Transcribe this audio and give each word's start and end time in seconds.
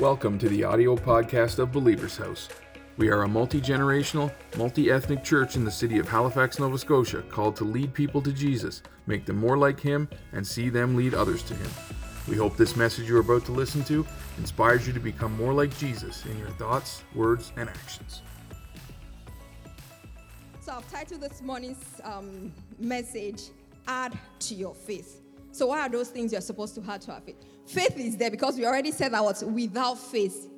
Welcome 0.00 0.38
to 0.38 0.48
the 0.48 0.64
audio 0.64 0.96
podcast 0.96 1.58
of 1.58 1.72
Believer's 1.72 2.16
House. 2.16 2.48
We 2.96 3.10
are 3.10 3.24
a 3.24 3.28
multi 3.28 3.60
generational, 3.60 4.32
multi 4.56 4.90
ethnic 4.90 5.22
church 5.22 5.56
in 5.56 5.64
the 5.66 5.70
city 5.70 5.98
of 5.98 6.08
Halifax, 6.08 6.58
Nova 6.58 6.78
Scotia, 6.78 7.20
called 7.28 7.54
to 7.56 7.64
lead 7.64 7.92
people 7.92 8.22
to 8.22 8.32
Jesus, 8.32 8.82
make 9.06 9.26
them 9.26 9.36
more 9.36 9.58
like 9.58 9.78
Him, 9.78 10.08
and 10.32 10.46
see 10.46 10.70
them 10.70 10.96
lead 10.96 11.12
others 11.12 11.42
to 11.42 11.54
Him. 11.54 11.70
We 12.26 12.34
hope 12.34 12.56
this 12.56 12.76
message 12.76 13.10
you're 13.10 13.20
about 13.20 13.44
to 13.44 13.52
listen 13.52 13.84
to 13.84 14.06
inspires 14.38 14.86
you 14.86 14.94
to 14.94 15.00
become 15.00 15.36
more 15.36 15.52
like 15.52 15.76
Jesus 15.76 16.24
in 16.24 16.38
your 16.38 16.48
thoughts, 16.52 17.02
words, 17.14 17.52
and 17.58 17.68
actions. 17.68 18.22
So 20.62 20.72
I've 20.72 20.90
titled 20.90 21.20
this 21.20 21.42
morning's 21.42 22.00
um, 22.04 22.50
message, 22.78 23.50
Add 23.86 24.18
to 24.38 24.54
Your 24.54 24.74
Faith. 24.74 25.19
So, 25.52 25.66
what 25.66 25.80
are 25.80 25.88
those 25.88 26.08
things 26.08 26.32
you're 26.32 26.40
supposed 26.40 26.74
to 26.76 26.82
have 26.82 27.00
to 27.00 27.12
our 27.12 27.20
faith? 27.20 27.36
Faith 27.66 27.98
is 27.98 28.16
there 28.16 28.30
because 28.30 28.56
we 28.56 28.64
already 28.64 28.92
said 28.92 29.12
that 29.12 29.42
without 29.42 29.98
faith, 29.98 30.48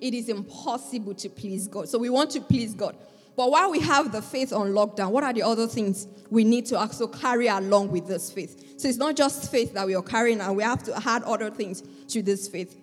it 0.00 0.14
is 0.14 0.28
impossible 0.28 1.14
to 1.14 1.28
please 1.28 1.68
God. 1.68 1.88
So, 1.88 1.98
we 1.98 2.10
want 2.10 2.30
to 2.30 2.40
please 2.40 2.74
God. 2.74 2.96
But 3.36 3.50
while 3.50 3.70
we 3.70 3.78
have 3.80 4.10
the 4.10 4.20
faith 4.20 4.52
on 4.52 4.72
lockdown, 4.72 5.10
what 5.10 5.22
are 5.22 5.32
the 5.32 5.42
other 5.42 5.68
things 5.68 6.08
we 6.28 6.42
need 6.42 6.66
to 6.66 6.78
also 6.78 7.06
carry 7.06 7.46
along 7.46 7.92
with 7.92 8.08
this 8.08 8.32
faith? 8.32 8.80
So, 8.80 8.88
it's 8.88 8.98
not 8.98 9.16
just 9.16 9.50
faith 9.50 9.74
that 9.74 9.86
we 9.86 9.94
are 9.94 10.02
carrying, 10.02 10.40
and 10.40 10.56
we 10.56 10.62
have 10.62 10.82
to 10.84 11.08
add 11.08 11.22
other 11.24 11.50
things 11.50 11.82
to 12.08 12.22
this 12.22 12.48
faith. 12.48 12.76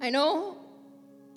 I 0.00 0.10
know 0.10 0.56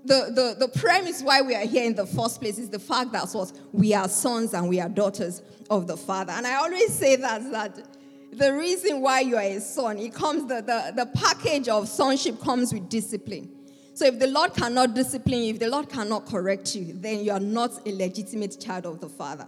the, 0.05 0.31
the, 0.33 0.67
the 0.67 0.79
premise 0.79 1.21
why 1.21 1.41
we 1.41 1.53
are 1.53 1.65
here 1.65 1.83
in 1.83 1.95
the 1.95 2.05
first 2.05 2.39
place 2.39 2.57
is 2.57 2.69
the 2.69 2.79
fact 2.79 3.11
that 3.11 3.29
what 3.31 3.51
we 3.71 3.93
are 3.93 4.07
sons 4.07 4.53
and 4.53 4.67
we 4.67 4.79
are 4.79 4.89
daughters 4.89 5.41
of 5.69 5.87
the 5.87 5.97
Father. 5.97 6.31
And 6.31 6.47
I 6.47 6.55
always 6.55 6.93
say 6.93 7.15
that 7.17 7.51
that 7.51 7.90
the 8.31 8.53
reason 8.53 9.01
why 9.01 9.19
you 9.19 9.35
are 9.35 9.41
a 9.43 9.59
son, 9.59 9.97
it 9.97 10.13
comes 10.13 10.47
the, 10.47 10.61
the, 10.61 10.93
the 10.95 11.05
package 11.19 11.67
of 11.67 11.87
sonship 11.87 12.39
comes 12.39 12.73
with 12.73 12.87
discipline. 12.89 13.49
So 13.93 14.05
if 14.05 14.19
the 14.19 14.27
Lord 14.27 14.53
cannot 14.53 14.93
discipline 14.93 15.43
you, 15.43 15.53
if 15.53 15.59
the 15.59 15.67
Lord 15.67 15.89
cannot 15.89 16.25
correct 16.25 16.73
you, 16.75 16.93
then 16.93 17.23
you 17.23 17.31
are 17.31 17.41
not 17.41 17.85
a 17.85 17.91
legitimate 17.91 18.59
child 18.59 18.85
of 18.85 19.01
the 19.01 19.09
Father. 19.09 19.47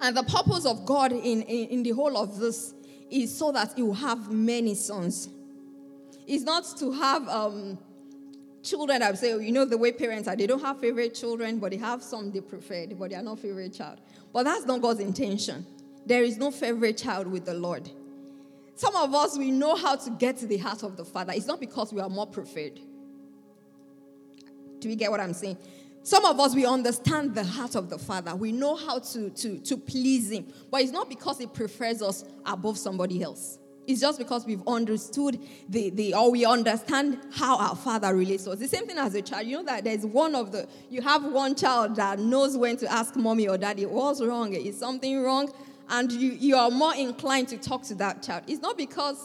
And 0.00 0.16
the 0.16 0.22
purpose 0.22 0.64
of 0.64 0.86
God 0.86 1.10
in, 1.10 1.42
in, 1.42 1.68
in 1.68 1.82
the 1.82 1.90
whole 1.90 2.16
of 2.16 2.38
this 2.38 2.74
is 3.10 3.36
so 3.36 3.50
that 3.52 3.76
you 3.76 3.92
have 3.92 4.30
many 4.30 4.74
sons. 4.76 5.28
It's 6.26 6.44
not 6.44 6.64
to 6.78 6.92
have 6.92 7.28
um, 7.28 7.78
children 8.62 9.00
that 9.00 9.18
say, 9.18 9.30
you 9.30 9.50
know, 9.50 9.64
the 9.64 9.78
way 9.78 9.90
parents 9.90 10.28
are, 10.28 10.36
they 10.36 10.46
don't 10.46 10.62
have 10.62 10.78
favorite 10.78 11.14
children, 11.14 11.58
but 11.58 11.72
they 11.72 11.76
have 11.78 12.02
some 12.04 12.30
they 12.30 12.40
prefer, 12.40 12.86
but 12.86 13.10
they 13.10 13.16
are 13.16 13.22
not 13.22 13.40
favorite 13.40 13.74
child. 13.74 14.00
But 14.32 14.44
that's 14.44 14.64
not 14.64 14.80
God's 14.80 15.00
intention. 15.00 15.66
There 16.08 16.24
is 16.24 16.38
no 16.38 16.50
favorite 16.50 16.96
child 16.96 17.26
with 17.26 17.44
the 17.44 17.52
Lord. 17.52 17.90
Some 18.76 18.96
of 18.96 19.14
us, 19.14 19.36
we 19.36 19.50
know 19.50 19.76
how 19.76 19.94
to 19.94 20.10
get 20.10 20.38
to 20.38 20.46
the 20.46 20.56
heart 20.56 20.82
of 20.82 20.96
the 20.96 21.04
Father. 21.04 21.34
It's 21.36 21.46
not 21.46 21.60
because 21.60 21.92
we 21.92 22.00
are 22.00 22.08
more 22.08 22.26
preferred. 22.26 22.80
Do 24.78 24.88
we 24.88 24.96
get 24.96 25.10
what 25.10 25.20
I'm 25.20 25.34
saying? 25.34 25.58
Some 26.02 26.24
of 26.24 26.40
us, 26.40 26.54
we 26.54 26.64
understand 26.64 27.34
the 27.34 27.44
heart 27.44 27.74
of 27.74 27.90
the 27.90 27.98
Father. 27.98 28.34
We 28.34 28.52
know 28.52 28.74
how 28.74 29.00
to, 29.00 29.28
to, 29.28 29.58
to 29.58 29.76
please 29.76 30.30
Him. 30.30 30.46
But 30.70 30.80
it's 30.80 30.92
not 30.92 31.10
because 31.10 31.38
He 31.38 31.46
prefers 31.46 32.00
us 32.00 32.24
above 32.46 32.78
somebody 32.78 33.22
else. 33.22 33.58
It's 33.86 34.00
just 34.00 34.18
because 34.18 34.46
we've 34.46 34.62
understood 34.66 35.38
the, 35.68 35.90
the 35.90 36.14
or 36.14 36.30
we 36.30 36.44
understand 36.44 37.20
how 37.32 37.56
our 37.56 37.74
father 37.74 38.14
relates 38.14 38.44
to 38.44 38.50
us. 38.50 38.58
The 38.58 38.68
same 38.68 38.86
thing 38.86 38.98
as 38.98 39.14
a 39.14 39.22
child. 39.22 39.46
You 39.46 39.56
know 39.56 39.64
that 39.64 39.84
there's 39.84 40.04
one 40.04 40.34
of 40.34 40.52
the 40.52 40.68
you 40.90 41.00
have 41.00 41.24
one 41.24 41.54
child 41.54 41.96
that 41.96 42.18
knows 42.18 42.54
when 42.54 42.76
to 42.76 42.92
ask 42.92 43.16
mommy 43.16 43.48
or 43.48 43.56
daddy, 43.56 43.86
what's 43.86 44.22
wrong? 44.22 44.52
Is 44.52 44.78
something 44.78 45.22
wrong? 45.22 45.50
And 45.90 46.10
you, 46.12 46.32
you 46.32 46.56
are 46.56 46.70
more 46.70 46.94
inclined 46.94 47.48
to 47.48 47.56
talk 47.56 47.82
to 47.84 47.94
that 47.96 48.22
child. 48.22 48.44
It's 48.46 48.60
not 48.60 48.76
because 48.76 49.18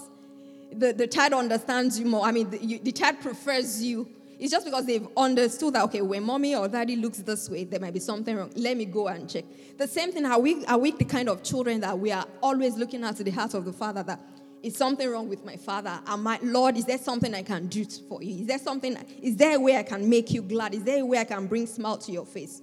the, 0.71 0.93
the 0.93 1.07
child 1.07 1.33
understands 1.33 1.99
you 1.99 2.05
more. 2.05 2.25
I 2.25 2.31
mean, 2.31 2.49
the, 2.49 2.63
you, 2.63 2.79
the 2.79 2.91
child 2.91 3.19
prefers 3.21 3.83
you. 3.83 4.07
It's 4.39 4.51
just 4.51 4.65
because 4.65 4.85
they've 4.85 5.07
understood 5.15 5.75
that, 5.75 5.83
okay, 5.85 6.01
when 6.01 6.23
mommy 6.23 6.55
or 6.55 6.67
daddy 6.67 6.95
looks 6.95 7.19
this 7.19 7.49
way, 7.49 7.63
there 7.63 7.79
might 7.79 7.93
be 7.93 7.99
something 7.99 8.35
wrong. 8.35 8.51
Let 8.55 8.75
me 8.75 8.85
go 8.85 9.07
and 9.07 9.29
check. 9.29 9.45
The 9.77 9.87
same 9.87 10.11
thing, 10.11 10.25
are 10.25 10.39
we, 10.39 10.65
are 10.65 10.77
we 10.77 10.91
the 10.91 11.05
kind 11.05 11.29
of 11.29 11.43
children 11.43 11.79
that 11.81 11.97
we 11.97 12.11
are 12.11 12.25
always 12.41 12.75
looking 12.75 13.03
at 13.03 13.17
the 13.17 13.31
heart 13.31 13.53
of 13.53 13.65
the 13.65 13.73
father 13.73 14.03
that 14.03 14.19
is 14.61 14.75
something 14.75 15.07
wrong 15.09 15.29
with 15.29 15.45
my 15.45 15.55
father? 15.55 15.99
Am 16.07 16.25
I, 16.27 16.39
Lord, 16.41 16.77
is 16.77 16.85
there 16.85 16.97
something 16.97 17.33
I 17.33 17.43
can 17.43 17.67
do 17.67 17.85
for 18.09 18.21
you? 18.21 18.41
Is 18.41 18.47
there 18.47 18.59
something, 18.59 18.97
is 19.21 19.37
there 19.37 19.55
a 19.55 19.59
way 19.59 19.77
I 19.77 19.83
can 19.83 20.09
make 20.09 20.31
you 20.31 20.41
glad? 20.41 20.73
Is 20.73 20.83
there 20.83 21.01
a 21.01 21.05
way 21.05 21.19
I 21.19 21.25
can 21.25 21.47
bring 21.47 21.67
smile 21.67 21.97
to 21.99 22.11
your 22.11 22.25
face? 22.25 22.61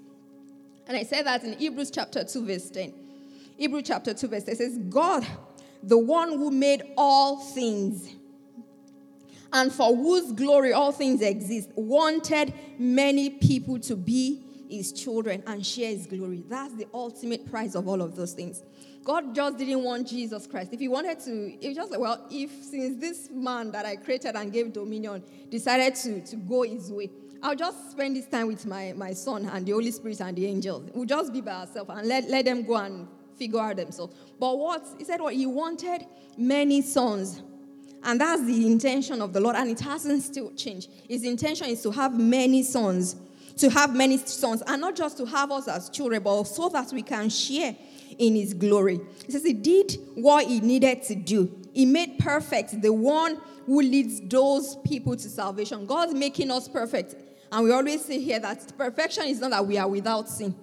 And 0.87 0.97
I 0.97 1.05
said 1.05 1.25
that 1.27 1.45
in 1.45 1.53
Hebrews 1.55 1.91
chapter 1.91 2.25
2, 2.25 2.47
verse 2.47 2.69
10. 2.71 2.93
Hebrew 3.61 3.83
chapter 3.83 4.15
2, 4.15 4.29
verse 4.29 4.49
8 4.49 4.57
says, 4.57 4.79
God, 4.89 5.27
the 5.83 5.99
one 5.99 6.31
who 6.31 6.51
made 6.51 6.83
all 6.97 7.37
things, 7.37 8.09
and 9.53 9.71
for 9.71 9.95
whose 9.95 10.33
glory 10.33 10.73
all 10.73 10.93
things 10.93 11.21
exist, 11.21 11.69
wanted 11.75 12.55
many 12.79 13.29
people 13.29 13.79
to 13.81 13.97
be 13.97 14.43
his 14.71 14.95
children 14.95 15.43
and 15.47 15.67
share 15.67 15.91
his 15.91 16.07
glory. 16.07 16.43
That's 16.49 16.73
the 16.73 16.87
ultimate 16.95 17.51
prize 17.51 17.75
of 17.75 17.87
all 17.87 18.01
of 18.01 18.17
those 18.17 18.33
things. 18.33 18.63
God 19.05 19.35
just 19.35 19.59
didn't 19.59 19.85
want 19.85 20.09
Jesus 20.09 20.47
Christ. 20.47 20.73
If 20.73 20.81
he 20.81 20.89
wanted 20.89 21.21
to, 21.21 21.53
if 21.63 21.77
just 21.77 21.91
like, 21.91 22.01
well, 22.01 22.27
if 22.31 22.51
since 22.65 22.99
this 22.99 23.29
man 23.31 23.73
that 23.73 23.85
I 23.85 23.97
created 23.97 24.37
and 24.37 24.51
gave 24.51 24.73
dominion 24.73 25.23
decided 25.51 25.97
to, 25.97 26.23
to 26.29 26.37
go 26.37 26.63
his 26.63 26.91
way, 26.91 27.11
I'll 27.43 27.57
just 27.57 27.91
spend 27.91 28.17
this 28.17 28.27
time 28.27 28.47
with 28.47 28.65
my, 28.65 28.95
my 28.97 29.13
son 29.13 29.45
and 29.45 29.67
the 29.67 29.73
Holy 29.73 29.91
Spirit 29.91 30.23
and 30.23 30.35
the 30.35 30.47
angels. 30.47 30.89
We'll 30.95 31.05
just 31.05 31.31
be 31.31 31.43
by 31.43 31.53
ourselves 31.53 31.91
and 31.93 32.09
let, 32.09 32.27
let 32.31 32.47
them 32.47 32.63
go 32.63 32.77
and 32.77 33.07
figure 33.41 33.59
out 33.59 33.77
themselves. 33.77 34.15
But 34.39 34.59
what? 34.59 34.87
He 34.99 35.05
said 35.05 35.21
what? 35.21 35.33
He 35.33 35.47
wanted 35.47 36.05
many 36.37 36.83
sons. 36.83 37.43
And 38.03 38.21
that's 38.21 38.45
the 38.45 38.67
intention 38.67 39.21
of 39.23 39.33
the 39.33 39.41
Lord, 39.41 39.57
and 39.57 39.71
it 39.71 39.81
hasn't 39.81 40.23
still 40.23 40.53
changed. 40.53 40.91
His 41.09 41.25
intention 41.25 41.67
is 41.69 41.83
to 41.83 41.91
have 41.91 42.19
many 42.19 42.63
sons, 42.63 43.17
to 43.57 43.71
have 43.71 43.95
many 43.95 44.19
sons, 44.19 44.63
and 44.67 44.81
not 44.81 44.95
just 44.95 45.17
to 45.19 45.27
have 45.27 45.51
us 45.51 45.69
as 45.69 45.91
children, 45.91 46.23
but 46.23 46.45
so 46.45 46.69
that 46.69 46.93
we 46.93 47.03
can 47.03 47.29
share 47.31 47.75
in 48.19 48.37
his 48.37 48.55
glory. 48.55 49.01
He 49.25 49.33
says 49.33 49.45
he 49.45 49.53
did 49.55 49.97
what 50.15 50.47
he 50.47 50.61
needed 50.61 51.03
to 51.05 51.15
do. 51.15 51.51
He 51.73 51.87
made 51.87 52.19
perfect 52.19 52.81
the 52.81 52.93
one 52.93 53.39
who 53.67 53.81
leads 53.81 54.21
those 54.21 54.77
people 54.85 55.17
to 55.17 55.29
salvation. 55.29 55.87
God's 55.87 56.15
making 56.15 56.51
us 56.51 56.69
perfect. 56.69 57.15
And 57.53 57.65
we 57.65 57.73
always 57.73 58.05
say 58.05 58.19
here 58.19 58.39
that 58.41 58.77
perfection 58.77 59.25
is 59.27 59.41
not 59.41 59.51
that 59.51 59.67
we 59.67 59.77
are 59.79 59.89
without 59.89 60.29
sin 60.29 60.55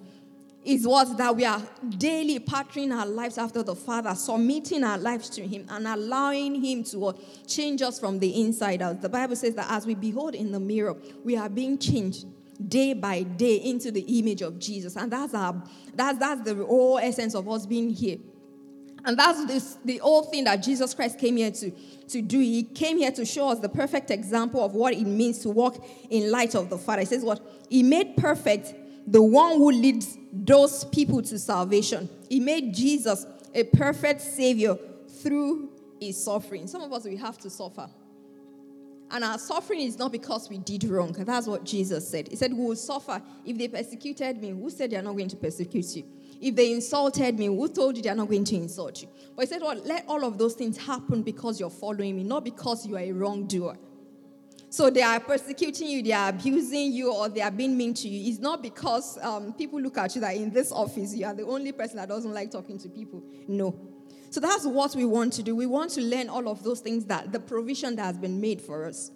is 0.68 0.86
what 0.86 1.16
that 1.16 1.34
we 1.34 1.46
are 1.46 1.62
daily 1.96 2.38
patterning 2.38 2.92
our 2.92 3.06
lives 3.06 3.38
after 3.38 3.62
the 3.62 3.74
Father, 3.74 4.14
submitting 4.14 4.84
our 4.84 4.98
lives 4.98 5.30
to 5.30 5.46
Him, 5.46 5.64
and 5.70 5.88
allowing 5.88 6.62
Him 6.62 6.84
to 6.84 7.06
uh, 7.06 7.12
change 7.46 7.80
us 7.80 7.98
from 7.98 8.18
the 8.18 8.42
inside 8.42 8.82
out. 8.82 9.00
The 9.00 9.08
Bible 9.08 9.34
says 9.34 9.54
that 9.54 9.70
as 9.70 9.86
we 9.86 9.94
behold 9.94 10.34
in 10.34 10.52
the 10.52 10.60
mirror, 10.60 10.94
we 11.24 11.38
are 11.38 11.48
being 11.48 11.78
changed 11.78 12.26
day 12.68 12.92
by 12.92 13.22
day 13.22 13.56
into 13.56 13.90
the 13.90 14.02
image 14.18 14.42
of 14.42 14.58
Jesus, 14.58 14.96
and 14.96 15.10
that's 15.10 15.32
our 15.32 15.62
that's 15.94 16.18
that's 16.18 16.42
the 16.42 16.54
whole 16.56 16.98
essence 16.98 17.34
of 17.34 17.48
us 17.48 17.64
being 17.64 17.88
here. 17.88 18.18
And 19.04 19.18
that's 19.18 19.46
this, 19.46 19.78
the 19.84 19.98
whole 19.98 20.24
thing 20.24 20.44
that 20.44 20.56
Jesus 20.56 20.92
Christ 20.92 21.18
came 21.18 21.36
here 21.36 21.52
to, 21.52 21.70
to 22.08 22.20
do. 22.20 22.40
He 22.40 22.64
came 22.64 22.98
here 22.98 23.12
to 23.12 23.24
show 23.24 23.48
us 23.48 23.60
the 23.60 23.68
perfect 23.68 24.10
example 24.10 24.62
of 24.62 24.74
what 24.74 24.92
it 24.92 25.04
means 25.04 25.38
to 25.44 25.48
walk 25.48 25.82
in 26.10 26.30
light 26.30 26.54
of 26.54 26.68
the 26.68 26.76
Father. 26.76 27.00
He 27.00 27.06
says, 27.06 27.22
What? 27.22 27.40
He 27.70 27.82
made 27.82 28.16
perfect 28.16 28.74
the 29.10 29.22
one 29.22 29.56
who 29.56 29.70
leads 29.70 30.18
those 30.32 30.84
people 30.84 31.22
to 31.22 31.38
salvation. 31.38 32.08
He 32.28 32.40
made 32.40 32.74
Jesus 32.74 33.26
a 33.54 33.64
perfect 33.64 34.20
Savior 34.20 34.76
through 35.22 35.70
his 36.00 36.22
suffering. 36.22 36.66
Some 36.66 36.82
of 36.82 36.92
us, 36.92 37.04
we 37.04 37.16
have 37.16 37.38
to 37.38 37.50
suffer. 37.50 37.88
And 39.10 39.24
our 39.24 39.38
suffering 39.38 39.80
is 39.80 39.98
not 39.98 40.12
because 40.12 40.50
we 40.50 40.58
did 40.58 40.84
wrong. 40.84 41.12
That's 41.12 41.46
what 41.46 41.64
Jesus 41.64 42.06
said. 42.06 42.28
He 42.28 42.36
said, 42.36 42.52
We 42.52 42.62
will 42.62 42.76
suffer. 42.76 43.22
If 43.46 43.56
they 43.56 43.68
persecuted 43.68 44.40
me, 44.40 44.50
who 44.50 44.68
said 44.68 44.90
they 44.90 44.96
are 44.96 45.02
not 45.02 45.16
going 45.16 45.28
to 45.28 45.36
persecute 45.36 45.96
you? 45.96 46.04
If 46.40 46.54
they 46.54 46.72
insulted 46.72 47.38
me, 47.38 47.46
who 47.46 47.68
told 47.68 47.96
you 47.96 48.02
they 48.02 48.10
are 48.10 48.14
not 48.14 48.28
going 48.28 48.44
to 48.44 48.56
insult 48.56 49.02
you? 49.02 49.08
But 49.34 49.46
he 49.46 49.46
said, 49.46 49.62
Well, 49.62 49.80
let 49.86 50.04
all 50.06 50.24
of 50.24 50.36
those 50.36 50.54
things 50.54 50.76
happen 50.76 51.22
because 51.22 51.58
you're 51.58 51.70
following 51.70 52.16
me, 52.16 52.24
not 52.24 52.44
because 52.44 52.86
you 52.86 52.96
are 52.96 53.00
a 53.00 53.12
wrongdoer. 53.12 53.78
So 54.70 54.90
they 54.90 55.02
are 55.02 55.18
persecuting 55.18 55.88
you, 55.88 56.02
they 56.02 56.12
are 56.12 56.28
abusing 56.28 56.92
you, 56.92 57.12
or 57.12 57.28
they 57.28 57.40
are 57.40 57.50
being 57.50 57.76
mean 57.76 57.94
to 57.94 58.08
you. 58.08 58.30
It's 58.30 58.38
not 58.38 58.62
because 58.62 59.18
um, 59.22 59.54
people 59.54 59.80
look 59.80 59.96
at 59.96 60.14
you 60.14 60.20
that 60.20 60.36
in 60.36 60.50
this 60.50 60.70
office 60.72 61.14
you 61.14 61.24
are 61.24 61.34
the 61.34 61.44
only 61.44 61.72
person 61.72 61.96
that 61.96 62.08
doesn't 62.08 62.32
like 62.32 62.50
talking 62.50 62.78
to 62.78 62.88
people. 62.88 63.22
No. 63.46 63.74
So 64.30 64.40
that's 64.40 64.66
what 64.66 64.94
we 64.94 65.06
want 65.06 65.32
to 65.34 65.42
do. 65.42 65.56
We 65.56 65.64
want 65.64 65.90
to 65.92 66.02
learn 66.02 66.28
all 66.28 66.48
of 66.48 66.62
those 66.62 66.80
things 66.80 67.06
that 67.06 67.32
the 67.32 67.40
provision 67.40 67.96
that 67.96 68.04
has 68.04 68.18
been 68.18 68.40
made 68.40 68.60
for 68.60 68.84
us. 68.84 69.10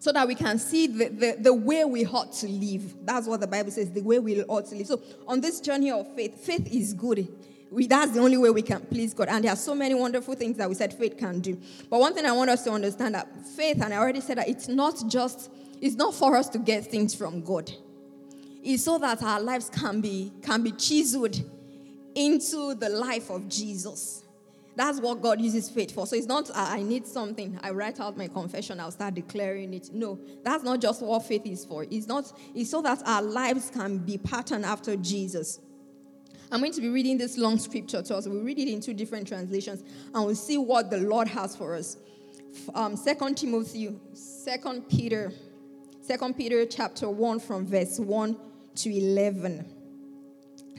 So 0.00 0.12
that 0.12 0.26
we 0.26 0.34
can 0.34 0.58
see 0.58 0.86
the, 0.86 1.08
the, 1.08 1.36
the 1.38 1.54
way 1.54 1.84
we 1.84 2.06
ought 2.06 2.32
to 2.32 2.48
live. 2.48 2.94
That's 3.04 3.28
what 3.28 3.40
the 3.40 3.46
Bible 3.46 3.70
says, 3.70 3.92
the 3.92 4.00
way 4.00 4.18
we 4.18 4.42
ought 4.44 4.66
to 4.70 4.74
live. 4.74 4.86
So 4.86 5.00
on 5.28 5.42
this 5.42 5.60
journey 5.60 5.90
of 5.90 6.12
faith, 6.14 6.42
faith 6.44 6.66
is 6.72 6.94
good. 6.94 7.28
We, 7.70 7.86
that's 7.86 8.12
the 8.12 8.20
only 8.20 8.36
way 8.36 8.50
we 8.50 8.62
can 8.62 8.80
please 8.80 9.14
God. 9.14 9.28
And 9.28 9.44
there 9.44 9.52
are 9.52 9.56
so 9.56 9.74
many 9.74 9.94
wonderful 9.94 10.34
things 10.34 10.56
that 10.56 10.68
we 10.68 10.74
said 10.74 10.92
faith 10.92 11.16
can 11.16 11.40
do. 11.40 11.58
But 11.88 12.00
one 12.00 12.14
thing 12.14 12.26
I 12.26 12.32
want 12.32 12.50
us 12.50 12.64
to 12.64 12.72
understand 12.72 13.14
that 13.14 13.28
faith, 13.46 13.80
and 13.80 13.94
I 13.94 13.98
already 13.98 14.20
said 14.20 14.38
that 14.38 14.48
it's 14.48 14.66
not 14.66 15.02
just, 15.08 15.50
it's 15.80 15.94
not 15.94 16.14
for 16.14 16.36
us 16.36 16.48
to 16.50 16.58
get 16.58 16.86
things 16.86 17.14
from 17.14 17.42
God. 17.42 17.70
It's 18.62 18.82
so 18.82 18.98
that 18.98 19.22
our 19.22 19.40
lives 19.40 19.70
can 19.70 20.00
be 20.00 20.32
can 20.42 20.62
be 20.62 20.72
chiseled 20.72 21.40
into 22.14 22.74
the 22.74 22.88
life 22.88 23.30
of 23.30 23.48
Jesus. 23.48 24.24
That's 24.76 25.00
what 25.00 25.20
God 25.20 25.40
uses 25.40 25.68
faith 25.68 25.92
for. 25.92 26.06
So 26.06 26.16
it's 26.16 26.26
not, 26.26 26.50
I 26.54 26.82
need 26.82 27.06
something. 27.06 27.58
I 27.62 27.70
write 27.70 28.00
out 28.00 28.16
my 28.16 28.28
confession, 28.28 28.80
I'll 28.80 28.90
start 28.90 29.14
declaring 29.14 29.74
it. 29.74 29.92
No, 29.92 30.18
that's 30.42 30.62
not 30.64 30.80
just 30.80 31.02
what 31.02 31.24
faith 31.26 31.44
is 31.44 31.64
for. 31.64 31.86
It's 31.90 32.06
not, 32.06 32.32
it's 32.54 32.70
so 32.70 32.80
that 32.82 33.02
our 33.04 33.20
lives 33.20 33.70
can 33.70 33.98
be 33.98 34.16
patterned 34.16 34.64
after 34.64 34.96
Jesus. 34.96 35.60
I'm 36.52 36.58
going 36.58 36.72
to 36.72 36.80
be 36.80 36.88
reading 36.88 37.16
this 37.16 37.38
long 37.38 37.58
scripture 37.58 38.02
to 38.02 38.16
us. 38.16 38.26
We'll 38.26 38.42
read 38.42 38.58
it 38.58 38.68
in 38.72 38.80
two 38.80 38.92
different 38.92 39.28
translations 39.28 39.84
and 40.12 40.26
we'll 40.26 40.34
see 40.34 40.58
what 40.58 40.90
the 40.90 40.98
Lord 40.98 41.28
has 41.28 41.54
for 41.54 41.76
us. 41.76 41.96
Um, 42.74 42.96
2 42.96 43.34
Timothy, 43.34 43.94
2 44.64 44.80
Peter, 44.88 45.32
2 46.08 46.32
Peter 46.34 46.66
chapter 46.66 47.08
1 47.08 47.38
from 47.38 47.66
verse 47.66 48.00
1 48.00 48.36
to 48.76 48.90
11. 48.90 49.64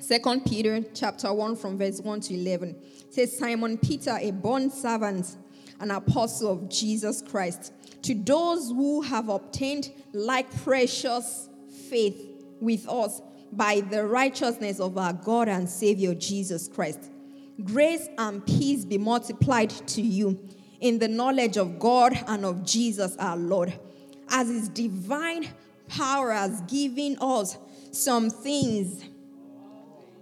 2 0.06 0.40
Peter 0.42 0.84
chapter 0.94 1.34
1 1.34 1.56
from 1.56 1.78
verse 1.78 2.02
1 2.02 2.20
to 2.20 2.34
11 2.34 2.76
says 3.10 3.38
Simon 3.38 3.78
Peter, 3.78 4.18
a 4.20 4.32
bond 4.32 4.74
servant, 4.74 5.38
an 5.80 5.92
apostle 5.92 6.52
of 6.52 6.70
Jesus 6.70 7.22
Christ, 7.22 7.72
to 8.02 8.14
those 8.14 8.70
who 8.70 9.02
have 9.02 9.30
obtained 9.30 9.92
like 10.12 10.54
precious 10.64 11.48
faith 11.90 12.28
with 12.60 12.88
us 12.90 13.22
by 13.52 13.82
the 13.82 14.06
righteousness 14.06 14.80
of 14.80 14.98
our 14.98 15.14
God 15.14 15.48
and 15.50 15.70
Savior 15.70 16.16
Jesus 16.16 16.68
Christ. 16.68 17.12
Grace 17.64 18.08
and 18.18 18.46
peace 18.46 18.86
be 18.86 18.98
multiplied 18.98 19.70
to 19.88 20.02
you 20.02 20.40
in 20.80 21.00
the 21.00 21.08
knowledge 21.08 21.58
of 21.58 21.80
God 21.80 22.14
and 22.28 22.46
of 22.46 22.66
Jesus 22.66 23.16
our 23.18 23.38
Lord, 23.38 23.74
as 24.30 24.48
his 24.48 24.70
divine 24.70 25.48
power 25.88 26.32
has 26.32 26.62
given 26.62 27.18
us 27.22 27.58
some 27.92 28.30
things, 28.30 29.04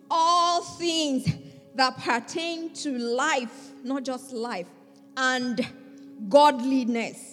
all 0.10 0.64
things 0.64 1.28
that 1.76 1.98
pertain 1.98 2.74
to 2.74 2.98
life, 2.98 3.72
not 3.84 4.04
just 4.04 4.34
life, 4.34 4.68
and 5.16 5.66
godliness. 6.28 7.29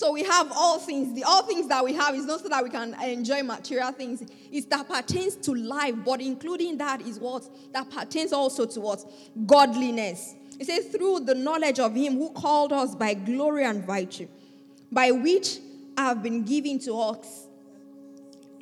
So 0.00 0.12
we 0.12 0.22
have 0.22 0.50
all 0.56 0.78
things. 0.78 1.12
The 1.12 1.24
all 1.24 1.42
things 1.42 1.68
that 1.68 1.84
we 1.84 1.92
have 1.92 2.14
is 2.14 2.24
not 2.24 2.40
so 2.40 2.48
that 2.48 2.64
we 2.64 2.70
can 2.70 2.94
enjoy 3.02 3.42
material 3.42 3.92
things. 3.92 4.22
It's 4.50 4.64
that 4.68 4.88
pertains 4.88 5.36
to 5.36 5.52
life, 5.54 5.94
but 6.06 6.22
including 6.22 6.78
that 6.78 7.02
is 7.02 7.20
what 7.20 7.46
that 7.74 7.90
pertains 7.90 8.32
also 8.32 8.64
to 8.64 8.80
what 8.80 9.04
godliness. 9.44 10.36
It 10.58 10.68
says 10.68 10.86
through 10.86 11.26
the 11.26 11.34
knowledge 11.34 11.80
of 11.80 11.94
Him 11.94 12.14
who 12.14 12.30
called 12.30 12.72
us 12.72 12.94
by 12.94 13.12
glory 13.12 13.64
and 13.64 13.84
virtue, 13.84 14.26
by 14.90 15.10
which 15.10 15.58
have 15.98 16.22
been 16.22 16.44
given 16.44 16.78
to 16.78 16.98
us 16.98 17.46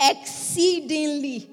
exceedingly 0.01 1.49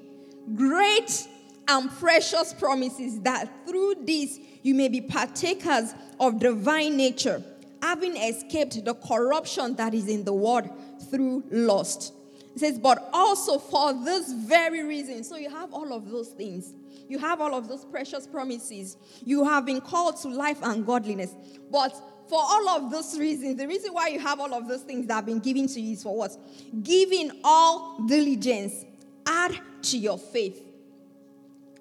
great 0.56 1.28
and 1.68 1.88
precious 1.92 2.52
promises 2.54 3.20
that 3.20 3.48
through 3.68 3.94
this 4.00 4.40
you 4.64 4.74
may 4.74 4.88
be 4.88 5.00
partakers 5.00 5.94
of 6.18 6.40
divine 6.40 6.96
nature, 6.96 7.40
having 7.86 8.16
escaped 8.16 8.84
the 8.84 8.94
corruption 8.94 9.76
that 9.76 9.94
is 9.94 10.08
in 10.08 10.24
the 10.24 10.32
world 10.32 10.68
through 11.08 11.44
lust. 11.50 12.12
It 12.54 12.60
says, 12.60 12.78
but 12.78 13.08
also 13.12 13.58
for 13.58 13.92
this 14.04 14.32
very 14.32 14.82
reason. 14.82 15.22
So 15.22 15.36
you 15.36 15.50
have 15.50 15.72
all 15.72 15.92
of 15.92 16.10
those 16.10 16.28
things. 16.30 16.74
You 17.08 17.18
have 17.20 17.40
all 17.40 17.54
of 17.54 17.68
those 17.68 17.84
precious 17.84 18.26
promises. 18.26 18.96
You 19.24 19.44
have 19.44 19.64
been 19.64 19.80
called 19.80 20.16
to 20.22 20.28
life 20.28 20.58
and 20.62 20.84
godliness. 20.84 21.32
But 21.70 21.92
for 22.28 22.40
all 22.40 22.68
of 22.70 22.90
those 22.90 23.16
reasons, 23.18 23.56
the 23.56 23.68
reason 23.68 23.92
why 23.92 24.08
you 24.08 24.18
have 24.18 24.40
all 24.40 24.52
of 24.52 24.66
those 24.66 24.82
things 24.82 25.06
that 25.06 25.14
have 25.14 25.26
been 25.26 25.38
given 25.38 25.68
to 25.68 25.80
you 25.80 25.92
is 25.92 26.02
for 26.02 26.16
what? 26.16 26.36
Giving 26.82 27.30
all 27.44 28.00
diligence, 28.06 28.84
add 29.26 29.60
to 29.82 29.98
your 29.98 30.18
faith 30.18 30.60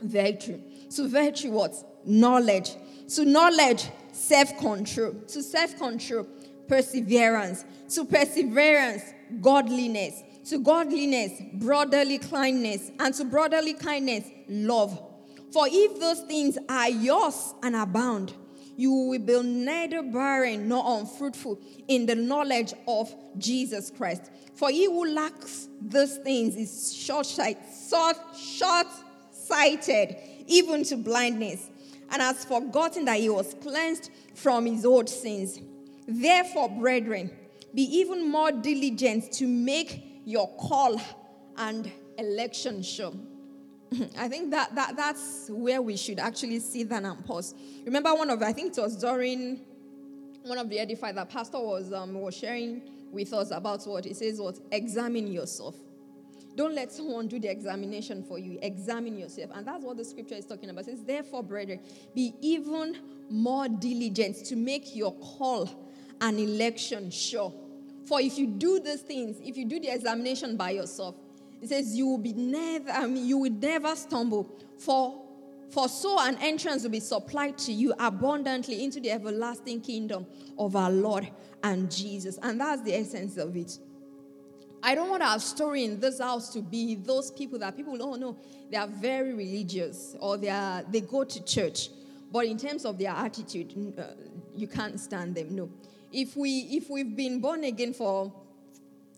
virtue. 0.01 0.59
To 0.91 1.07
virtue, 1.07 1.49
what? 1.49 1.73
Knowledge. 2.05 2.75
So 3.07 3.23
knowledge, 3.23 3.89
self 4.15 4.57
control. 4.57 5.13
To 5.27 5.43
self 5.43 5.77
control, 5.77 6.27
perseverance. 6.67 7.65
To 7.95 8.05
perseverance, 8.05 9.03
godliness. 9.41 10.23
To 10.49 10.59
godliness, 10.59 11.31
brotherly 11.53 12.17
kindness. 12.17 12.91
And 12.99 13.13
to 13.15 13.25
brotherly 13.25 13.73
kindness, 13.73 14.25
love. 14.47 14.99
For 15.51 15.67
if 15.69 15.99
those 15.99 16.21
things 16.21 16.57
are 16.67 16.89
yours 16.89 17.53
and 17.63 17.75
abound, 17.75 18.33
you 18.77 18.91
will 18.91 19.19
be 19.19 19.41
neither 19.41 20.03
barren 20.03 20.67
nor 20.67 20.99
unfruitful 20.99 21.59
in 21.87 22.05
the 22.05 22.15
knowledge 22.15 22.73
of 22.87 23.13
Jesus 23.37 23.89
Christ. 23.89 24.29
For 24.55 24.69
he 24.69 24.85
who 24.85 25.13
lacks 25.13 25.67
those 25.81 26.17
things 26.17 26.55
is 26.55 26.93
short 26.93 27.25
sighted, 29.31 30.15
even 30.47 30.83
to 30.85 30.97
blindness, 30.97 31.69
and 32.11 32.21
has 32.21 32.45
forgotten 32.45 33.05
that 33.05 33.19
he 33.19 33.29
was 33.29 33.55
cleansed 33.61 34.11
from 34.33 34.65
his 34.65 34.85
old 34.85 35.09
sins. 35.09 35.59
Therefore, 36.07 36.69
brethren, 36.69 37.31
be 37.73 37.83
even 37.97 38.29
more 38.29 38.51
diligent 38.51 39.31
to 39.33 39.47
make 39.47 40.21
your 40.25 40.47
call 40.57 40.99
and 41.57 41.91
election 42.17 42.81
sure. 42.81 43.13
I 44.17 44.27
think 44.27 44.51
that, 44.51 44.73
that 44.75 44.95
that's 44.95 45.49
where 45.49 45.81
we 45.81 45.97
should 45.97 46.19
actually 46.19 46.59
sit 46.59 46.89
down 46.89 47.05
and 47.05 47.23
pause. 47.25 47.53
Remember 47.85 48.13
one 48.13 48.29
of 48.29 48.41
I 48.41 48.53
think 48.53 48.77
it 48.77 48.81
was 48.81 48.95
during 48.95 49.61
one 50.43 50.57
of 50.57 50.69
the 50.69 50.79
edify 50.79 51.11
that 51.11 51.29
pastor 51.29 51.59
was 51.59 51.91
um, 51.91 52.13
was 52.13 52.35
sharing 52.35 52.81
with 53.11 53.33
us 53.33 53.51
about 53.51 53.83
what 53.85 54.05
he 54.05 54.13
says 54.13 54.39
what 54.39 54.59
examine 54.71 55.27
yourself. 55.27 55.75
Don't 56.55 56.73
let 56.73 56.91
someone 56.91 57.27
do 57.27 57.39
the 57.39 57.49
examination 57.49 58.23
for 58.23 58.39
you. 58.39 58.57
Examine 58.61 59.17
yourself. 59.17 59.51
And 59.53 59.67
that's 59.67 59.83
what 59.83 59.97
the 59.97 60.05
scripture 60.05 60.35
is 60.35 60.45
talking 60.45 60.69
about. 60.69 60.87
It 60.87 60.97
says, 60.97 61.03
Therefore, 61.03 61.43
brethren, 61.43 61.79
be 62.13 62.33
even 62.41 62.97
more 63.29 63.67
diligent 63.67 64.45
to 64.45 64.55
make 64.55 64.95
your 64.95 65.13
call 65.15 65.69
and 66.21 66.39
election 66.39 67.11
sure. 67.11 67.53
For 68.05 68.21
if 68.21 68.37
you 68.37 68.47
do 68.47 68.79
these 68.79 69.01
things, 69.01 69.37
if 69.43 69.57
you 69.57 69.65
do 69.65 69.79
the 69.79 69.89
examination 69.89 70.55
by 70.55 70.71
yourself, 70.71 71.15
it 71.61 71.69
says 71.69 71.95
you 71.95 72.07
will 72.07 72.19
be 72.19 72.33
never, 72.33 72.91
I 72.91 73.07
mean, 73.07 73.25
you 73.25 73.37
will 73.37 73.51
never 73.51 73.95
stumble. 73.95 74.49
For 74.77 75.21
for 75.69 75.89
so 75.89 76.19
an 76.19 76.37
entrance 76.41 76.83
will 76.83 76.91
be 76.91 76.99
supplied 76.99 77.57
to 77.59 77.73
you 77.73 77.93
abundantly 77.99 78.83
into 78.83 78.99
the 78.99 79.11
everlasting 79.11 79.81
kingdom 79.81 80.25
of 80.57 80.75
our 80.75 80.91
Lord 80.91 81.29
and 81.63 81.91
Jesus. 81.91 82.37
And 82.41 82.61
that's 82.61 82.81
the 82.83 82.95
essence 82.95 83.37
of 83.37 83.57
it. 83.57 83.79
I 84.85 84.93
don't 84.93 85.09
want 85.09 85.23
our 85.23 85.39
story 85.39 85.83
in 85.83 85.99
this 85.99 86.19
house 86.19 86.53
to 86.53 86.61
be 86.61 86.93
those 86.93 87.31
people 87.31 87.57
that 87.57 87.75
people 87.75 87.97
oh 88.03 88.13
no, 88.13 88.37
they 88.69 88.77
are 88.77 88.85
very 88.87 89.33
religious 89.33 90.15
or 90.19 90.37
they 90.37 90.49
are 90.49 90.83
they 90.83 91.01
go 91.01 91.23
to 91.23 91.43
church, 91.43 91.89
but 92.31 92.45
in 92.45 92.55
terms 92.55 92.85
of 92.85 92.99
their 92.99 93.09
attitude, 93.09 93.73
uh, 93.97 94.13
you 94.55 94.67
can't 94.67 94.99
stand 94.99 95.33
them. 95.33 95.55
No, 95.55 95.71
if 96.11 96.37
we 96.37 96.59
if 96.69 96.87
we've 96.87 97.15
been 97.15 97.41
born 97.41 97.63
again 97.63 97.93
for 97.93 98.31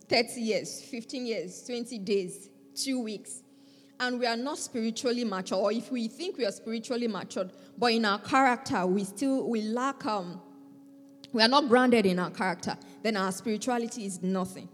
30 0.07 0.39
years, 0.39 0.81
15 0.83 1.25
years, 1.25 1.65
20 1.65 1.97
days, 1.99 2.49
two 2.73 3.01
weeks, 3.01 3.43
and 3.99 4.21
we 4.21 4.25
are 4.25 4.37
not 4.37 4.57
spiritually 4.59 5.25
mature, 5.25 5.57
or 5.57 5.73
if 5.73 5.91
we 5.91 6.07
think 6.07 6.37
we 6.37 6.45
are 6.45 6.51
spiritually 6.53 7.09
matured, 7.09 7.51
but 7.77 7.91
in 7.91 8.05
our 8.05 8.19
character 8.19 8.87
we 8.87 9.03
still 9.03 9.49
we 9.49 9.63
lack 9.63 10.05
um 10.05 10.39
we 11.33 11.43
are 11.43 11.49
not 11.49 11.67
grounded 11.67 12.05
in 12.05 12.19
our 12.19 12.31
character, 12.31 12.77
then 13.03 13.17
our 13.17 13.33
spirituality 13.33 14.05
is 14.05 14.23
nothing. 14.23 14.69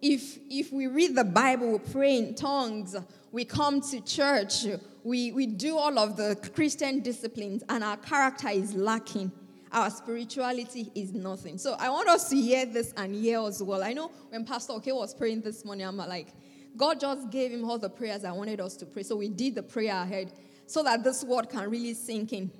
If, 0.00 0.38
if 0.48 0.72
we 0.72 0.86
read 0.86 1.16
the 1.16 1.24
Bible, 1.24 1.72
we 1.72 1.78
pray 1.78 2.18
in 2.18 2.34
tongues, 2.34 2.94
we 3.32 3.44
come 3.44 3.80
to 3.80 4.00
church, 4.00 4.64
we, 5.02 5.32
we 5.32 5.46
do 5.46 5.76
all 5.76 5.98
of 5.98 6.16
the 6.16 6.36
Christian 6.54 7.00
disciplines, 7.00 7.64
and 7.68 7.82
our 7.82 7.96
character 7.96 8.48
is 8.48 8.74
lacking, 8.74 9.32
our 9.72 9.90
spirituality 9.90 10.92
is 10.94 11.12
nothing. 11.12 11.58
So 11.58 11.74
I 11.80 11.90
want 11.90 12.08
us 12.08 12.28
to 12.30 12.36
hear 12.36 12.64
this 12.64 12.94
and 12.96 13.12
hear 13.12 13.40
as 13.40 13.60
well. 13.60 13.82
I 13.82 13.92
know 13.92 14.12
when 14.28 14.44
Pastor 14.44 14.74
Oke 14.74 14.86
was 14.86 15.14
praying 15.14 15.40
this 15.40 15.64
morning, 15.64 15.84
I'm 15.84 15.96
like, 15.96 16.28
God 16.76 17.00
just 17.00 17.30
gave 17.30 17.50
him 17.50 17.68
all 17.68 17.78
the 17.78 17.90
prayers 17.90 18.24
I 18.24 18.30
wanted 18.30 18.60
us 18.60 18.76
to 18.76 18.86
pray. 18.86 19.02
So 19.02 19.16
we 19.16 19.28
did 19.28 19.56
the 19.56 19.64
prayer 19.64 19.94
ahead 19.94 20.32
so 20.66 20.84
that 20.84 21.02
this 21.02 21.24
word 21.24 21.50
can 21.50 21.68
really 21.68 21.94
sink 21.94 22.32
in. 22.32 22.52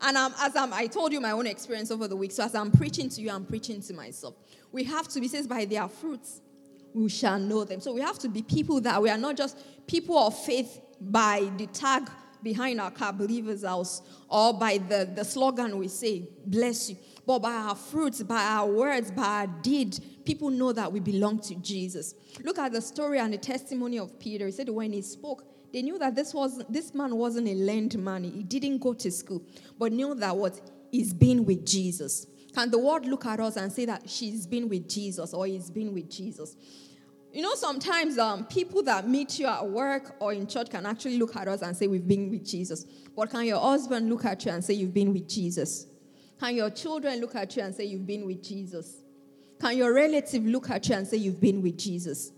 And 0.00 0.16
um, 0.16 0.34
as 0.40 0.56
I'm, 0.56 0.72
I 0.72 0.86
told 0.86 1.12
you 1.12 1.20
my 1.20 1.32
own 1.32 1.46
experience 1.46 1.90
over 1.90 2.08
the 2.08 2.16
week, 2.16 2.32
so 2.32 2.44
as 2.44 2.54
I'm 2.54 2.70
preaching 2.70 3.10
to 3.10 3.20
you, 3.20 3.30
I'm 3.30 3.44
preaching 3.44 3.82
to 3.82 3.92
myself. 3.92 4.36
We 4.72 4.84
have 4.84 5.06
to 5.08 5.20
be 5.20 5.28
says 5.28 5.46
by 5.46 5.66
their 5.66 5.86
fruits 5.88 6.40
we 6.94 7.08
shall 7.08 7.38
know 7.38 7.64
them. 7.64 7.80
So 7.80 7.92
we 7.92 8.00
have 8.00 8.18
to 8.20 8.28
be 8.28 8.42
people 8.42 8.80
that 8.82 9.00
we 9.00 9.10
are 9.10 9.18
not 9.18 9.36
just 9.36 9.58
people 9.86 10.18
of 10.18 10.38
faith 10.44 10.80
by 11.00 11.50
the 11.56 11.66
tag 11.66 12.08
behind 12.42 12.80
our 12.80 12.90
car, 12.90 13.12
believers 13.12 13.64
house, 13.64 14.02
or 14.28 14.54
by 14.54 14.78
the, 14.78 15.10
the 15.14 15.24
slogan 15.24 15.76
we 15.78 15.88
say, 15.88 16.28
bless 16.46 16.90
you. 16.90 16.96
But 17.26 17.40
by 17.40 17.52
our 17.52 17.74
fruits, 17.74 18.22
by 18.22 18.42
our 18.42 18.66
words, 18.66 19.10
by 19.10 19.22
our 19.22 19.46
deed, 19.46 19.98
people 20.24 20.50
know 20.50 20.72
that 20.72 20.90
we 20.92 21.00
belong 21.00 21.40
to 21.40 21.54
Jesus. 21.56 22.14
Look 22.42 22.58
at 22.58 22.72
the 22.72 22.80
story 22.80 23.18
and 23.18 23.32
the 23.32 23.38
testimony 23.38 23.98
of 23.98 24.18
Peter. 24.18 24.46
He 24.46 24.52
said 24.52 24.68
when 24.68 24.92
he 24.92 25.02
spoke, 25.02 25.44
they 25.72 25.82
knew 25.82 25.98
that 25.98 26.14
this 26.14 26.32
was 26.32 26.62
this 26.70 26.94
man 26.94 27.14
wasn't 27.16 27.48
a 27.48 27.54
learned 27.54 27.98
man. 27.98 28.24
He 28.24 28.42
didn't 28.42 28.78
go 28.78 28.94
to 28.94 29.10
school, 29.10 29.42
but 29.78 29.92
knew 29.92 30.14
that 30.14 30.34
what 30.34 30.58
he's 30.90 31.12
been 31.12 31.44
with 31.44 31.66
Jesus. 31.66 32.26
Can 32.54 32.70
the 32.70 32.78
world 32.78 33.06
look 33.06 33.26
at 33.26 33.40
us 33.40 33.56
and 33.56 33.72
say 33.72 33.84
that 33.84 34.08
she's 34.08 34.46
been 34.46 34.68
with 34.68 34.88
Jesus 34.88 35.34
or 35.34 35.46
he's 35.46 35.70
been 35.70 35.92
with 35.92 36.10
Jesus? 36.10 36.56
You 37.32 37.42
know, 37.42 37.54
sometimes 37.54 38.18
um, 38.18 38.46
people 38.46 38.82
that 38.84 39.06
meet 39.06 39.38
you 39.38 39.46
at 39.46 39.68
work 39.68 40.16
or 40.18 40.32
in 40.32 40.46
church 40.46 40.70
can 40.70 40.86
actually 40.86 41.18
look 41.18 41.36
at 41.36 41.46
us 41.46 41.62
and 41.62 41.76
say, 41.76 41.86
We've 41.86 42.06
been 42.06 42.30
with 42.30 42.44
Jesus. 42.44 42.84
But 43.14 43.30
can 43.30 43.44
your 43.44 43.60
husband 43.60 44.08
look 44.08 44.24
at 44.24 44.44
you 44.44 44.52
and 44.52 44.64
say, 44.64 44.74
You've 44.74 44.94
been 44.94 45.12
with 45.12 45.28
Jesus? 45.28 45.86
Can 46.40 46.56
your 46.56 46.70
children 46.70 47.20
look 47.20 47.34
at 47.34 47.54
you 47.56 47.62
and 47.62 47.74
say, 47.74 47.84
You've 47.84 48.06
been 48.06 48.26
with 48.26 48.42
Jesus? 48.42 49.02
Can 49.60 49.76
your 49.76 49.92
relative 49.92 50.44
look 50.44 50.70
at 50.70 50.88
you 50.88 50.94
and 50.94 51.06
say, 51.06 51.18
You've 51.18 51.40
been 51.40 51.60
with 51.60 51.76
Jesus? 51.76 52.32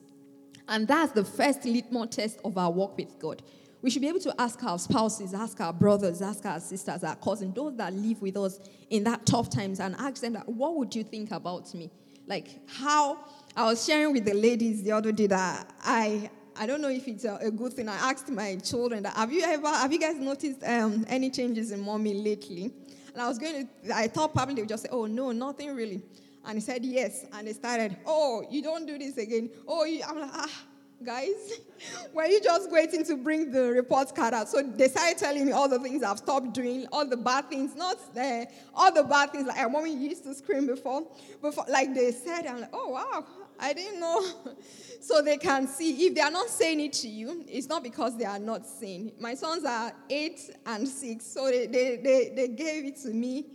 And 0.66 0.88
that's 0.88 1.12
the 1.12 1.24
first 1.24 1.64
litmus 1.64 2.14
test 2.14 2.38
of 2.44 2.58
our 2.58 2.70
walk 2.70 2.96
with 2.96 3.18
God. 3.18 3.42
We 3.82 3.90
should 3.90 4.02
be 4.02 4.08
able 4.08 4.20
to 4.20 4.34
ask 4.38 4.62
our 4.62 4.78
spouses, 4.78 5.32
ask 5.32 5.60
our 5.60 5.72
brothers, 5.72 6.20
ask 6.20 6.44
our 6.44 6.60
sisters, 6.60 7.02
our 7.02 7.16
cousins, 7.16 7.54
those 7.54 7.76
that 7.76 7.94
live 7.94 8.20
with 8.20 8.36
us 8.36 8.60
in 8.90 9.04
that 9.04 9.24
tough 9.24 9.48
times, 9.48 9.80
and 9.80 9.94
ask 9.96 10.20
them 10.20 10.34
that, 10.34 10.48
what 10.48 10.76
would 10.76 10.94
you 10.94 11.02
think 11.02 11.30
about 11.30 11.72
me? 11.74 11.90
Like 12.26 12.60
how 12.68 13.24
I 13.56 13.64
was 13.64 13.84
sharing 13.84 14.12
with 14.12 14.24
the 14.24 14.34
ladies 14.34 14.82
the 14.82 14.92
other 14.92 15.12
day 15.12 15.26
that 15.28 15.72
I 15.82 16.30
I 16.56 16.66
don't 16.66 16.82
know 16.82 16.90
if 16.90 17.08
it's 17.08 17.24
a, 17.24 17.38
a 17.40 17.50
good 17.50 17.72
thing. 17.72 17.88
I 17.88 18.10
asked 18.10 18.28
my 18.28 18.56
children 18.56 19.02
that 19.04 19.14
have 19.14 19.32
you 19.32 19.42
ever 19.42 19.66
have 19.66 19.92
you 19.92 19.98
guys 19.98 20.16
noticed 20.16 20.62
um, 20.64 21.04
any 21.08 21.30
changes 21.30 21.72
in 21.72 21.80
mommy 21.80 22.14
lately? 22.14 22.72
And 23.12 23.22
I 23.22 23.26
was 23.28 23.38
going 23.38 23.66
to 23.66 23.96
I 23.96 24.08
thought 24.08 24.32
probably 24.34 24.54
they 24.54 24.62
would 24.62 24.68
just 24.68 24.84
say, 24.84 24.90
oh 24.92 25.06
no, 25.06 25.32
nothing 25.32 25.74
really. 25.74 26.02
And 26.44 26.56
he 26.56 26.60
said 26.60 26.84
yes, 26.84 27.24
and 27.32 27.48
they 27.48 27.52
started, 27.52 27.96
oh 28.06 28.44
you 28.50 28.62
don't 28.62 28.86
do 28.86 28.98
this 28.98 29.16
again. 29.16 29.50
Oh 29.66 29.84
I'm 29.84 30.20
like 30.20 30.30
ah 30.32 30.62
guys? 31.04 31.60
Were 32.12 32.26
you 32.26 32.40
just 32.40 32.70
waiting 32.70 33.04
to 33.04 33.16
bring 33.16 33.50
the 33.50 33.70
report 33.70 34.14
card 34.14 34.34
out? 34.34 34.48
So 34.48 34.62
they 34.62 34.88
started 34.88 35.18
telling 35.18 35.46
me 35.46 35.52
all 35.52 35.68
the 35.68 35.78
things 35.78 36.02
I've 36.02 36.18
stopped 36.18 36.52
doing, 36.52 36.86
all 36.92 37.06
the 37.06 37.16
bad 37.16 37.48
things, 37.48 37.74
not 37.74 38.14
there, 38.14 38.48
all 38.74 38.92
the 38.92 39.04
bad 39.04 39.32
things. 39.32 39.46
Like 39.46 39.60
a 39.60 39.68
mommy 39.68 39.94
used 39.94 40.24
to 40.24 40.34
scream 40.34 40.66
before, 40.66 41.06
before, 41.40 41.64
like 41.68 41.94
they 41.94 42.12
said. 42.12 42.46
I'm 42.46 42.60
like, 42.60 42.70
oh 42.72 42.90
wow, 42.90 43.24
I 43.58 43.72
didn't 43.72 44.00
know. 44.00 44.24
so 45.00 45.22
they 45.22 45.36
can 45.36 45.66
see. 45.66 46.06
If 46.06 46.14
they 46.14 46.20
are 46.20 46.30
not 46.30 46.48
saying 46.48 46.80
it 46.80 46.92
to 46.94 47.08
you, 47.08 47.44
it's 47.48 47.68
not 47.68 47.82
because 47.82 48.16
they 48.16 48.26
are 48.26 48.38
not 48.38 48.66
saying. 48.66 49.12
My 49.18 49.34
sons 49.34 49.64
are 49.64 49.92
eight 50.08 50.50
and 50.66 50.86
six, 50.86 51.26
so 51.26 51.46
they, 51.46 51.66
they, 51.66 51.96
they, 51.96 52.32
they 52.34 52.48
gave 52.48 52.84
it 52.84 52.96
to 53.02 53.08
me 53.08 53.46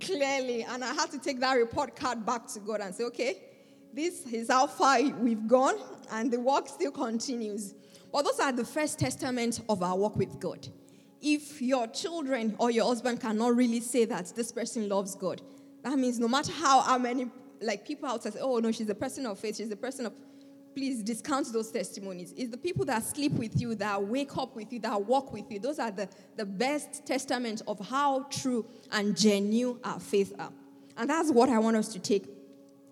clearly, 0.00 0.64
and 0.64 0.84
I 0.84 0.92
had 0.92 1.10
to 1.12 1.18
take 1.18 1.40
that 1.40 1.54
report 1.54 1.96
card 1.96 2.26
back 2.26 2.46
to 2.48 2.60
God 2.60 2.80
and 2.80 2.94
say, 2.94 3.04
okay 3.04 3.50
this 3.94 4.26
is 4.26 4.50
how 4.50 4.66
far 4.66 5.00
we've 5.02 5.46
gone, 5.46 5.76
and 6.10 6.30
the 6.30 6.40
work 6.40 6.68
still 6.68 6.90
continues. 6.90 7.74
But 8.12 8.24
those 8.24 8.40
are 8.40 8.52
the 8.52 8.64
first 8.64 8.98
testament 8.98 9.60
of 9.68 9.82
our 9.82 9.96
work 9.96 10.16
with 10.16 10.38
God. 10.40 10.66
If 11.20 11.62
your 11.62 11.86
children 11.86 12.54
or 12.58 12.70
your 12.70 12.86
husband 12.86 13.20
cannot 13.20 13.56
really 13.56 13.80
say 13.80 14.04
that 14.04 14.32
this 14.36 14.52
person 14.52 14.88
loves 14.88 15.14
God, 15.14 15.40
that 15.82 15.98
means 15.98 16.18
no 16.18 16.28
matter 16.28 16.52
how, 16.52 16.80
how 16.80 16.98
many 16.98 17.30
like 17.60 17.86
people 17.86 18.08
outside 18.08 18.34
say, 18.34 18.40
oh 18.40 18.58
no, 18.58 18.72
she's 18.72 18.88
a 18.88 18.94
person 18.94 19.26
of 19.26 19.38
faith, 19.38 19.56
she's 19.56 19.70
a 19.70 19.76
person 19.76 20.06
of 20.06 20.12
please 20.74 21.02
discount 21.02 21.52
those 21.52 21.70
testimonies. 21.70 22.34
It's 22.36 22.50
the 22.50 22.58
people 22.58 22.84
that 22.86 23.04
sleep 23.04 23.32
with 23.32 23.60
you, 23.60 23.74
that 23.76 24.02
wake 24.02 24.36
up 24.36 24.56
with 24.56 24.72
you, 24.72 24.80
that 24.80 25.04
walk 25.06 25.32
with 25.32 25.50
you. 25.50 25.60
Those 25.60 25.78
are 25.78 25.90
the, 25.90 26.08
the 26.36 26.44
best 26.44 27.06
testament 27.06 27.62
of 27.68 27.78
how 27.78 28.24
true 28.24 28.66
and 28.90 29.16
genuine 29.16 29.78
our 29.84 30.00
faith 30.00 30.32
are. 30.38 30.52
And 30.96 31.08
that's 31.08 31.30
what 31.30 31.48
I 31.48 31.58
want 31.58 31.76
us 31.76 31.88
to 31.92 32.00
take 32.00 32.28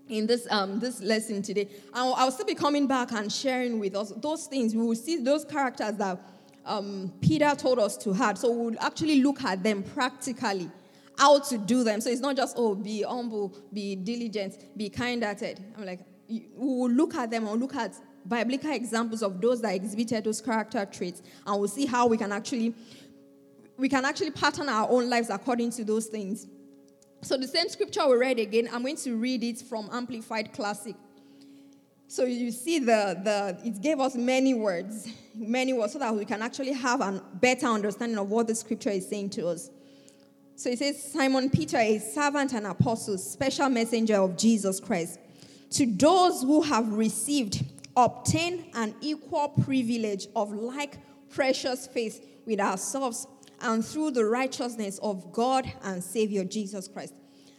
in 0.09 0.27
this 0.27 0.47
um, 0.51 0.79
this 0.79 1.01
lesson 1.01 1.43
today. 1.43 1.69
I'll, 1.93 2.15
I'll, 2.15 2.31
still 2.31 2.47
be 2.47 2.55
coming 2.55 2.87
back 2.87 3.13
and 3.13 3.33
sharing 3.33 3.79
with 3.79 3.95
us 3.97 4.13
those 4.17 4.47
things. 4.47 4.75
We 4.75 4.83
will 4.83 4.97
see 4.97 5.17
those 5.17 5.45
characters 5.45 5.97
that 5.97 6.21
um, 6.65 7.13
Peter 7.21 7.55
told 7.57 7.79
us 7.79 7.97
to 7.99 8.13
have. 8.13 8.39
So 8.39 8.51
we'll 8.51 8.81
actually 8.81 9.23
look 9.23 9.43
at 9.43 9.63
them 9.63 9.83
practically, 9.83 10.71
how 11.19 11.41
to 11.41 11.59
do 11.59 11.85
them. 11.85 12.01
So 12.01 12.11
it's 12.11 12.21
not 12.21 12.37
just 12.37 12.57
oh, 12.59 12.75
be 12.75 13.03
humble, 13.03 13.57
be 13.73 13.97
diligent, 13.97 14.77
be 14.77 14.89
kind-hearted. 14.89 15.65
I'm 15.77 15.87
like, 15.87 16.01
we 16.29 16.49
will 16.55 16.91
look 16.91 17.15
at 17.15 17.31
them 17.31 17.47
and 17.47 17.61
look 17.61 17.75
at 17.75 17.95
biblical 18.27 18.73
examples 18.73 19.23
of 19.23 19.41
those 19.41 19.61
that 19.63 19.75
exhibited 19.75 20.25
those 20.25 20.41
character 20.41 20.87
traits, 20.87 21.23
and 21.47 21.59
we'll 21.59 21.69
see 21.69 21.87
how 21.87 22.07
we 22.07 22.17
can 22.17 22.33
actually 22.33 22.75
we 23.77 23.89
can 23.89 24.05
actually 24.05 24.31
pattern 24.31 24.69
our 24.69 24.89
own 24.89 25.09
lives 25.11 25.31
according 25.31 25.71
to 25.73 25.85
those 25.85 26.07
things. 26.07 26.47
So 27.25 27.37
the 27.37 27.47
same 27.47 27.69
scripture 27.69 28.09
we 28.09 28.17
read 28.17 28.41
again, 28.41 28.69
I'm 28.73 28.83
going 28.83 28.97
to 28.97 29.17
read 29.17 29.45
it 29.45 29.61
from 29.61 29.89
Amplified 29.93 30.53
Classic. 30.53 30.97
So 32.09 32.25
you 32.25 32.51
see 32.51 32.81
the, 32.81 33.17
the 33.23 33.59
it 33.65 33.81
gave 33.81 34.01
us 34.01 34.17
many 34.17 34.55
words, 34.55 35.09
many 35.33 35.73
words, 35.73 35.93
so 35.93 36.01
that 36.01 36.13
we 36.13 36.25
can 36.25 36.43
actually 36.43 36.73
have 36.73 37.01
a 37.01 37.23
better 37.35 37.67
understanding 37.67 38.19
of 38.19 38.29
what 38.29 38.49
the 38.49 38.57
scripture 38.57 38.91
is 38.91 39.09
saying 39.09 39.31
to 39.31 39.47
us. 39.47 39.71
So 40.57 40.69
it 40.71 40.81
says, 40.81 41.13
Simon 41.13 41.49
Peter, 41.49 41.79
a 41.79 42.01
servant 42.01 42.55
and 42.55 42.67
apostle, 42.67 43.17
special 43.19 43.69
messenger 43.69 44.17
of 44.17 44.37
Jesus 44.37 44.81
Christ, 44.81 45.21
to 45.71 45.87
those 45.87 46.43
who 46.43 46.61
have 46.63 46.93
received, 46.93 47.65
obtain 47.97 48.67
an 48.75 48.97
equal 49.01 49.49
privilege 49.65 50.27
of 50.35 50.53
like 50.53 50.99
precious 51.31 51.87
faith 51.87 52.21
with 52.47 52.59
ourselves 52.59 53.29
and 53.63 53.85
through 53.85 54.11
the 54.11 54.25
righteousness 54.25 54.99
of 55.03 55.33
God 55.33 55.71
and 55.83 56.03
Savior 56.03 56.45
Jesus 56.45 56.89
Christ. 56.89 57.15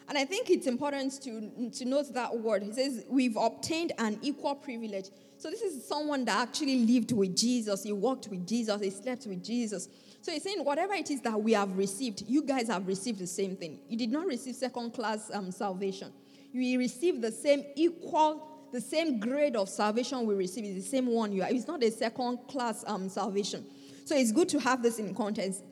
And 0.08 0.18
I 0.18 0.26
think 0.26 0.50
it's 0.50 0.68
important 0.68 1.22
to, 1.24 1.70
to 1.72 1.86
note 1.86 2.14
that 2.14 2.38
word. 2.38 2.64
He 2.64 2.74
says, 2.74 3.06
We've 3.10 3.38
obtained 3.38 3.94
an 3.98 4.20
equal 4.22 4.56
privilege. 4.56 5.06
So, 5.38 5.50
this 5.50 5.62
is 5.62 5.88
someone 5.88 6.26
that 6.26 6.38
actually 6.38 6.86
lived 6.86 7.12
with 7.14 7.36
Jesus, 7.36 7.84
he 7.84 7.94
walked 7.94 8.28
with 8.28 8.46
Jesus, 8.46 8.82
he 8.82 8.90
slept 8.90 9.26
with 9.26 9.44
Jesus. 9.44 9.88
So, 10.22 10.32
he's 10.32 10.44
saying, 10.44 10.64
Whatever 10.64 10.94
it 10.94 11.10
is 11.10 11.22
that 11.22 11.42
we 11.42 11.54
have 11.54 11.76
received, 11.78 12.24
you 12.28 12.44
guys 12.44 12.68
have 12.68 12.86
received 12.86 13.20
the 13.20 13.28
same 13.28 13.56
thing. 13.56 13.80
You 13.88 13.98
did 13.98 14.12
not 14.12 14.28
receive 14.28 14.56
second 14.56 14.92
class 14.92 15.32
um, 15.34 15.52
salvation, 15.52 16.12
you 16.52 16.78
received 16.78 17.22
the 17.22 17.32
same 17.32 17.64
equal 17.76 18.50
the 18.74 18.82
same 18.82 19.20
grade 19.20 19.56
of 19.56 19.70
salvation 19.70 20.26
we 20.26 20.34
receive 20.34 20.66
is 20.66 20.84
the 20.84 20.90
same 20.90 21.06
one 21.06 21.32
you 21.32 21.44
are. 21.44 21.50
It's 21.50 21.68
not 21.68 21.84
a 21.84 21.92
second 21.92 22.40
class 22.48 22.84
um, 22.88 23.08
salvation. 23.08 23.64
So 24.04 24.16
it's 24.16 24.32
good 24.32 24.50
to 24.50 24.60
have 24.60 24.82
this 24.82 24.98
in 24.98 25.14
context. 25.14 25.64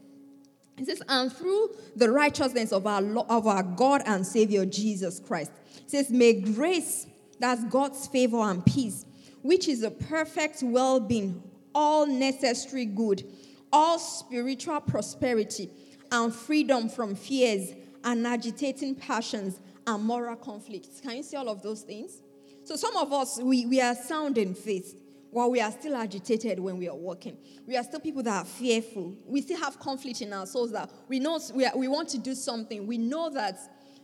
It 0.77 0.87
says, 0.87 1.03
and 1.07 1.31
through 1.31 1.75
the 1.95 2.09
righteousness 2.09 2.71
of 2.71 2.87
our, 2.87 3.03
of 3.29 3.45
our 3.47 3.63
God 3.63 4.01
and 4.05 4.25
Savior 4.25 4.65
Jesus 4.65 5.19
Christ. 5.19 5.51
It 5.77 5.91
says, 5.91 6.09
may 6.09 6.33
grace, 6.33 7.05
that's 7.39 7.63
God's 7.65 8.07
favor 8.07 8.39
and 8.39 8.65
peace, 8.65 9.05
which 9.41 9.67
is 9.67 9.83
a 9.83 9.91
perfect 9.91 10.63
well 10.63 10.99
being, 10.99 11.43
all 11.75 12.05
necessary 12.05 12.85
good, 12.85 13.23
all 13.71 13.99
spiritual 13.99 14.81
prosperity, 14.81 15.69
and 16.11 16.33
freedom 16.33 16.89
from 16.89 17.15
fears 17.15 17.73
and 18.03 18.25
agitating 18.25 18.95
passions 18.95 19.59
and 19.87 20.03
moral 20.03 20.35
conflicts. 20.35 20.99
Can 21.01 21.17
you 21.17 21.23
see 21.23 21.37
all 21.37 21.49
of 21.49 21.61
those 21.61 21.81
things? 21.81 22.21
So, 22.63 22.75
some 22.75 22.95
of 22.97 23.11
us, 23.11 23.39
we, 23.41 23.65
we 23.65 23.81
are 23.81 23.95
sound 23.95 24.37
in 24.37 24.53
faith 24.53 24.95
while 25.31 25.49
we 25.49 25.61
are 25.61 25.71
still 25.71 25.95
agitated 25.95 26.59
when 26.59 26.77
we 26.77 26.87
are 26.87 26.95
walking. 26.95 27.37
We 27.65 27.77
are 27.77 27.83
still 27.83 28.01
people 28.01 28.21
that 28.23 28.41
are 28.41 28.45
fearful. 28.45 29.15
We 29.25 29.41
still 29.41 29.59
have 29.59 29.79
conflict 29.79 30.21
in 30.21 30.33
our 30.33 30.45
souls 30.45 30.71
that 30.73 30.91
we 31.07 31.19
know 31.19 31.39
we, 31.53 31.65
are, 31.65 31.75
we 31.75 31.87
want 31.87 32.09
to 32.09 32.17
do 32.17 32.35
something. 32.35 32.85
We 32.85 32.97
know 32.97 33.29
that 33.29 33.57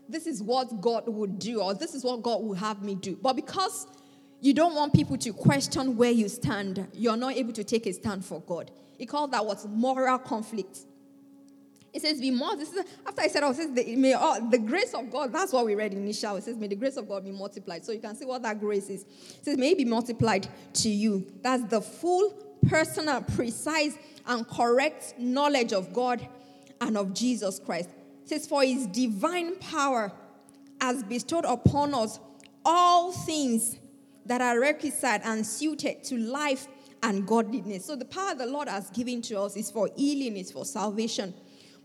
this 0.09 0.25
is 0.25 0.41
what 0.41 0.81
God 0.81 1.03
would 1.07 1.37
do 1.37 1.61
or 1.61 1.73
this 1.73 1.93
is 1.93 2.03
what 2.03 2.23
God 2.23 2.41
will 2.41 2.53
have 2.53 2.81
me 2.81 2.95
do. 2.95 3.17
But 3.21 3.33
because 3.33 3.87
you 4.39 4.53
don't 4.53 4.73
want 4.73 4.93
people 4.93 5.17
to 5.17 5.33
question 5.33 5.97
where 5.97 6.11
you 6.11 6.29
stand, 6.29 6.87
you're 6.93 7.17
not 7.17 7.35
able 7.35 7.53
to 7.53 7.63
take 7.63 7.85
a 7.87 7.91
stand 7.91 8.23
for 8.23 8.41
God. 8.41 8.71
He 8.97 9.05
called 9.05 9.31
that 9.31 9.45
what 9.45 9.67
moral 9.67 10.17
conflict. 10.19 10.79
It 11.97 12.01
says, 12.03 12.21
be 12.21 12.29
is 12.29 12.85
after 13.07 13.21
I 13.21 13.27
said, 13.27 13.41
oh, 13.41 13.49
it 13.49 13.55
says, 13.55 13.73
the, 13.73 13.95
may, 13.95 14.13
oh, 14.15 14.47
the 14.51 14.59
grace 14.59 14.93
of 14.93 15.09
God, 15.09 15.33
that's 15.33 15.51
what 15.51 15.65
we 15.65 15.73
read 15.73 15.93
initially. 15.93 16.37
It 16.37 16.43
says, 16.43 16.55
may 16.55 16.67
the 16.67 16.75
grace 16.75 16.95
of 16.95 17.09
God 17.09 17.23
be 17.25 17.31
multiplied. 17.31 17.83
So 17.83 17.91
you 17.91 17.99
can 17.99 18.15
see 18.15 18.25
what 18.25 18.43
that 18.43 18.59
grace 18.59 18.87
is. 18.91 19.01
It 19.01 19.45
says, 19.45 19.57
may 19.57 19.71
it 19.71 19.79
be 19.79 19.85
multiplied 19.85 20.47
to 20.75 20.89
you. 20.89 21.25
That's 21.41 21.63
the 21.63 21.81
full, 21.81 22.33
personal, 22.67 23.23
precise, 23.23 23.97
and 24.27 24.47
correct 24.47 25.15
knowledge 25.17 25.73
of 25.73 25.91
God 25.91 26.27
and 26.81 26.99
of 26.99 27.15
Jesus 27.15 27.57
Christ. 27.57 27.89
It 28.21 28.29
says, 28.29 28.45
for 28.45 28.61
his 28.61 28.85
divine 28.85 29.55
power 29.55 30.11
has 30.79 31.01
bestowed 31.01 31.45
upon 31.45 31.95
us 31.95 32.19
all 32.63 33.11
things 33.11 33.79
that 34.27 34.39
are 34.39 34.59
requisite 34.59 35.21
and 35.23 35.43
suited 35.43 36.03
to 36.03 36.17
life 36.17 36.67
and 37.01 37.25
godliness. 37.25 37.85
So 37.85 37.95
the 37.95 38.05
power 38.05 38.35
the 38.35 38.45
Lord 38.45 38.67
has 38.67 38.91
given 38.91 39.23
to 39.23 39.41
us 39.41 39.57
is 39.57 39.71
for 39.71 39.89
healing, 39.95 40.37
is 40.37 40.51
for 40.51 40.63
salvation 40.63 41.33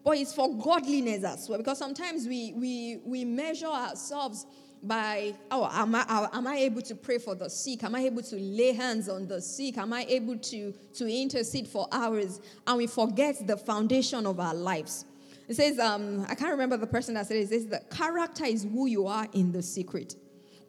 but 0.05 0.19
it's 0.19 0.35
for 0.35 0.55
godliness 0.57 1.25
as 1.25 1.49
well. 1.49 1.59
Because 1.59 1.79
sometimes 1.79 2.27
we, 2.27 2.53
we, 2.55 3.01
we 3.05 3.25
measure 3.25 3.67
ourselves 3.67 4.47
by, 4.83 5.35
oh, 5.51 5.69
am 5.73 5.95
I, 5.95 6.29
am 6.33 6.47
I 6.47 6.57
able 6.57 6.83
to 6.83 6.95
pray 6.95 7.19
for 7.19 7.35
the 7.35 7.49
sick? 7.49 7.85
Am 7.85 7.95
I 7.95 8.01
able 8.01 8.23
to 8.23 8.37
lay 8.37 8.73
hands 8.73 9.09
on 9.09 9.29
the 9.29 9.41
sick? 9.41 9.79
Am 9.79 9.93
I 9.93 10.05
able 10.09 10.37
to, 10.39 10.73
to 10.95 11.09
intercede 11.09 11.69
for 11.69 11.87
hours? 11.93 12.41
And 12.67 12.79
we 12.79 12.89
forget 12.89 13.47
the 13.47 13.57
foundation 13.57 14.27
of 14.27 14.41
our 14.41 14.55
lives. 14.55 15.05
It 15.49 15.55
says, 15.55 15.79
um, 15.79 16.27
I 16.29 16.35
can't 16.35 16.51
remember 16.51 16.77
the 16.77 16.87
person 16.87 17.15
that 17.15 17.27
said 17.27 17.37
it. 17.37 17.43
It 17.43 17.49
says, 17.51 17.67
the 17.67 17.83
character 17.95 18.45
is 18.45 18.65
who 18.65 18.87
you 18.87 19.07
are 19.07 19.29
in 19.33 19.53
the 19.53 19.63
secret 19.63 20.17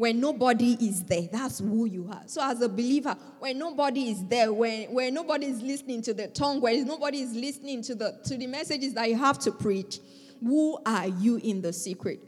when 0.04 0.20
nobody 0.20 0.74
is 0.82 1.02
there. 1.06 1.30
That's 1.32 1.60
who 1.60 1.86
you 1.86 2.10
are. 2.12 2.24
So, 2.26 2.44
as 2.44 2.60
a 2.60 2.68
believer, 2.68 3.16
when 3.40 3.58
nobody 3.58 4.10
is 4.10 4.26
there, 4.26 4.52
when, 4.52 4.94
when 4.94 5.14
nobody 5.14 5.46
is 5.46 5.62
listening 5.62 6.02
to 6.02 6.14
the 6.14 6.28
tongue, 6.28 6.60
when 6.60 6.86
nobody 6.86 7.22
is 7.22 7.34
listening 7.34 7.82
to 7.84 7.96
the, 7.96 8.20
to 8.26 8.36
the 8.36 8.48
messages 8.48 8.94
that 8.96 9.08
you 9.08 9.16
have 9.16 9.40
to 9.40 9.52
preach, 9.54 10.02
who 10.42 10.78
are 10.86 11.08
you 11.08 11.38
in 11.38 11.62
the 11.62 11.72
secret? 11.72 12.20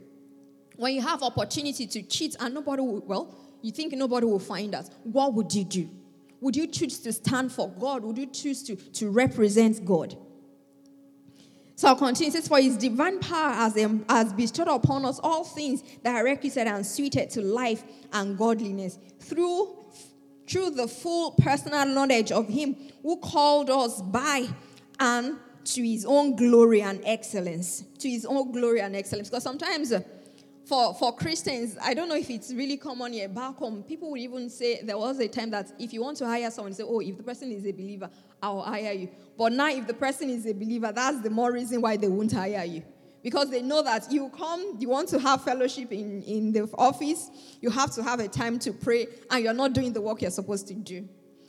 When 0.76 0.94
you 0.94 1.02
have 1.02 1.22
opportunity 1.22 1.86
to 1.86 2.02
cheat 2.02 2.34
and 2.40 2.54
nobody 2.54 2.80
will, 2.80 3.02
well, 3.02 3.38
You 3.60 3.72
think 3.72 3.92
nobody 3.92 4.24
will 4.24 4.38
find 4.38 4.74
us. 4.74 4.88
What 5.02 5.34
would 5.34 5.52
you 5.52 5.64
do? 5.64 5.90
Would 6.40 6.56
you 6.56 6.66
choose 6.68 6.98
to 7.00 7.12
stand 7.12 7.52
for 7.52 7.68
God? 7.68 8.04
Would 8.04 8.16
you 8.16 8.26
choose 8.26 8.62
to, 8.62 8.76
to 8.76 9.10
represent 9.10 9.84
God? 9.84 10.16
So 11.76 11.88
I'll 11.88 11.96
continue. 11.96 12.30
It 12.30 12.32
says, 12.32 12.48
For 12.48 12.58
his 12.58 12.78
divine 12.78 13.20
power 13.20 13.52
has, 13.52 13.74
has 14.08 14.32
bestowed 14.32 14.68
upon 14.68 15.04
us 15.04 15.20
all 15.22 15.44
things 15.44 15.82
that 16.02 16.16
are 16.16 16.24
requisite 16.24 16.66
and 16.66 16.84
suited 16.84 17.28
to 17.30 17.42
life 17.42 17.84
and 18.14 18.36
godliness 18.36 18.98
through, 19.20 19.76
through 20.48 20.70
the 20.70 20.88
full 20.88 21.32
personal 21.32 21.84
knowledge 21.84 22.32
of 22.32 22.48
him 22.48 22.74
who 23.02 23.18
called 23.18 23.68
us 23.68 24.00
by 24.00 24.48
and 24.98 25.36
to 25.64 25.82
his 25.86 26.06
own 26.06 26.34
glory 26.34 26.80
and 26.80 27.02
excellence. 27.04 27.84
To 27.98 28.08
his 28.08 28.24
own 28.24 28.52
glory 28.52 28.80
and 28.80 28.96
excellence. 28.96 29.28
Because 29.28 29.42
sometimes 29.42 29.92
uh, 29.92 30.00
for, 30.66 30.94
for 30.94 31.14
Christians, 31.14 31.76
I 31.80 31.94
don't 31.94 32.08
know 32.08 32.16
if 32.16 32.28
it's 32.28 32.52
really 32.52 32.76
common 32.76 33.12
here. 33.12 33.28
Back 33.28 33.54
home, 33.54 33.84
people 33.84 34.10
would 34.10 34.20
even 34.20 34.50
say 34.50 34.82
there 34.82 34.98
was 34.98 35.20
a 35.20 35.28
time 35.28 35.50
that 35.50 35.70
if 35.78 35.92
you 35.92 36.02
want 36.02 36.16
to 36.18 36.26
hire 36.26 36.50
someone, 36.50 36.74
say, 36.74 36.82
oh, 36.82 37.00
if 37.00 37.16
the 37.16 37.22
person 37.22 37.52
is 37.52 37.64
a 37.64 37.72
believer, 37.72 38.10
I'll 38.42 38.62
hire 38.62 38.92
you. 38.92 39.08
But 39.38 39.52
now, 39.52 39.70
if 39.70 39.86
the 39.86 39.94
person 39.94 40.28
is 40.28 40.44
a 40.44 40.52
believer, 40.52 40.90
that's 40.92 41.20
the 41.20 41.30
more 41.30 41.52
reason 41.52 41.80
why 41.80 41.96
they 41.96 42.08
won't 42.08 42.32
hire 42.32 42.64
you. 42.64 42.82
Because 43.22 43.48
they 43.50 43.62
know 43.62 43.82
that 43.82 44.10
you 44.10 44.28
come, 44.30 44.76
you 44.78 44.88
want 44.88 45.08
to 45.10 45.20
have 45.20 45.42
fellowship 45.42 45.92
in, 45.92 46.22
in 46.22 46.52
the 46.52 46.68
office, 46.76 47.30
you 47.60 47.70
have 47.70 47.92
to 47.94 48.02
have 48.02 48.18
a 48.18 48.28
time 48.28 48.58
to 48.60 48.72
pray, 48.72 49.06
and 49.30 49.44
you're 49.44 49.54
not 49.54 49.72
doing 49.72 49.92
the 49.92 50.00
work 50.00 50.20
you're 50.20 50.30
supposed 50.32 50.66
to 50.68 50.74
do. 50.74 51.08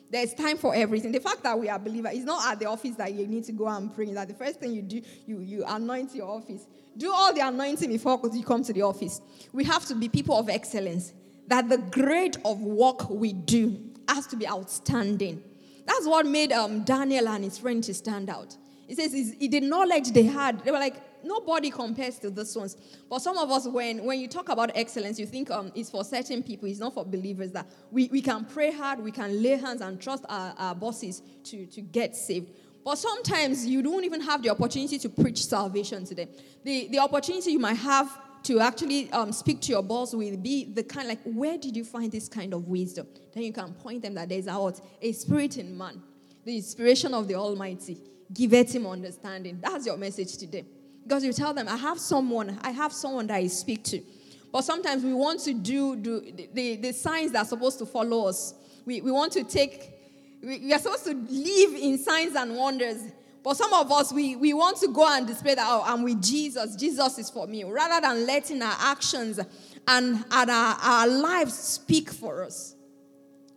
There's 0.09 0.33
time 0.33 0.57
for 0.57 0.73
everything. 0.73 1.11
The 1.11 1.19
fact 1.19 1.43
that 1.43 1.59
we 1.59 1.69
are 1.69 1.77
believers 1.77 2.13
is 2.13 2.23
not 2.23 2.51
at 2.51 2.59
the 2.59 2.65
office 2.67 2.95
that 2.95 3.13
you 3.13 3.27
need 3.27 3.43
to 3.45 3.51
go 3.51 3.67
and 3.67 3.93
pray. 3.93 4.13
That 4.13 4.27
the 4.29 4.33
first 4.35 4.59
thing 4.59 4.73
you 4.73 4.81
do, 4.81 5.01
you, 5.25 5.39
you 5.39 5.65
anoint 5.67 6.15
your 6.15 6.29
office. 6.29 6.65
Do 6.97 7.13
all 7.13 7.33
the 7.33 7.41
anointing 7.41 7.89
before 7.89 8.19
you 8.33 8.43
come 8.43 8.63
to 8.63 8.73
the 8.73 8.81
office. 8.81 9.21
We 9.53 9.63
have 9.65 9.85
to 9.85 9.95
be 9.95 10.09
people 10.09 10.37
of 10.37 10.49
excellence. 10.49 11.13
That 11.47 11.69
the 11.69 11.77
grade 11.77 12.37
of 12.43 12.59
work 12.59 13.09
we 13.09 13.31
do 13.31 13.79
has 14.09 14.27
to 14.27 14.35
be 14.35 14.47
outstanding. 14.47 15.43
That's 15.85 16.05
what 16.05 16.25
made 16.25 16.51
um, 16.51 16.83
Daniel 16.83 17.29
and 17.29 17.43
his 17.43 17.57
friend 17.57 17.83
to 17.85 17.93
stand 17.93 18.29
out. 18.29 18.57
He 18.87 18.95
says 18.95 19.11
the 19.11 19.59
knowledge 19.61 20.11
they 20.11 20.23
had, 20.23 20.63
they 20.63 20.71
were 20.71 20.79
like, 20.79 20.95
nobody 21.23 21.69
compares 21.69 22.19
to 22.19 22.29
this 22.29 22.55
ones. 22.55 22.77
But 23.09 23.21
some 23.21 23.37
of 23.37 23.51
us, 23.51 23.67
when, 23.67 24.03
when 24.03 24.19
you 24.19 24.27
talk 24.27 24.49
about 24.49 24.71
excellence, 24.75 25.19
you 25.19 25.25
think 25.25 25.51
um, 25.51 25.71
it's 25.75 25.89
for 25.89 26.03
certain 26.03 26.41
people, 26.41 26.67
it's 26.67 26.79
not 26.79 26.93
for 26.93 27.05
believers. 27.05 27.51
That 27.51 27.67
we, 27.91 28.07
we 28.07 28.21
can 28.21 28.45
pray 28.45 28.71
hard, 28.71 28.99
we 28.99 29.11
can 29.11 29.41
lay 29.41 29.57
hands 29.57 29.81
and 29.81 29.99
trust 29.99 30.25
our, 30.29 30.53
our 30.57 30.75
bosses 30.75 31.21
to, 31.45 31.65
to 31.67 31.81
get 31.81 32.15
saved. 32.15 32.51
But 32.87 32.97
sometimes 32.97 33.65
you 33.65 33.81
don't 33.81 34.05
even 34.05 34.21
have 34.21 34.41
the 34.41 34.49
opportunity 34.49 34.97
to 34.97 35.09
preach 35.09 35.45
salvation 35.45 36.05
to 36.05 36.15
them. 36.15 36.29
The, 36.63 36.87
the 36.87 36.99
opportunity 36.99 37.51
you 37.51 37.59
might 37.59 37.73
have 37.73 38.17
to 38.43 38.61
actually 38.61 39.11
um, 39.11 39.33
speak 39.33 39.59
to 39.63 39.73
your 39.73 39.83
boss 39.83 40.13
will 40.13 40.37
be 40.37 40.63
the 40.63 40.83
kind 40.83 41.09
like, 41.09 41.19
where 41.25 41.57
did 41.57 41.75
you 41.75 41.83
find 41.83 42.09
this 42.09 42.29
kind 42.29 42.53
of 42.53 42.65
wisdom? 42.69 43.05
Then 43.33 43.43
you 43.43 43.51
can 43.51 43.73
point 43.73 44.03
them 44.03 44.13
that 44.13 44.29
there's 44.29 44.47
a, 44.47 44.73
a 45.01 45.11
spirit 45.11 45.57
in 45.57 45.77
man, 45.77 46.01
the 46.45 46.55
inspiration 46.55 47.13
of 47.13 47.27
the 47.27 47.35
Almighty. 47.35 47.97
Give 48.33 48.53
it 48.53 48.73
him 48.73 48.87
understanding. 48.87 49.59
That's 49.61 49.85
your 49.85 49.97
message 49.97 50.37
today. 50.37 50.63
Because 51.03 51.25
you 51.25 51.33
tell 51.33 51.53
them, 51.53 51.67
I 51.67 51.75
have 51.75 51.99
someone, 51.99 52.57
I 52.61 52.71
have 52.71 52.93
someone 52.93 53.27
that 53.27 53.35
I 53.35 53.47
speak 53.47 53.83
to. 53.83 54.01
But 54.49 54.61
sometimes 54.61 55.03
we 55.03 55.13
want 55.13 55.41
to 55.41 55.53
do, 55.53 55.97
do 55.97 56.21
the, 56.53 56.77
the 56.77 56.93
signs 56.93 57.33
that 57.33 57.39
are 57.39 57.49
supposed 57.49 57.79
to 57.79 57.85
follow 57.85 58.29
us. 58.29 58.53
We, 58.85 59.01
we 59.01 59.11
want 59.11 59.33
to 59.33 59.43
take, 59.43 59.96
we, 60.41 60.73
are 60.73 60.79
supposed 60.79 61.05
to 61.05 61.13
live 61.13 61.75
in 61.75 61.97
signs 61.97 62.35
and 62.35 62.55
wonders. 62.55 63.01
But 63.43 63.55
some 63.55 63.73
of 63.73 63.91
us, 63.91 64.11
we, 64.11 64.35
we 64.35 64.53
want 64.53 64.77
to 64.79 64.89
go 64.89 65.07
and 65.09 65.25
display 65.25 65.55
that, 65.55 65.65
oh, 65.67 65.83
I'm 65.85 66.03
with 66.03 66.21
Jesus. 66.21 66.75
Jesus 66.75 67.17
is 67.17 67.29
for 67.29 67.47
me. 67.47 67.63
Rather 67.63 68.05
than 68.05 68.25
letting 68.25 68.61
our 68.61 68.75
actions 68.77 69.39
and, 69.87 70.25
and 70.31 70.49
our, 70.49 70.77
our 70.81 71.07
lives 71.07 71.53
speak 71.53 72.11
for 72.11 72.43
us. 72.43 72.75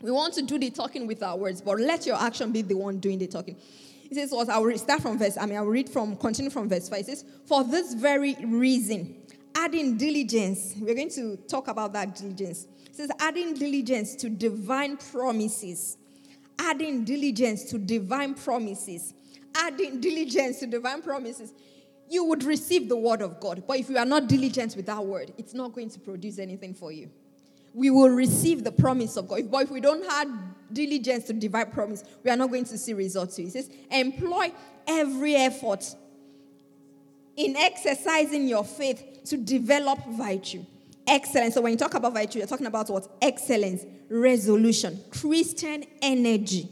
We 0.01 0.11
want 0.11 0.35
to 0.35 0.43
do 0.43 0.59
the 0.59 0.71
talking 0.71 1.07
with 1.07 1.23
our 1.23 1.37
words, 1.37 1.61
but 1.61 1.79
let 1.79 2.07
your 2.07 2.17
action 2.17 2.53
be 2.53 2.63
the 2.63 2.77
one 2.77 3.01
doing 3.01 3.19
the 3.19 3.27
talking. 3.27 3.57
It 4.11 4.15
says, 4.15 4.33
I 4.33 4.59
will 4.59 4.77
start 4.79 5.03
from 5.03 5.19
verse, 5.19 5.37
I 5.37 5.47
mean, 5.47 5.57
I 5.57 5.61
will 5.61 5.69
read 5.69 5.89
from, 5.89 6.17
continue 6.17 6.51
from 6.51 6.69
verse 6.69 6.89
5. 6.89 7.01
It 7.01 7.07
says, 7.07 7.25
For 7.47 7.63
this 7.65 7.95
very 7.95 8.35
reason, 8.45 9.15
adding 9.55 9.97
diligence, 9.97 10.75
we're 10.79 10.95
going 10.95 11.11
to 11.11 11.37
talk 11.37 11.69
about 11.69 11.93
that 11.93 12.17
diligence. 12.17 12.67
It 12.87 12.97
says, 12.97 13.11
adding 13.21 13.55
diligence 13.55 14.17
to 14.17 14.31
divine 14.31 14.97
promises. 14.97 15.97
Adding 16.61 17.05
diligence 17.05 17.65
to 17.65 17.79
divine 17.79 18.35
promises. 18.35 19.15
Adding 19.55 20.01
diligence 20.01 20.61
to 20.61 20.67
divine 20.67 21.03
promises. 21.03 21.53
You 22.09 22.25
would 22.25 22.43
receive 22.43 22.89
the 22.89 22.97
word 22.97 23.23
of 23.23 23.41
God, 23.41 23.65
but 23.67 23.79
if 23.79 23.89
you 23.89 23.97
are 23.97 24.05
not 24.05 24.27
diligent 24.27 24.75
with 24.75 24.87
that 24.87 25.05
word, 25.05 25.33
it's 25.39 25.55
not 25.55 25.73
going 25.73 25.91
to 25.91 26.01
produce 26.01 26.39
anything 26.39 26.75
for 26.75 26.91
you 26.91 27.09
we 27.75 27.91
will 27.91 28.11
receive 28.11 28.65
the 28.65 28.73
promise 28.73 29.17
of 29.17 29.29
God. 29.29 29.51
But 29.51 29.65
if 29.65 29.71
we 29.71 29.81
don't 29.81 30.05
have 30.11 30.29
diligence 30.73 31.25
to 31.25 31.33
divine 31.33 31.71
promise, 31.71 32.05
we 32.23 32.31
are 32.31 32.37
not 32.37 32.51
going 32.51 32.65
to 32.65 32.79
see 32.79 32.93
results. 32.95 33.37
He 33.37 33.49
says, 33.51 33.71
employ 33.91 34.53
every 34.87 35.37
effort 35.37 35.95
in 37.37 37.57
exercising 37.57 38.49
your 38.49 38.65
faith 38.65 39.23
to 39.27 39.37
develop 39.37 40.05
virtue. 40.07 40.65
Excellence. 41.07 41.55
So 41.55 41.61
when 41.61 41.73
you 41.73 41.79
talk 41.79 41.95
about 41.95 42.15
virtue, 42.15 42.39
you're 42.39 42.47
talking 42.47 42.67
about 42.67 42.89
what? 42.89 43.09
Excellence, 43.21 43.85
resolution, 44.09 45.01
Christian 45.11 45.85
energy. 46.03 46.69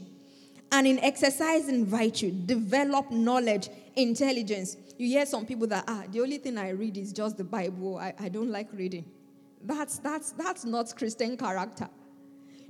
And 0.71 0.85
in 0.85 0.99
exercising 0.99 1.85
virtue, 1.85 2.31
develop 2.31 3.11
knowledge, 3.11 3.69
intelligence. 3.95 4.77
You 4.97 5.07
hear 5.07 5.25
some 5.25 5.45
people 5.45 5.67
that, 5.67 5.85
ah, 5.87 6.03
the 6.11 6.21
only 6.21 6.37
thing 6.37 6.57
I 6.57 6.69
read 6.69 6.97
is 6.97 7.11
just 7.11 7.37
the 7.37 7.43
Bible. 7.43 7.97
I, 7.97 8.13
I 8.19 8.29
don't 8.29 8.51
like 8.51 8.67
reading. 8.73 9.05
That's, 9.63 9.97
that's, 9.99 10.31
that's 10.31 10.65
not 10.65 10.95
Christian 10.95 11.35
character. 11.37 11.89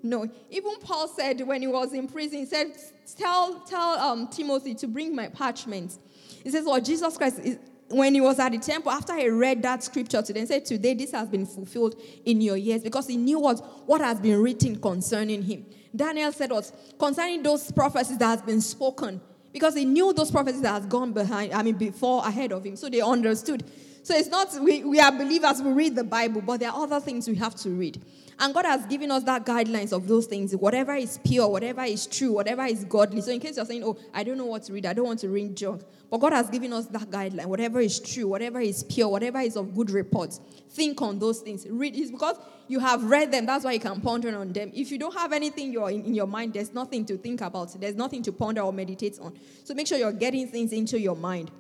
No, 0.02 0.30
even 0.50 0.80
Paul 0.80 1.08
said 1.10 1.42
when 1.42 1.62
he 1.62 1.68
was 1.68 1.94
in 1.94 2.08
prison, 2.08 2.40
he 2.40 2.46
said, 2.46 2.72
Tell, 3.18 3.60
tell 3.62 4.00
um, 4.00 4.28
Timothy 4.28 4.74
to 4.76 4.88
bring 4.88 5.16
my 5.16 5.28
parchments. 5.28 6.00
He 6.44 6.50
says, 6.50 6.66
Well, 6.66 6.80
Jesus 6.80 7.18
Christ, 7.18 7.42
when 7.90 8.14
he 8.14 8.22
was 8.22 8.40
at 8.40 8.52
the 8.52 8.60
temple, 8.60 8.92
after 8.92 9.16
he 9.16 9.30
read 9.30 9.62
that 9.64 9.84
scripture 9.84 10.22
to 10.22 10.34
them, 10.34 10.46
said, 10.46 10.66
Today 10.66 10.94
this 10.94 11.12
has 11.12 11.28
been 11.28 11.46
fulfilled 11.46 12.00
in 12.26 12.42
your 12.42 12.58
ears 12.58 12.84
because 12.84 13.08
he 13.08 13.18
knew 13.18 13.40
what, 13.40 13.60
what 13.88 14.02
has 14.02 14.20
been 14.20 14.42
written 14.42 14.80
concerning 14.80 15.42
him. 15.42 15.66
Daniel 15.96 16.32
said, 16.32 16.52
What? 16.52 16.72
Concerning 17.00 17.42
those 17.42 17.72
prophecies 17.72 18.18
that 18.20 18.28
has 18.28 18.42
been 18.42 18.62
spoken, 18.62 19.20
because 19.52 19.76
he 19.76 19.86
knew 19.86 20.14
those 20.14 20.32
prophecies 20.32 20.62
that 20.62 20.74
has 20.74 20.86
gone 20.86 21.14
behind, 21.14 21.54
I 21.54 21.64
mean, 21.64 21.76
before, 21.76 22.26
ahead 22.26 22.52
of 22.52 22.64
him. 22.64 22.76
So 22.76 22.90
they 22.90 23.02
understood. 23.02 23.64
So 24.04 24.16
it's 24.16 24.30
not, 24.30 24.54
we, 24.62 24.84
we 24.84 25.00
are 25.00 25.12
believers, 25.12 25.62
we 25.62 25.72
read 25.72 25.96
the 25.96 26.04
Bible, 26.04 26.42
but 26.42 26.60
there 26.60 26.72
are 26.72 26.84
other 26.84 27.00
things 27.00 27.28
we 27.28 27.36
have 27.36 27.56
to 27.56 27.70
read. 27.70 28.02
And 28.42 28.54
God 28.54 28.66
has 28.66 28.86
given 28.86 29.12
us 29.12 29.24
that 29.24 29.46
guidelines 29.46 29.92
of 29.92 30.08
those 30.08 30.26
things. 30.26 30.56
Whatever 30.56 30.96
is 30.96 31.20
pure, 31.26 31.48
whatever 31.50 31.84
is 31.84 32.08
true, 32.08 32.32
whatever 32.32 32.64
is 32.64 32.86
godly. 32.86 33.20
So 33.20 33.32
in 33.32 33.42
case 33.42 33.58
you're 33.58 33.66
saying, 33.66 33.84
oh, 33.84 33.98
I 34.14 34.24
don't 34.24 34.38
know 34.38 34.46
what 34.46 34.64
to 34.64 34.74
read, 34.74 34.86
I 34.86 34.94
don't 34.94 35.06
want 35.06 35.20
to 35.20 35.30
read 35.30 35.58
junk. 35.58 35.82
But 36.10 36.20
God 36.20 36.32
has 36.32 36.50
given 36.50 36.72
us 36.72 36.86
that 36.88 37.10
guideline. 37.12 37.48
Whatever 37.48 37.82
is 37.82 38.00
true, 38.00 38.28
whatever 38.28 38.62
is 38.62 38.84
pure, 38.84 39.10
whatever 39.10 39.40
is 39.40 39.58
of 39.58 39.76
good 39.76 39.92
report. 39.92 40.40
Think 40.70 41.02
on 41.02 41.20
those 41.20 41.42
things. 41.42 41.68
Read. 41.70 41.98
It's 41.98 42.12
because 42.12 42.38
you 42.70 42.80
have 42.80 43.04
read 43.04 43.32
them. 43.32 43.46
That's 43.46 43.66
why 43.66 43.74
you 43.74 43.80
can 43.80 44.00
ponder 44.00 44.36
on 44.38 44.54
them. 44.54 44.72
If 44.74 44.90
you 44.90 44.98
don't 44.98 45.16
have 45.16 45.34
anything 45.34 45.74
in, 45.74 46.06
in 46.06 46.16
your 46.16 46.28
mind, 46.28 46.54
there's 46.54 46.74
nothing 46.74 47.06
to 47.08 47.18
think 47.18 47.42
about. 47.42 47.80
There's 47.80 47.96
nothing 47.96 48.24
to 48.24 48.32
ponder 48.32 48.62
or 48.62 48.72
meditate 48.72 49.20
on. 49.20 49.38
So 49.66 49.74
make 49.74 49.86
sure 49.88 49.98
you're 49.98 50.14
getting 50.14 50.48
things 50.48 50.72
into 50.72 50.98
your 50.98 51.16
mind. 51.16 51.52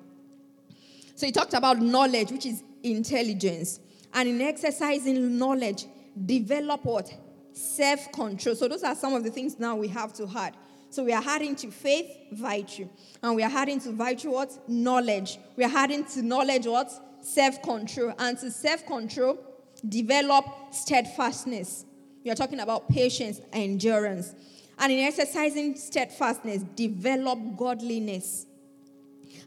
So 1.15 1.26
he 1.26 1.34
talked 1.34 1.54
about 1.54 1.82
knowledge, 1.82 2.32
which 2.32 2.46
is 2.46 2.63
intelligence. 2.84 3.82
And 4.13 4.30
in 4.30 4.42
exercising 4.42 5.38
knowledge, 5.38 5.86
develop 6.26 6.86
what? 6.86 7.12
Self 7.54 8.12
control. 8.12 8.56
So 8.56 8.67
those 8.67 8.84
are 8.84 8.95
some 8.95 9.13
of 9.13 9.24
the 9.24 9.32
things 9.32 9.60
now 9.60 9.76
we 9.76 9.88
have 9.89 10.13
to 10.13 10.30
add. 10.36 10.56
So 10.91 11.04
we 11.04 11.13
are 11.13 11.24
adding 11.26 11.56
to 11.58 11.69
faith, 11.69 12.10
virtue. 12.32 12.88
And 13.22 13.36
we 13.36 13.43
are 13.43 13.52
adding 13.52 13.80
to 13.82 13.91
virtue 13.91 14.32
what? 14.32 14.58
Knowledge. 14.67 15.38
We 15.56 15.63
are 15.63 15.72
adding 15.76 16.06
to 16.06 16.22
knowledge 16.22 16.65
what? 16.65 16.91
Self 17.22 17.62
control. 17.62 18.13
And 18.17 18.38
to 18.39 18.50
self 18.50 18.86
control, 18.86 19.39
develop 19.88 20.45
steadfastness. 20.72 21.86
Are 22.30 22.36
talking 22.36 22.60
about 22.60 22.88
patience, 22.89 23.39
and 23.52 23.63
endurance. 23.63 24.36
And 24.78 24.91
in 24.91 25.00
exercising 25.00 25.76
steadfastness, 25.76 26.63
develop 26.76 27.39
godliness. 27.58 28.45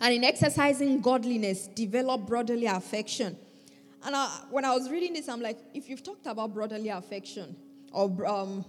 And 0.01 0.13
in 0.13 0.25
exercising 0.25 1.01
godliness, 1.01 1.69
develop 1.69 2.27
brotherly 2.27 2.67
affection. 2.67 3.37
And 4.05 4.17
I, 4.17 4.27
when 4.51 4.65
I 4.65 4.75
was 4.75 4.91
reading 4.91 5.13
this, 5.13 5.29
I'm 5.29 5.41
like, 5.41 5.59
if 5.75 5.89
you've 5.89 6.03
talked 6.03 6.27
about 6.27 6.53
brotherly 6.53 6.89
affection, 6.89 7.57
or 7.93 8.27
um, 8.27 8.65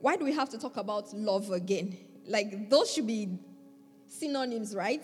why 0.00 0.16
do 0.16 0.24
we 0.24 0.32
have 0.32 0.50
to 0.50 0.58
talk 0.58 0.76
about 0.76 1.14
love 1.14 1.50
again? 1.50 1.96
Like, 2.26 2.68
those 2.68 2.92
should 2.92 3.06
be 3.06 3.38
synonyms, 4.06 4.74
right? 4.74 5.02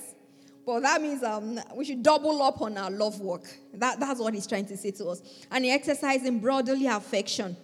But 0.67 0.81
that 0.81 1.01
means 1.01 1.23
um, 1.23 1.59
we 1.75 1.85
should 1.85 2.03
double 2.03 2.43
up 2.43 2.61
on 2.61 2.77
our 2.77 2.91
love 2.91 3.21
work. 3.21 3.45
That, 3.75 3.99
that's 3.99 4.21
what 4.21 4.35
he's 4.35 4.47
trying 4.47 4.67
to 4.67 4.77
say 4.77 4.91
to 4.93 5.09
us. 5.09 5.23
And 5.51 5.65
in 5.65 5.71
exercising 5.71 6.41
brotherly 6.41 6.87
affection, 6.87 7.57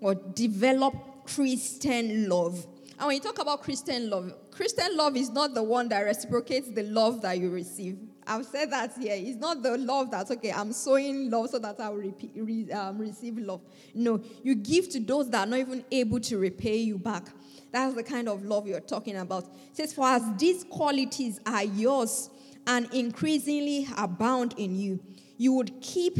or 0.00 0.14
develop 0.14 0.94
Christian 1.26 2.28
love. 2.28 2.66
And 2.98 3.06
when 3.06 3.16
you 3.16 3.22
talk 3.22 3.38
about 3.38 3.62
Christian 3.62 4.10
love, 4.10 4.32
Christian 4.50 4.96
love 4.96 5.16
is 5.16 5.30
not 5.30 5.54
the 5.54 5.62
one 5.62 5.88
that 5.90 6.00
reciprocates 6.00 6.70
the 6.70 6.82
love 6.82 7.22
that 7.22 7.38
you 7.38 7.50
receive. 7.50 7.98
I've 8.30 8.46
said 8.46 8.70
that 8.70 8.92
here. 8.96 9.16
It's 9.16 9.40
not 9.40 9.60
the 9.60 9.76
love 9.76 10.12
that's 10.12 10.30
okay. 10.30 10.52
I'm 10.52 10.72
sowing 10.72 11.28
love 11.32 11.50
so 11.50 11.58
that 11.58 11.80
I'll 11.80 11.96
re, 11.96 12.70
um, 12.70 12.96
receive 12.96 13.36
love. 13.38 13.60
No, 13.92 14.22
you 14.44 14.54
give 14.54 14.88
to 14.90 15.00
those 15.00 15.28
that 15.30 15.48
are 15.48 15.50
not 15.50 15.58
even 15.58 15.84
able 15.90 16.20
to 16.20 16.38
repay 16.38 16.76
you 16.76 16.96
back. 16.96 17.24
That's 17.72 17.96
the 17.96 18.04
kind 18.04 18.28
of 18.28 18.44
love 18.44 18.68
you're 18.68 18.78
talking 18.78 19.16
about. 19.16 19.46
It 19.70 19.76
says, 19.76 19.92
For 19.92 20.06
as 20.06 20.22
these 20.38 20.62
qualities 20.62 21.40
are 21.44 21.64
yours 21.64 22.30
and 22.68 22.88
increasingly 22.94 23.88
abound 23.96 24.54
in 24.56 24.76
you, 24.76 25.00
you 25.36 25.52
would 25.54 25.80
keep, 25.80 26.16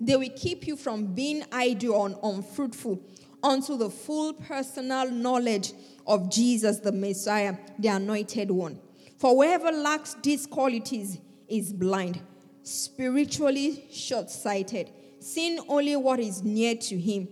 they 0.00 0.16
will 0.16 0.30
keep 0.34 0.66
you 0.66 0.76
from 0.76 1.12
being 1.12 1.44
idle 1.52 2.06
and 2.06 2.16
unfruitful 2.22 3.02
unto 3.42 3.76
the 3.76 3.90
full 3.90 4.32
personal 4.32 5.10
knowledge 5.10 5.74
of 6.06 6.30
Jesus 6.30 6.78
the 6.78 6.92
Messiah, 6.92 7.54
the 7.78 7.88
anointed 7.88 8.50
one. 8.50 8.80
For 9.18 9.34
whoever 9.34 9.70
lacks 9.70 10.16
these 10.22 10.46
qualities 10.46 11.18
is 11.50 11.72
blind, 11.72 12.20
spiritually 12.62 13.84
short 13.90 14.30
sighted, 14.30 14.90
seeing 15.18 15.58
only 15.68 15.96
what 15.96 16.20
is 16.20 16.42
near 16.42 16.74
to 16.76 16.98
him, 16.98 17.28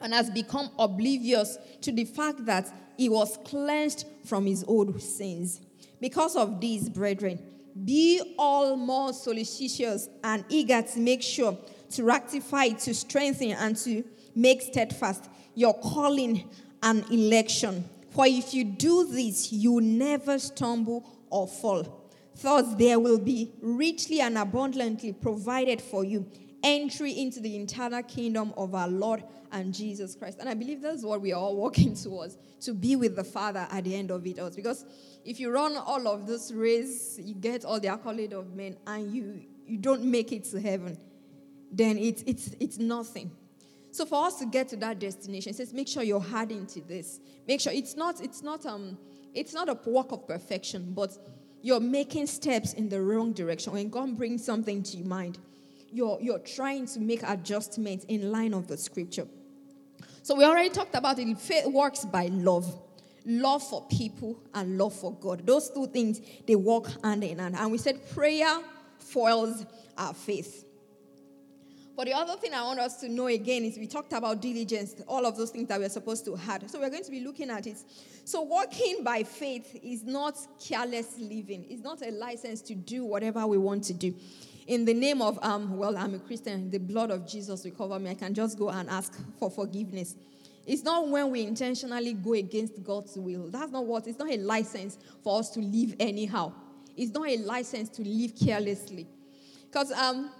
and 0.00 0.12
has 0.12 0.30
become 0.30 0.70
oblivious 0.78 1.58
to 1.82 1.92
the 1.92 2.04
fact 2.04 2.44
that 2.46 2.72
he 2.96 3.08
was 3.08 3.38
cleansed 3.44 4.06
from 4.24 4.46
his 4.46 4.64
old 4.66 5.00
sins. 5.00 5.60
Because 6.00 6.36
of 6.36 6.60
these, 6.60 6.88
brethren, 6.88 7.38
be 7.84 8.34
all 8.38 8.76
more 8.76 9.12
solicitous 9.12 10.08
and 10.24 10.44
eager 10.48 10.82
to 10.82 10.98
make 10.98 11.22
sure 11.22 11.56
to 11.90 12.04
rectify, 12.04 12.68
to 12.70 12.94
strengthen, 12.94 13.52
and 13.52 13.76
to 13.76 14.02
make 14.34 14.62
steadfast 14.62 15.28
your 15.54 15.74
calling 15.74 16.48
and 16.82 17.04
election. 17.10 17.84
For 18.10 18.26
if 18.26 18.54
you 18.54 18.64
do 18.64 19.06
this, 19.06 19.52
you 19.52 19.80
never 19.80 20.38
stumble 20.38 21.06
or 21.30 21.46
fall. 21.46 22.05
Thus, 22.40 22.74
there 22.74 23.00
will 23.00 23.18
be 23.18 23.52
richly 23.60 24.20
and 24.20 24.36
abundantly 24.36 25.12
provided 25.12 25.80
for 25.80 26.04
you 26.04 26.30
entry 26.62 27.12
into 27.12 27.40
the 27.40 27.56
eternal 27.56 28.02
kingdom 28.02 28.52
of 28.56 28.74
our 28.74 28.88
Lord 28.88 29.22
and 29.52 29.72
Jesus 29.72 30.16
Christ. 30.16 30.38
And 30.40 30.48
I 30.48 30.54
believe 30.54 30.82
that's 30.82 31.04
what 31.04 31.20
we 31.20 31.32
are 31.32 31.40
all 31.40 31.56
working 31.56 31.94
towards 31.94 32.36
to 32.62 32.74
be 32.74 32.96
with 32.96 33.14
the 33.14 33.24
Father 33.24 33.66
at 33.70 33.84
the 33.84 33.94
end 33.94 34.10
of 34.10 34.26
it 34.26 34.38
all. 34.38 34.50
Because 34.50 34.84
if 35.24 35.38
you 35.38 35.50
run 35.50 35.76
all 35.76 36.08
of 36.08 36.26
this 36.26 36.52
race, 36.52 37.18
you 37.22 37.34
get 37.34 37.64
all 37.64 37.78
the 37.78 37.88
accolade 37.88 38.32
of 38.32 38.54
men, 38.54 38.76
and 38.86 39.12
you, 39.12 39.42
you 39.66 39.78
don't 39.78 40.04
make 40.04 40.32
it 40.32 40.44
to 40.44 40.60
heaven, 40.60 40.98
then 41.70 41.98
it's, 41.98 42.22
it's, 42.26 42.50
it's 42.60 42.78
nothing. 42.78 43.30
So 43.92 44.04
for 44.04 44.26
us 44.26 44.38
to 44.40 44.46
get 44.46 44.68
to 44.68 44.76
that 44.76 44.98
destination, 44.98 45.50
it 45.50 45.56
says 45.56 45.72
make 45.72 45.88
sure 45.88 46.02
you're 46.02 46.20
hard 46.20 46.52
into 46.52 46.80
this. 46.80 47.20
Make 47.46 47.60
sure 47.60 47.72
it's 47.72 47.96
not, 47.96 48.20
it's 48.20 48.42
not, 48.42 48.66
um, 48.66 48.98
it's 49.32 49.54
not 49.54 49.68
a 49.68 49.78
work 49.88 50.12
of 50.12 50.26
perfection, 50.26 50.92
but 50.94 51.16
you're 51.66 51.80
making 51.80 52.28
steps 52.28 52.74
in 52.74 52.88
the 52.88 53.02
wrong 53.02 53.32
direction. 53.32 53.72
When 53.72 53.88
God 53.88 54.16
brings 54.16 54.44
something 54.44 54.84
to 54.84 54.96
your 54.98 55.06
mind, 55.08 55.36
you're, 55.90 56.16
you're 56.20 56.38
trying 56.38 56.86
to 56.86 57.00
make 57.00 57.24
adjustments 57.24 58.04
in 58.04 58.30
line 58.30 58.54
of 58.54 58.68
the 58.68 58.76
scripture. 58.76 59.26
So 60.22 60.36
we 60.36 60.44
already 60.44 60.70
talked 60.70 60.94
about 60.94 61.18
it. 61.18 61.36
Faith 61.36 61.66
works 61.66 62.04
by 62.04 62.26
love. 62.26 62.72
Love 63.24 63.64
for 63.64 63.84
people 63.88 64.38
and 64.54 64.78
love 64.78 64.94
for 64.94 65.12
God. 65.14 65.44
Those 65.44 65.68
two 65.68 65.88
things, 65.88 66.20
they 66.46 66.54
work 66.54 66.86
hand 67.02 67.24
in 67.24 67.40
hand. 67.40 67.56
And 67.56 67.72
we 67.72 67.78
said 67.78 67.98
prayer 68.14 68.60
foils 69.00 69.66
our 69.98 70.14
faith. 70.14 70.65
But 71.96 72.08
the 72.08 72.12
other 72.12 72.36
thing 72.36 72.52
I 72.52 72.62
want 72.62 72.78
us 72.78 72.96
to 73.00 73.08
know 73.08 73.26
again 73.28 73.64
is 73.64 73.78
we 73.78 73.86
talked 73.86 74.12
about 74.12 74.42
diligence, 74.42 74.96
all 75.08 75.24
of 75.24 75.38
those 75.38 75.48
things 75.48 75.68
that 75.68 75.80
we're 75.80 75.88
supposed 75.88 76.26
to 76.26 76.36
have. 76.36 76.68
So 76.70 76.78
we're 76.78 76.90
going 76.90 77.04
to 77.04 77.10
be 77.10 77.20
looking 77.20 77.48
at 77.48 77.66
it. 77.66 77.78
So 78.24 78.42
walking 78.42 79.02
by 79.02 79.22
faith 79.22 79.80
is 79.82 80.04
not 80.04 80.36
careless 80.62 81.18
living. 81.18 81.64
It's 81.70 81.82
not 81.82 82.06
a 82.06 82.10
license 82.10 82.60
to 82.62 82.74
do 82.74 83.06
whatever 83.06 83.46
we 83.46 83.56
want 83.56 83.82
to 83.84 83.94
do. 83.94 84.14
In 84.66 84.84
the 84.84 84.92
name 84.92 85.22
of, 85.22 85.38
um, 85.42 85.78
well, 85.78 85.96
I'm 85.96 86.14
a 86.14 86.18
Christian, 86.18 86.70
the 86.70 86.78
blood 86.78 87.10
of 87.10 87.26
Jesus 87.26 87.64
will 87.64 87.70
cover 87.70 87.98
me. 87.98 88.10
I 88.10 88.14
can 88.14 88.34
just 88.34 88.58
go 88.58 88.68
and 88.68 88.90
ask 88.90 89.18
for 89.38 89.50
forgiveness. 89.50 90.16
It's 90.66 90.82
not 90.82 91.08
when 91.08 91.30
we 91.30 91.44
intentionally 91.44 92.12
go 92.12 92.34
against 92.34 92.82
God's 92.82 93.16
will. 93.16 93.48
That's 93.48 93.72
not 93.72 93.86
what, 93.86 94.06
it's 94.06 94.18
not 94.18 94.28
a 94.28 94.36
license 94.36 94.98
for 95.22 95.38
us 95.38 95.48
to 95.50 95.60
live 95.60 95.94
anyhow. 95.98 96.52
It's 96.94 97.12
not 97.12 97.26
a 97.26 97.38
license 97.38 97.88
to 97.90 98.02
live 98.02 98.32
carelessly. 98.36 99.06
Because 99.64 99.92
um, 99.92 100.30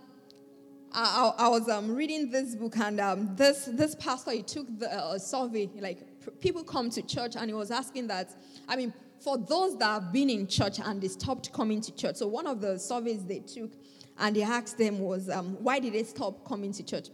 I, 0.99 1.33
I, 1.37 1.49
was 1.49 1.69
um, 1.69 1.95
reading 1.95 2.31
this 2.31 2.55
book, 2.55 2.79
and 2.79 2.99
um, 3.01 3.37
this, 3.37 3.67
this 3.67 3.95
pastor, 3.95 4.31
he 4.31 4.43
took 4.43 4.67
the 4.79 4.91
uh, 4.91 5.19
survey, 5.19 5.69
like 5.79 5.99
people 6.41 6.65
come 6.65 6.89
to 6.89 7.03
church, 7.03 7.37
and 7.37 7.51
he 7.51 7.55
was 7.55 7.71
asking 7.71 8.07
that, 8.07 8.35
I 8.67 8.77
mean, 8.77 8.95
for 9.21 9.37
those 9.37 9.77
that 9.77 9.85
have 9.85 10.13
been 10.13 10.31
in 10.31 10.47
church 10.47 10.79
and 10.79 11.03
they 11.03 11.09
stopped 11.09 11.53
coming 11.53 11.83
to 11.83 11.95
church. 11.95 12.17
So 12.17 12.27
one 12.29 12.47
of 12.47 12.63
the 12.63 12.79
surveys 12.79 13.25
they 13.25 13.41
took, 13.41 13.73
and 14.19 14.35
they 14.35 14.43
asked 14.43 14.79
them 14.79 14.99
was, 14.99 15.29
um, 15.29 15.59
why 15.63 15.81
did 15.81 15.93
they 15.93 16.03
stop 16.05 16.47
coming 16.47 16.73
to 16.73 16.83
church? 16.83 17.09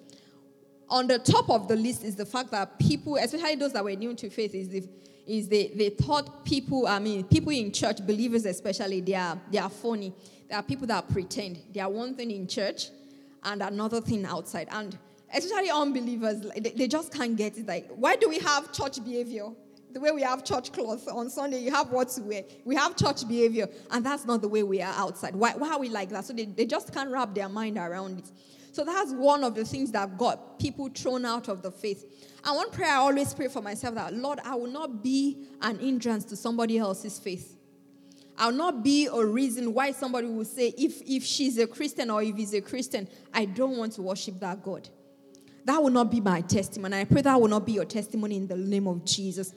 On 0.88 1.08
the 1.08 1.18
top 1.18 1.50
of 1.50 1.66
the 1.66 1.74
list 1.74 2.04
is 2.04 2.14
the 2.14 2.26
fact 2.26 2.52
that 2.52 2.78
people, 2.78 3.16
especially 3.16 3.56
those 3.56 3.72
that 3.72 3.82
were 3.82 3.96
new 3.96 4.14
to 4.14 4.30
faith, 4.30 4.54
is 4.54 4.68
the 4.68 4.88
is 5.26 5.48
they, 5.48 5.68
they 5.68 5.88
thought 5.88 6.44
people, 6.44 6.86
I 6.86 6.98
mean, 6.98 7.24
people 7.24 7.52
in 7.52 7.72
church, 7.72 8.04
believers 8.04 8.44
especially, 8.44 9.00
they 9.00 9.14
are, 9.14 9.40
they 9.50 9.58
are 9.58 9.70
phony. 9.70 10.12
There 10.48 10.58
are 10.58 10.62
people 10.62 10.86
that 10.88 11.08
pretend. 11.08 11.62
They 11.72 11.80
are 11.80 11.88
one 11.88 12.16
thing 12.16 12.32
in 12.32 12.48
church, 12.48 12.88
and 13.44 13.62
another 13.62 14.00
thing 14.00 14.24
outside. 14.24 14.68
And 14.70 14.98
especially 15.34 15.70
unbelievers, 15.70 16.46
they, 16.56 16.88
just 16.88 17.12
can't 17.12 17.36
get 17.36 17.58
it. 17.58 17.66
Like, 17.66 17.88
why 17.94 18.16
do 18.16 18.28
we 18.28 18.38
have 18.40 18.72
church 18.72 19.02
behavior? 19.04 19.48
The 19.92 20.00
way 20.00 20.10
we 20.10 20.22
have 20.22 20.42
church 20.42 20.72
clothes 20.72 21.06
on 21.06 21.28
Sunday, 21.28 21.58
you 21.58 21.70
have 21.70 21.90
what 21.90 22.08
to 22.10 22.22
wear. 22.22 22.44
We 22.64 22.74
have 22.76 22.96
church 22.96 23.28
behavior, 23.28 23.68
and 23.90 24.04
that's 24.04 24.24
not 24.24 24.40
the 24.40 24.48
way 24.48 24.62
we 24.62 24.80
are 24.80 24.94
outside. 24.96 25.36
Why, 25.36 25.52
why 25.52 25.72
are 25.72 25.78
we 25.78 25.90
like 25.90 26.08
that? 26.10 26.24
So 26.24 26.32
they, 26.32 26.46
they 26.46 26.64
just 26.64 26.94
can't 26.94 27.10
wrap 27.10 27.34
their 27.34 27.48
mind 27.48 27.76
around 27.76 28.20
it. 28.20 28.30
So 28.72 28.84
that's 28.84 29.12
one 29.12 29.44
of 29.44 29.54
the 29.54 29.66
things 29.66 29.92
that 29.92 30.16
got 30.16 30.58
people 30.58 30.88
thrown 30.88 31.26
out 31.26 31.48
of 31.48 31.60
the 31.60 31.70
faith. 31.70 32.06
And 32.42 32.56
one 32.56 32.70
prayer 32.70 32.90
I 32.90 32.96
always 32.96 33.34
pray 33.34 33.48
for 33.48 33.60
myself 33.60 33.94
that, 33.96 34.14
Lord, 34.14 34.40
I 34.44 34.54
will 34.54 34.70
not 34.70 35.02
be 35.02 35.44
an 35.60 35.78
hindrance 35.78 36.24
to 36.26 36.36
somebody 36.36 36.78
else's 36.78 37.18
faith. 37.18 37.58
I'll 38.38 38.52
not 38.52 38.82
be 38.82 39.06
a 39.06 39.24
reason 39.24 39.74
why 39.74 39.92
somebody 39.92 40.26
will 40.26 40.44
say, 40.44 40.74
if, 40.78 41.02
if 41.02 41.22
she's 41.22 41.58
a 41.58 41.66
Christian 41.66 42.10
or 42.10 42.22
if 42.22 42.34
he's 42.36 42.54
a 42.54 42.60
Christian, 42.60 43.08
I 43.32 43.44
don't 43.44 43.76
want 43.76 43.92
to 43.94 44.02
worship 44.02 44.40
that 44.40 44.62
God. 44.62 44.88
That 45.64 45.82
will 45.82 45.90
not 45.90 46.10
be 46.10 46.20
my 46.20 46.40
testimony. 46.40 47.00
I 47.00 47.04
pray 47.04 47.22
that 47.22 47.40
will 47.40 47.48
not 47.48 47.66
be 47.66 47.72
your 47.72 47.84
testimony 47.84 48.36
in 48.36 48.46
the 48.46 48.56
name 48.56 48.88
of 48.88 49.04
Jesus. 49.04 49.54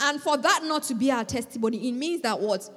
And 0.00 0.20
for 0.20 0.36
that 0.36 0.64
not 0.64 0.82
to 0.84 0.94
be 0.94 1.12
our 1.12 1.24
testimony, 1.24 1.88
it 1.88 1.92
means 1.92 2.22
that 2.22 2.40
what? 2.40 2.68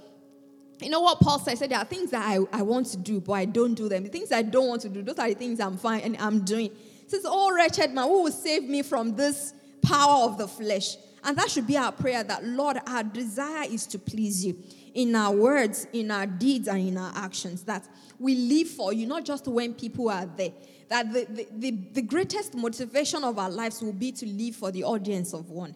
You 0.79 0.89
know 0.89 1.01
what 1.01 1.19
Paul 1.19 1.39
said? 1.39 1.57
Said 1.57 1.71
there 1.71 1.79
are 1.79 1.85
things 1.85 2.11
that 2.11 2.23
I, 2.23 2.39
I 2.51 2.61
want 2.61 2.87
to 2.87 2.97
do, 2.97 3.19
but 3.19 3.33
I 3.33 3.45
don't 3.45 3.73
do 3.73 3.89
them. 3.89 4.03
The 4.03 4.09
things 4.09 4.31
I 4.31 4.43
don't 4.43 4.67
want 4.67 4.81
to 4.83 4.89
do, 4.89 5.01
those 5.01 5.17
are 5.17 5.27
the 5.27 5.33
things 5.33 5.59
I'm 5.59 5.77
fine 5.77 6.01
and 6.01 6.15
I'm 6.17 6.45
doing. 6.45 6.69
He 6.69 7.09
says, 7.09 7.25
Oh, 7.25 7.53
wretched 7.55 7.93
man, 7.93 8.07
who 8.07 8.23
will 8.23 8.31
save 8.31 8.63
me 8.63 8.83
from 8.83 9.15
this 9.15 9.53
power 9.81 10.25
of 10.25 10.37
the 10.37 10.47
flesh? 10.47 10.97
And 11.23 11.35
that 11.37 11.49
should 11.49 11.65
be 11.65 11.77
our 11.77 11.91
prayer 11.91 12.23
that, 12.23 12.45
Lord, 12.45 12.77
our 12.85 13.03
desire 13.03 13.67
is 13.67 13.87
to 13.87 13.99
please 13.99 14.45
you 14.45 14.61
in 14.97 15.15
our 15.15 15.31
words, 15.31 15.87
in 15.93 16.09
our 16.09 16.25
deeds, 16.25 16.67
and 16.67 16.79
in 16.79 16.97
our 16.97 17.11
actions. 17.15 17.61
That 17.63 17.87
we 18.17 18.33
live 18.35 18.67
for 18.67 18.91
you, 18.91 19.05
not 19.05 19.25
just 19.25 19.47
when 19.47 19.75
people 19.75 20.09
are 20.09 20.25
there. 20.25 20.51
That 20.89 21.13
the, 21.13 21.25
the, 21.29 21.47
the, 21.51 21.71
the 21.93 22.01
greatest 22.01 22.55
motivation 22.55 23.23
of 23.23 23.37
our 23.37 23.49
lives 23.49 23.79
will 23.81 23.93
be 23.93 24.11
to 24.13 24.25
live 24.25 24.55
for 24.55 24.71
the 24.71 24.83
audience 24.83 25.33
of 25.33 25.51
one 25.51 25.75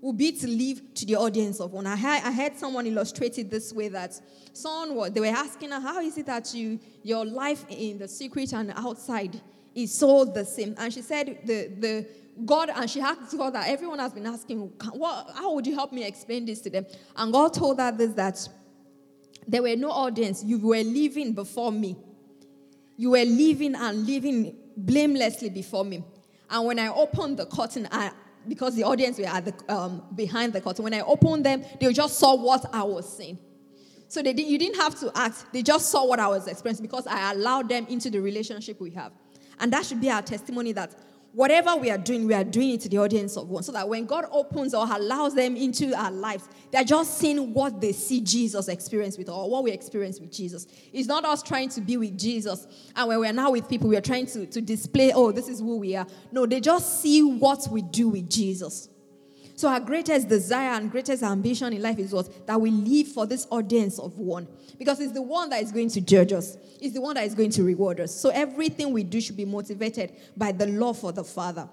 will 0.00 0.14
be 0.14 0.32
to 0.32 0.48
live 0.48 0.94
to 0.94 1.04
the 1.04 1.14
audience 1.14 1.60
of 1.60 1.72
one. 1.72 1.86
I 1.86 1.94
heard, 1.94 2.22
I 2.24 2.32
heard 2.32 2.56
someone 2.56 2.86
illustrate 2.86 3.38
it 3.38 3.50
this 3.50 3.70
way 3.70 3.88
that 3.88 4.18
someone 4.54 4.94
was, 4.94 5.12
they 5.12 5.20
were 5.20 5.26
asking 5.26 5.72
her, 5.72 5.78
how 5.78 6.00
is 6.00 6.16
it 6.16 6.24
that 6.24 6.54
you 6.54 6.80
your 7.02 7.26
life 7.26 7.66
in 7.68 7.98
the 7.98 8.08
secret 8.08 8.54
and 8.54 8.72
outside 8.76 9.38
is 9.74 9.92
so 9.92 10.24
the 10.24 10.46
same? 10.46 10.74
And 10.78 10.90
she 10.90 11.02
said 11.02 11.40
the 11.44 11.68
the 11.78 12.06
God, 12.44 12.70
and 12.74 12.88
she 12.88 13.00
asked 13.00 13.36
God 13.36 13.54
that 13.54 13.68
everyone 13.68 13.98
has 13.98 14.12
been 14.12 14.26
asking, 14.26 14.72
what, 14.92 15.30
how 15.34 15.54
would 15.54 15.66
you 15.66 15.74
help 15.74 15.92
me 15.92 16.04
explain 16.04 16.44
this 16.44 16.60
to 16.62 16.70
them? 16.70 16.86
And 17.16 17.32
God 17.32 17.54
told 17.54 17.78
her 17.78 17.92
this 17.92 18.12
that 18.14 18.48
there 19.46 19.62
were 19.62 19.76
no 19.76 19.90
audience. 19.90 20.44
You 20.44 20.58
were 20.58 20.82
living 20.82 21.32
before 21.32 21.72
me. 21.72 21.96
You 22.96 23.10
were 23.10 23.24
living 23.24 23.74
and 23.74 24.06
living 24.06 24.56
blamelessly 24.76 25.50
before 25.50 25.84
me. 25.84 26.04
And 26.48 26.66
when 26.66 26.78
I 26.78 26.88
opened 26.88 27.38
the 27.38 27.46
curtain, 27.46 27.88
I, 27.90 28.12
because 28.46 28.74
the 28.74 28.84
audience 28.84 29.18
were 29.18 29.26
at 29.26 29.44
the, 29.44 29.74
um, 29.74 30.02
behind 30.14 30.52
the 30.52 30.60
curtain, 30.60 30.84
when 30.84 30.94
I 30.94 31.00
opened 31.00 31.44
them, 31.46 31.64
they 31.80 31.92
just 31.92 32.18
saw 32.18 32.34
what 32.34 32.66
I 32.72 32.82
was 32.82 33.16
saying. 33.16 33.38
So 34.08 34.22
they 34.22 34.32
did, 34.32 34.46
you 34.46 34.58
didn't 34.58 34.76
have 34.76 34.98
to 35.00 35.12
ask. 35.14 35.50
They 35.52 35.62
just 35.62 35.88
saw 35.90 36.04
what 36.04 36.18
I 36.18 36.26
was 36.26 36.48
experiencing 36.48 36.84
because 36.84 37.06
I 37.06 37.32
allowed 37.32 37.68
them 37.68 37.86
into 37.88 38.10
the 38.10 38.20
relationship 38.20 38.80
we 38.80 38.90
have. 38.90 39.12
And 39.60 39.72
that 39.72 39.86
should 39.86 40.00
be 40.00 40.10
our 40.10 40.22
testimony 40.22 40.72
that 40.72 40.94
whatever 41.32 41.76
we 41.76 41.90
are 41.90 41.98
doing, 41.98 42.26
we 42.26 42.34
are 42.34 42.44
doing 42.44 42.70
it 42.70 42.80
to 42.82 42.88
the 42.88 42.98
audience 42.98 43.36
of 43.36 43.48
one. 43.48 43.62
So 43.62 43.72
that 43.72 43.88
when 43.88 44.06
God 44.06 44.26
opens 44.30 44.74
or 44.74 44.84
allows 44.84 45.34
them 45.34 45.56
into 45.56 45.94
our 45.94 46.10
lives, 46.10 46.48
they're 46.70 46.84
just 46.84 47.18
seeing 47.18 47.54
what 47.54 47.80
they 47.80 47.92
see 47.92 48.20
Jesus 48.20 48.68
experience 48.68 49.16
with 49.16 49.28
or 49.28 49.48
what 49.48 49.64
we 49.64 49.70
experience 49.70 50.20
with 50.20 50.30
Jesus. 50.30 50.66
It's 50.92 51.08
not 51.08 51.24
us 51.24 51.42
trying 51.42 51.70
to 51.70 51.80
be 51.80 51.96
with 51.96 52.18
Jesus. 52.18 52.66
And 52.94 53.08
when 53.08 53.20
we're 53.20 53.32
now 53.32 53.50
with 53.52 53.68
people, 53.68 53.88
we're 53.88 54.00
trying 54.00 54.26
to, 54.26 54.46
to 54.46 54.60
display, 54.60 55.12
oh, 55.14 55.32
this 55.32 55.48
is 55.48 55.60
who 55.60 55.78
we 55.78 55.96
are. 55.96 56.06
No, 56.32 56.44
they 56.44 56.60
just 56.60 57.00
see 57.00 57.22
what 57.22 57.66
we 57.70 57.82
do 57.82 58.08
with 58.10 58.28
Jesus. 58.28 58.89
So 59.60 59.68
our 59.68 59.78
greatest 59.78 60.26
desire 60.26 60.70
and 60.70 60.90
greatest 60.90 61.22
ambition 61.22 61.74
in 61.74 61.82
life 61.82 61.98
is 61.98 62.14
what? 62.14 62.46
That 62.46 62.58
we 62.58 62.70
live 62.70 63.08
for 63.08 63.26
this 63.26 63.46
audience 63.50 63.98
of 63.98 64.16
one. 64.16 64.48
Because 64.78 65.00
it's 65.00 65.12
the 65.12 65.20
one 65.20 65.50
that 65.50 65.62
is 65.62 65.70
going 65.70 65.90
to 65.90 66.00
judge 66.00 66.32
us. 66.32 66.56
It's 66.80 66.94
the 66.94 67.02
one 67.02 67.14
that 67.16 67.24
is 67.24 67.34
going 67.34 67.50
to 67.50 67.62
reward 67.62 68.00
us. 68.00 68.18
So 68.18 68.30
everything 68.30 68.90
we 68.90 69.04
do 69.04 69.20
should 69.20 69.36
be 69.36 69.44
motivated 69.44 70.14
by 70.34 70.52
the 70.52 70.66
love 70.66 70.98
for 70.98 71.12
the 71.12 71.24
Father. 71.24 71.68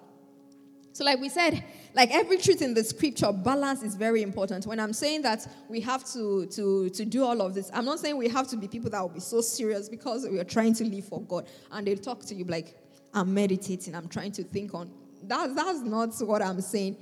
So, 0.91 1.05
like 1.05 1.21
we 1.21 1.29
said, 1.29 1.63
like 1.93 2.13
every 2.13 2.37
truth 2.37 2.61
in 2.61 2.73
the 2.73 2.83
scripture, 2.83 3.31
balance 3.31 3.83
is 3.83 3.95
very 3.95 4.21
important. 4.21 4.65
When 4.65 4.81
I'm 4.81 4.91
saying 4.91 5.21
that 5.21 5.47
we 5.69 5.79
have 5.79 6.03
to, 6.11 6.45
to, 6.47 6.89
to 6.89 7.05
do 7.05 7.23
all 7.23 7.41
of 7.41 7.53
this, 7.53 7.71
I'm 7.73 7.85
not 7.85 7.99
saying 7.99 8.17
we 8.17 8.27
have 8.27 8.49
to 8.49 8.57
be 8.57 8.67
people 8.67 8.89
that 8.89 8.99
will 9.01 9.07
be 9.07 9.21
so 9.21 9.39
serious 9.39 9.87
because 9.87 10.27
we 10.27 10.41
are 10.41 10.43
trying 10.43 10.73
to 10.73 10.83
live 10.83 11.05
for 11.05 11.21
God. 11.21 11.47
And 11.71 11.87
they'll 11.87 11.95
talk 11.95 12.25
to 12.25 12.35
you 12.35 12.43
like, 12.43 12.77
I'm 13.13 13.33
meditating, 13.33 13.95
I'm 13.95 14.09
trying 14.09 14.33
to 14.33 14.43
think 14.43 14.73
on. 14.73 14.91
That, 15.23 15.55
that's 15.55 15.79
not 15.79 16.09
what 16.27 16.41
I'm 16.41 16.59
saying. 16.59 16.97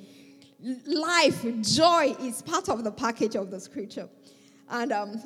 Life, 0.60 1.46
joy 1.62 2.16
is 2.22 2.42
part 2.42 2.70
of 2.70 2.84
the 2.84 2.92
package 2.92 3.36
of 3.36 3.52
the 3.52 3.60
scripture. 3.60 4.08
And 4.70 4.92
um, 4.92 5.22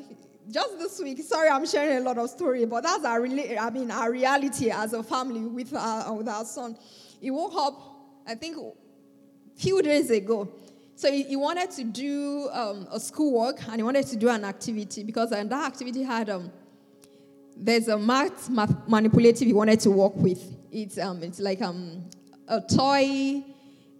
just 0.49 0.77
this 0.79 0.99
week, 0.99 1.21
sorry, 1.21 1.49
I'm 1.49 1.65
sharing 1.65 1.97
a 1.97 2.01
lot 2.01 2.17
of 2.17 2.29
story, 2.29 2.65
but 2.65 2.83
that's 2.83 3.05
our, 3.05 3.23
I 3.25 3.69
mean, 3.69 3.91
our 3.91 4.11
reality 4.11 4.71
as 4.71 4.93
a 4.93 5.03
family 5.03 5.41
with 5.41 5.73
our, 5.73 6.13
with 6.13 6.27
our 6.27 6.45
son. 6.45 6.77
He 7.21 7.31
woke 7.31 7.53
up 7.55 7.89
I 8.29 8.35
think 8.35 8.57
a 8.57 8.71
few 9.59 9.81
days 9.81 10.11
ago. 10.11 10.47
So 10.95 11.11
he, 11.11 11.23
he 11.23 11.35
wanted 11.35 11.71
to 11.71 11.83
do 11.83 12.47
um, 12.51 12.87
a 12.91 12.99
schoolwork 12.99 13.67
and 13.67 13.77
he 13.77 13.83
wanted 13.83 14.05
to 14.07 14.15
do 14.17 14.29
an 14.29 14.45
activity 14.45 15.03
because 15.03 15.31
and 15.31 15.49
that 15.49 15.65
activity 15.65 16.03
had 16.03 16.29
um, 16.29 16.51
there's 17.57 17.87
a 17.87 17.97
math, 17.97 18.49
math 18.49 18.87
manipulative 18.87 19.47
he 19.47 19.53
wanted 19.53 19.79
to 19.79 19.89
work 19.89 20.15
with. 20.15 20.43
It's 20.71 20.99
um, 20.99 21.23
it's 21.23 21.39
like 21.39 21.61
um, 21.63 22.05
a 22.47 22.61
toy 22.61 23.43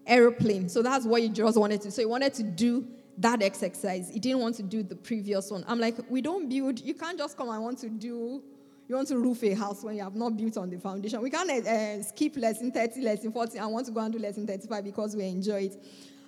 aeroplane. 0.10 0.70
So 0.70 0.82
that's 0.82 1.06
what 1.06 1.22
he 1.22 1.30
just 1.30 1.58
wanted 1.58 1.82
to. 1.82 1.92
So 1.92 2.02
he 2.02 2.06
wanted 2.06 2.34
to 2.36 2.44
do 2.44 2.88
that 3.18 3.42
exercise. 3.42 4.10
He 4.10 4.20
didn't 4.20 4.40
want 4.40 4.56
to 4.56 4.64
do 4.64 4.84
the 4.84 4.96
previous 4.96 5.52
one. 5.52 5.64
I'm 5.68 5.80
like, 5.80 5.96
we 6.10 6.22
don't 6.22 6.50
build. 6.50 6.80
You 6.80 6.94
can't 6.94 7.18
just 7.18 7.38
come 7.38 7.50
and 7.50 7.64
want 7.64 7.80
to 7.80 7.90
do 7.90 8.44
you 8.90 8.96
want 8.96 9.08
to 9.08 9.20
roof 9.20 9.44
a 9.44 9.54
house 9.54 9.84
when 9.84 9.96
you 9.96 10.04
have 10.04 10.16
not 10.16 10.36
built 10.36 10.58
on 10.58 10.68
the 10.72 10.80
foundation. 10.80 11.22
We 11.22 11.30
can't 11.30 11.48
uh, 11.52 12.02
skip 12.02 12.36
lesson 12.36 12.72
30, 12.72 13.02
lesson 13.02 13.32
40, 13.32 13.60
I 13.60 13.68
want 13.68 13.86
to 13.86 13.92
go 13.92 14.00
and 14.00 14.12
do 14.12 14.18
lesson 14.18 14.48
35 14.48 14.84
because 14.84 15.16
we 15.16 15.26
enjoy 15.26 15.66
it. 15.66 15.84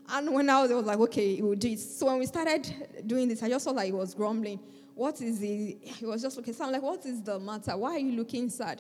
And 0.07 0.31
when 0.31 0.47
I 0.47 0.61
was, 0.61 0.71
I 0.71 0.75
was 0.75 0.85
like, 0.85 0.99
okay, 0.99 1.41
we'll 1.41 1.55
do 1.55 1.69
it. 1.69 1.79
So 1.79 2.05
when 2.05 2.19
we 2.19 2.27
started 2.27 2.71
doing 3.07 3.27
this, 3.29 3.41
I 3.41 3.49
just 3.49 3.65
saw 3.65 3.73
that 3.73 3.85
he 3.87 3.91
was 3.91 4.13
grumbling. 4.13 4.59
What 4.93 5.19
is 5.21 5.39
the, 5.39 5.75
he 5.81 6.05
was 6.05 6.21
just 6.21 6.37
looking, 6.37 6.53
so 6.53 6.65
I'm 6.65 6.71
like, 6.71 6.83
what 6.83 7.03
is 7.03 7.23
the 7.23 7.39
matter? 7.39 7.75
Why 7.75 7.93
are 7.93 7.99
you 7.99 8.11
looking 8.11 8.47
sad? 8.51 8.79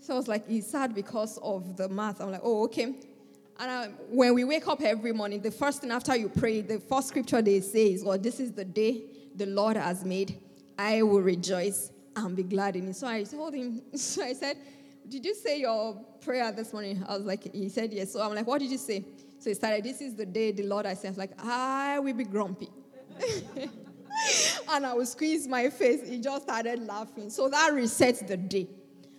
So 0.00 0.14
I 0.14 0.16
was 0.16 0.26
like, 0.26 0.48
he's 0.48 0.66
sad 0.66 0.94
because 0.94 1.38
of 1.42 1.76
the 1.76 1.90
math. 1.90 2.22
I'm 2.22 2.30
like, 2.30 2.40
oh, 2.42 2.64
okay. 2.64 2.94
And 3.60 3.70
I, 3.70 3.86
when 4.10 4.34
we 4.34 4.44
wake 4.44 4.68
up 4.68 4.80
every 4.82 5.12
morning, 5.12 5.40
the 5.40 5.50
first 5.50 5.80
thing 5.80 5.90
after 5.90 6.16
you 6.16 6.28
pray, 6.28 6.60
the 6.60 6.78
first 6.78 7.08
scripture 7.08 7.42
they 7.42 7.60
say 7.60 7.92
is, 7.92 8.04
well, 8.04 8.18
this 8.18 8.38
is 8.38 8.52
the 8.52 8.64
day 8.64 9.02
the 9.34 9.46
Lord 9.46 9.76
has 9.76 10.04
made. 10.04 10.38
I 10.78 11.02
will 11.02 11.20
rejoice 11.20 11.90
and 12.14 12.36
be 12.36 12.44
glad 12.44 12.76
in 12.76 12.88
it. 12.88 12.96
So 12.96 13.06
I 13.06 13.24
told 13.24 13.54
him, 13.54 13.82
so 13.94 14.22
I 14.22 14.32
said, 14.32 14.56
Did 15.08 15.24
you 15.24 15.34
say 15.34 15.60
your 15.60 15.94
prayer 16.20 16.52
this 16.52 16.72
morning? 16.72 17.04
I 17.08 17.16
was 17.16 17.24
like, 17.24 17.52
He 17.52 17.68
said 17.68 17.92
yes. 17.92 18.12
So 18.12 18.20
I'm 18.20 18.34
like, 18.34 18.46
What 18.46 18.60
did 18.60 18.70
you 18.70 18.78
say? 18.78 19.04
So 19.38 19.50
he 19.50 19.54
started, 19.54 19.84
This 19.84 20.00
is 20.00 20.14
the 20.14 20.26
day 20.26 20.52
the 20.52 20.64
Lord 20.64 20.86
I 20.86 20.94
said, 20.94 21.08
I 21.08 21.10
was 21.10 21.18
like, 21.18 21.44
I 21.44 21.98
will 21.98 22.14
be 22.14 22.24
grumpy. 22.24 22.68
and 24.70 24.86
I 24.86 24.94
would 24.94 25.08
squeeze 25.08 25.48
my 25.48 25.70
face. 25.70 26.08
He 26.08 26.20
just 26.20 26.44
started 26.44 26.80
laughing. 26.80 27.30
So 27.30 27.48
that 27.48 27.72
resets 27.72 28.26
the 28.26 28.36
day. 28.36 28.68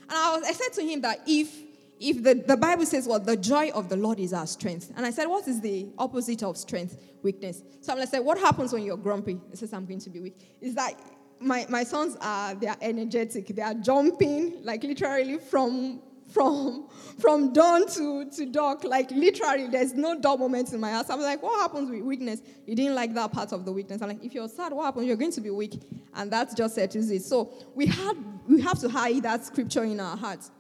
And 0.04 0.12
I, 0.12 0.38
was, 0.38 0.47
I 0.47 0.54
said 0.54 0.73
to 0.73 0.82
him 0.82 1.02
that 1.02 1.21
if 1.28 1.54
if 1.99 2.23
the, 2.23 2.35
the 2.35 2.55
Bible 2.55 2.85
says, 2.85 3.07
well, 3.07 3.19
the 3.19 3.35
joy 3.35 3.69
of 3.71 3.89
the 3.89 3.97
Lord 3.97 4.19
is 4.19 4.31
our 4.31 4.47
strength. 4.47 4.91
And 4.95 5.05
I 5.05 5.12
said, 5.12 5.27
what 5.27 5.47
is 5.47 5.59
the 5.59 5.88
opposite 5.97 6.43
of 6.43 6.57
strength? 6.57 6.97
Weakness. 7.21 7.62
So 7.81 7.91
I'm 7.91 7.99
like, 7.99 8.23
what 8.23 8.38
happens 8.38 8.71
when 8.71 8.83
you're 8.83 8.97
grumpy? 8.97 9.39
He 9.49 9.57
says, 9.57 9.73
I'm 9.73 9.85
going 9.85 9.99
to 9.99 10.09
be 10.09 10.21
weak. 10.21 10.57
Is 10.62 10.75
that 10.75 10.93
my, 11.41 11.65
my 11.69 11.83
sons 11.83 12.17
are 12.21 12.55
they 12.55 12.67
are 12.67 12.77
energetic. 12.81 13.47
They 13.47 13.62
are 13.62 13.73
jumping 13.73 14.63
like 14.63 14.83
literally 14.83 15.38
from 15.38 16.01
from 16.27 16.88
from 17.17 17.53
dawn 17.53 17.88
to, 17.88 18.29
to 18.29 18.45
dark. 18.45 18.83
Like 18.83 19.09
literally, 19.12 19.67
there's 19.67 19.93
no 19.93 20.19
dull 20.19 20.38
moments 20.38 20.73
in 20.73 20.79
my 20.79 20.91
house. 20.91 21.09
I'm 21.09 21.19
like, 21.19 21.41
what 21.41 21.59
happens 21.59 21.89
with 21.89 22.01
weakness? 22.01 22.41
You 22.65 22.75
didn't 22.75 22.95
like 22.95 23.13
that 23.15 23.31
part 23.31 23.51
of 23.51 23.65
the 23.65 23.71
weakness. 23.71 24.01
I'm 24.01 24.09
like, 24.09 24.23
if 24.23 24.33
you're 24.33 24.47
sad, 24.47 24.73
what 24.73 24.85
happens? 24.85 25.07
You're 25.07 25.17
going 25.17 25.31
to 25.31 25.41
be 25.41 25.49
weak. 25.49 25.81
And 26.13 26.31
that's 26.31 26.53
just 26.53 26.75
settles 26.75 27.09
it. 27.09 27.23
So 27.23 27.51
we 27.73 27.88
had 27.88 28.15
we 28.47 28.62
have 28.62 28.79
to 28.79 28.89
hide 28.89 29.23
that 29.23 29.45
scripture 29.45 29.83
in 29.83 29.99
our 29.99 30.15
hearts. 30.15 30.51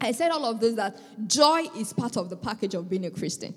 I 0.00 0.12
said 0.12 0.30
all 0.30 0.44
of 0.46 0.60
this 0.60 0.74
that 0.74 0.98
joy 1.26 1.64
is 1.76 1.92
part 1.92 2.16
of 2.16 2.30
the 2.30 2.36
package 2.36 2.74
of 2.74 2.88
being 2.88 3.06
a 3.06 3.10
Christian. 3.10 3.54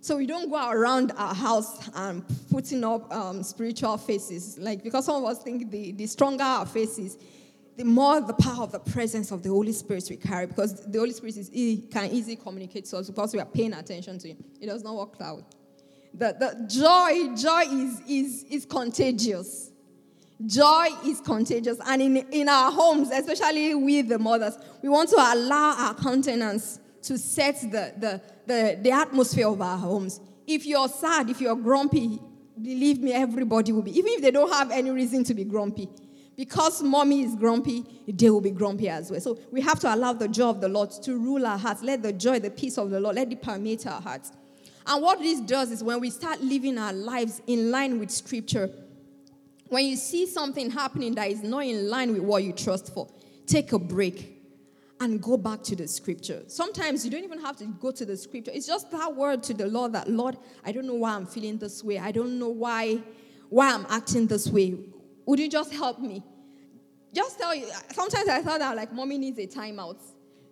So 0.00 0.16
we 0.16 0.26
don't 0.26 0.48
go 0.48 0.70
around 0.70 1.12
our 1.16 1.34
house 1.34 1.88
and 1.94 2.24
putting 2.50 2.84
up 2.84 3.12
um, 3.12 3.42
spiritual 3.42 3.96
faces. 3.98 4.58
Like, 4.58 4.82
because 4.84 5.06
some 5.06 5.22
of 5.22 5.28
us 5.28 5.42
think 5.42 5.70
the, 5.70 5.92
the 5.92 6.06
stronger 6.06 6.44
our 6.44 6.66
faces, 6.66 7.18
the 7.76 7.84
more 7.84 8.20
the 8.20 8.34
power 8.34 8.62
of 8.62 8.72
the 8.72 8.78
presence 8.78 9.32
of 9.32 9.42
the 9.42 9.48
Holy 9.48 9.72
Spirit 9.72 10.04
we 10.08 10.16
carry. 10.16 10.46
Because 10.46 10.84
the 10.86 10.98
Holy 10.98 11.12
Spirit 11.12 11.36
is, 11.36 11.50
can 11.90 12.10
easily 12.10 12.36
communicate 12.36 12.84
to 12.86 12.98
us 12.98 13.08
because 13.08 13.32
we 13.32 13.40
are 13.40 13.46
paying 13.46 13.72
attention 13.72 14.18
to 14.18 14.28
Him. 14.28 14.44
It 14.60 14.66
does 14.66 14.84
not 14.84 14.94
work 14.94 15.18
that 15.18 15.36
way. 15.36 15.44
The, 16.14 16.36
the 16.38 16.66
joy, 16.68 17.34
joy 17.36 17.62
is, 17.72 18.00
is, 18.08 18.44
is 18.50 18.66
contagious. 18.66 19.67
Joy 20.44 20.88
is 21.04 21.20
contagious. 21.20 21.78
And 21.84 22.00
in, 22.00 22.16
in 22.30 22.48
our 22.48 22.70
homes, 22.70 23.10
especially 23.10 23.74
with 23.74 24.08
the 24.08 24.18
mothers, 24.18 24.56
we 24.82 24.88
want 24.88 25.10
to 25.10 25.16
allow 25.16 25.74
our 25.76 25.94
countenance 25.94 26.78
to 27.02 27.18
set 27.18 27.60
the, 27.60 27.92
the, 27.96 28.22
the, 28.46 28.78
the 28.82 28.90
atmosphere 28.90 29.48
of 29.48 29.60
our 29.60 29.76
homes. 29.76 30.20
If 30.46 30.64
you're 30.64 30.88
sad, 30.88 31.28
if 31.28 31.40
you're 31.40 31.56
grumpy, 31.56 32.20
believe 32.60 33.00
me, 33.00 33.12
everybody 33.12 33.72
will 33.72 33.82
be. 33.82 33.96
Even 33.98 34.12
if 34.12 34.22
they 34.22 34.30
don't 34.30 34.52
have 34.52 34.70
any 34.70 34.90
reason 34.90 35.24
to 35.24 35.34
be 35.34 35.44
grumpy. 35.44 35.88
Because 36.36 36.84
mommy 36.84 37.22
is 37.22 37.34
grumpy, 37.34 37.84
they 38.06 38.30
will 38.30 38.40
be 38.40 38.52
grumpy 38.52 38.88
as 38.88 39.10
well. 39.10 39.20
So 39.20 39.38
we 39.50 39.60
have 39.60 39.80
to 39.80 39.92
allow 39.92 40.12
the 40.12 40.28
joy 40.28 40.50
of 40.50 40.60
the 40.60 40.68
Lord 40.68 40.92
to 41.02 41.18
rule 41.18 41.44
our 41.44 41.58
hearts. 41.58 41.82
Let 41.82 42.02
the 42.04 42.12
joy, 42.12 42.38
the 42.38 42.50
peace 42.50 42.78
of 42.78 42.90
the 42.90 43.00
Lord, 43.00 43.16
let 43.16 43.32
it 43.32 43.42
permeate 43.42 43.88
our 43.88 44.00
hearts. 44.00 44.30
And 44.86 45.02
what 45.02 45.18
this 45.18 45.40
does 45.40 45.72
is 45.72 45.82
when 45.82 45.98
we 45.98 46.10
start 46.10 46.40
living 46.40 46.78
our 46.78 46.92
lives 46.92 47.42
in 47.48 47.72
line 47.72 47.98
with 47.98 48.12
Scripture, 48.12 48.70
when 49.68 49.84
you 49.86 49.96
see 49.96 50.26
something 50.26 50.70
happening 50.70 51.14
that 51.16 51.30
is 51.30 51.42
not 51.42 51.64
in 51.64 51.88
line 51.88 52.12
with 52.12 52.22
what 52.22 52.42
you 52.42 52.52
trust 52.52 52.92
for, 52.94 53.08
take 53.46 53.72
a 53.72 53.78
break 53.78 54.38
and 55.00 55.22
go 55.22 55.36
back 55.36 55.62
to 55.62 55.76
the 55.76 55.86
scripture. 55.86 56.42
Sometimes 56.48 57.04
you 57.04 57.10
don't 57.10 57.24
even 57.24 57.40
have 57.40 57.56
to 57.58 57.66
go 57.66 57.90
to 57.90 58.04
the 58.04 58.16
scripture. 58.16 58.50
It's 58.52 58.66
just 58.66 58.90
that 58.90 59.14
word 59.14 59.42
to 59.44 59.54
the 59.54 59.66
Lord 59.66 59.92
that 59.92 60.08
Lord, 60.08 60.36
I 60.64 60.72
don't 60.72 60.86
know 60.86 60.94
why 60.94 61.12
I'm 61.12 61.26
feeling 61.26 61.58
this 61.58 61.84
way. 61.84 61.98
I 61.98 62.10
don't 62.10 62.38
know 62.38 62.48
why 62.48 63.02
why 63.48 63.72
I'm 63.72 63.86
acting 63.88 64.26
this 64.26 64.48
way. 64.48 64.78
Would 65.26 65.38
you 65.38 65.48
just 65.48 65.72
help 65.72 66.00
me? 66.00 66.22
Just 67.14 67.38
tell 67.38 67.54
you. 67.54 67.66
Sometimes 67.92 68.28
I 68.28 68.42
thought 68.42 68.58
that 68.58 68.76
like 68.76 68.92
mommy 68.92 69.18
needs 69.18 69.38
a 69.38 69.46
timeout. 69.46 69.98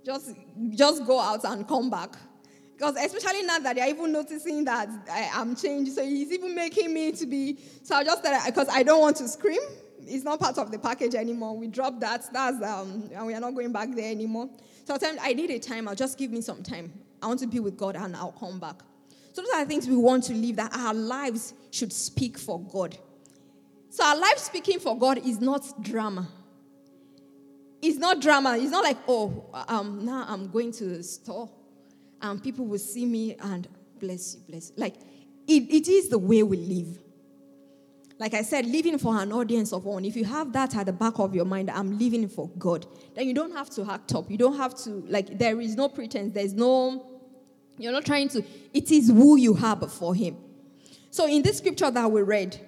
Just 0.05 0.35
just 0.71 1.05
go 1.05 1.21
out 1.21 1.45
and 1.45 1.67
come 1.67 1.91
back. 1.91 2.17
Because 2.77 2.97
especially 2.97 3.43
now 3.43 3.59
that 3.61 3.77
they're 3.77 3.89
even 3.89 4.13
noticing 4.13 4.65
that 4.65 4.89
I, 5.11 5.31
am 5.41 5.57
changed, 5.57 5.93
so 5.93 6.05
he's 6.05 6.31
even 6.31 6.55
making 6.55 6.93
me 6.93 7.11
to 7.13 7.27
be. 7.27 7.59
So 7.83 7.97
I 7.97 8.05
just 8.05 8.23
said 8.23 8.39
because 8.45 8.69
I 8.69 8.83
don't 8.83 9.01
want 9.01 9.17
to 9.17 9.29
scream 9.29 9.61
it's 10.07 10.25
not 10.25 10.41
part 10.41 10.59
of 10.59 10.71
the 10.71 10.79
package 10.79 11.15
anymore. 11.15 11.57
We 11.57 11.67
dropped 11.69 12.01
that. 12.01 12.33
That's 12.33 12.63
um, 12.63 13.11
and 13.13 13.27
we 13.27 13.35
are 13.35 13.41
not 13.41 13.55
going 13.55 13.73
back 13.73 13.95
there 13.95 14.11
anymore. 14.11 14.49
So 14.85 14.95
I 14.95 14.99
tell 14.99 15.17
I 15.21 15.33
need 15.33 15.51
a 15.51 15.59
time. 15.59 15.89
I'll 15.89 15.95
just 15.95 16.19
give 16.19 16.31
me 16.31 16.41
some 16.41 16.63
time. 16.63 16.93
I 17.23 17.27
want 17.27 17.41
to 17.41 17.47
be 17.47 17.61
with 17.61 17.77
God, 17.77 17.97
and 17.97 18.15
I'll 18.17 18.33
come 18.33 18.61
back. 18.61 18.83
So 19.33 19.43
those 19.43 19.51
are 19.55 19.65
the 19.65 19.69
things 19.69 19.87
we 19.87 19.97
want 19.97 20.25
to 20.25 20.35
live. 20.35 20.57
That 20.57 20.77
our 20.77 20.95
lives 20.95 21.55
should 21.71 21.93
speak 21.93 22.39
for 22.39 22.61
God. 22.61 22.97
So 23.91 24.05
our 24.05 24.19
life 24.19 24.39
speaking 24.39 24.79
for 24.79 24.99
God 24.99 25.19
is 25.19 25.41
not 25.41 25.83
drama. 25.83 26.29
It's 27.83 27.99
not 27.99 28.21
drama. 28.21 28.57
It's 28.59 28.71
not 28.71 28.85
like 28.85 28.99
oh, 29.09 29.47
um, 29.69 30.05
now 30.05 30.25
I'm 30.29 30.51
going 30.51 30.73
to 30.73 30.85
the 30.85 31.03
store, 31.03 31.51
and 32.27 32.43
people 32.43 32.67
will 32.67 32.79
see 32.79 33.07
me 33.07 33.37
and 33.41 33.69
bless 33.99 34.35
you, 34.35 34.41
bless. 34.49 34.71
You. 34.71 34.77
Like 34.79 34.95
it, 35.47 35.63
it 35.71 35.89
is 35.89 36.09
the 36.09 36.19
way 36.19 36.43
we 36.43 36.57
live. 36.57 36.99
Like 38.19 38.33
I 38.33 38.43
said, 38.43 38.65
living 38.65 38.99
for 38.99 39.21
an 39.21 39.31
audience 39.31 39.73
of 39.73 39.85
one. 39.85 40.05
If 40.05 40.17
you 40.17 40.25
have 40.25 40.53
that 40.55 40.75
at 40.75 40.87
the 40.87 40.93
back 40.93 41.19
of 41.19 41.35
your 41.35 41.45
mind, 41.45 41.71
I'm 41.71 41.99
living 41.99 42.29
for 42.29 42.49
God, 42.59 42.87
then 43.15 43.29
you 43.29 43.35
don't 43.35 43.53
have 43.53 43.69
to 43.71 43.91
act 43.91 44.15
up. 44.15 44.31
You 44.31 44.39
don't 44.39 44.57
have 44.57 44.75
to, 44.85 45.05
like, 45.07 45.39
there 45.39 45.61
is 45.61 45.77
no 45.77 45.89
pretense. 45.89 46.33
There's 46.33 46.55
no, 46.55 47.07
you're 47.77 47.93
not 47.93 48.07
trying 48.07 48.29
to, 48.31 48.43
it 48.73 48.91
is 48.91 49.09
who 49.09 49.37
you 49.37 49.59
are 49.63 49.77
before 49.77 50.15
Him. 50.15 50.39
So 51.11 51.27
in 51.27 51.43
this 51.43 51.59
scripture 51.59 51.91
that 51.91 52.11
we 52.11 52.23
read, 52.23 52.59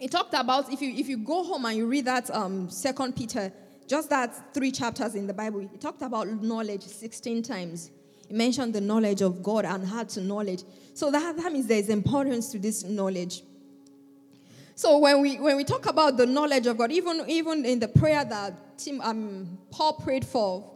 it 0.00 0.10
talked 0.10 0.32
about, 0.32 0.72
if 0.72 0.80
you, 0.80 0.94
if 0.94 1.08
you 1.08 1.18
go 1.18 1.44
home 1.44 1.66
and 1.66 1.76
you 1.76 1.86
read 1.86 2.06
that 2.06 2.30
um, 2.34 2.70
Second 2.70 3.16
Peter, 3.16 3.52
just 3.86 4.08
that 4.08 4.54
three 4.54 4.70
chapters 4.70 5.14
in 5.14 5.26
the 5.26 5.34
Bible, 5.34 5.60
it 5.60 5.80
talked 5.80 6.00
about 6.00 6.26
knowledge 6.42 6.82
16 6.82 7.42
times. 7.42 7.90
Mentioned 8.34 8.74
the 8.74 8.80
knowledge 8.80 9.22
of 9.22 9.42
God 9.42 9.64
and 9.64 9.86
how 9.86 10.04
to 10.04 10.20
knowledge. 10.20 10.64
So 10.92 11.10
that, 11.10 11.36
that 11.36 11.52
means 11.52 11.66
there's 11.66 11.88
importance 11.88 12.50
to 12.50 12.58
this 12.58 12.82
knowledge. 12.84 13.42
So 14.74 14.98
when 14.98 15.20
we 15.20 15.38
when 15.38 15.56
we 15.56 15.62
talk 15.62 15.86
about 15.86 16.16
the 16.16 16.26
knowledge 16.26 16.66
of 16.66 16.76
God, 16.76 16.90
even 16.90 17.24
even 17.28 17.64
in 17.64 17.78
the 17.78 17.86
prayer 17.86 18.24
that 18.24 18.76
Tim 18.76 19.00
um, 19.00 19.58
Paul 19.70 19.92
prayed 19.92 20.24
for 20.24 20.68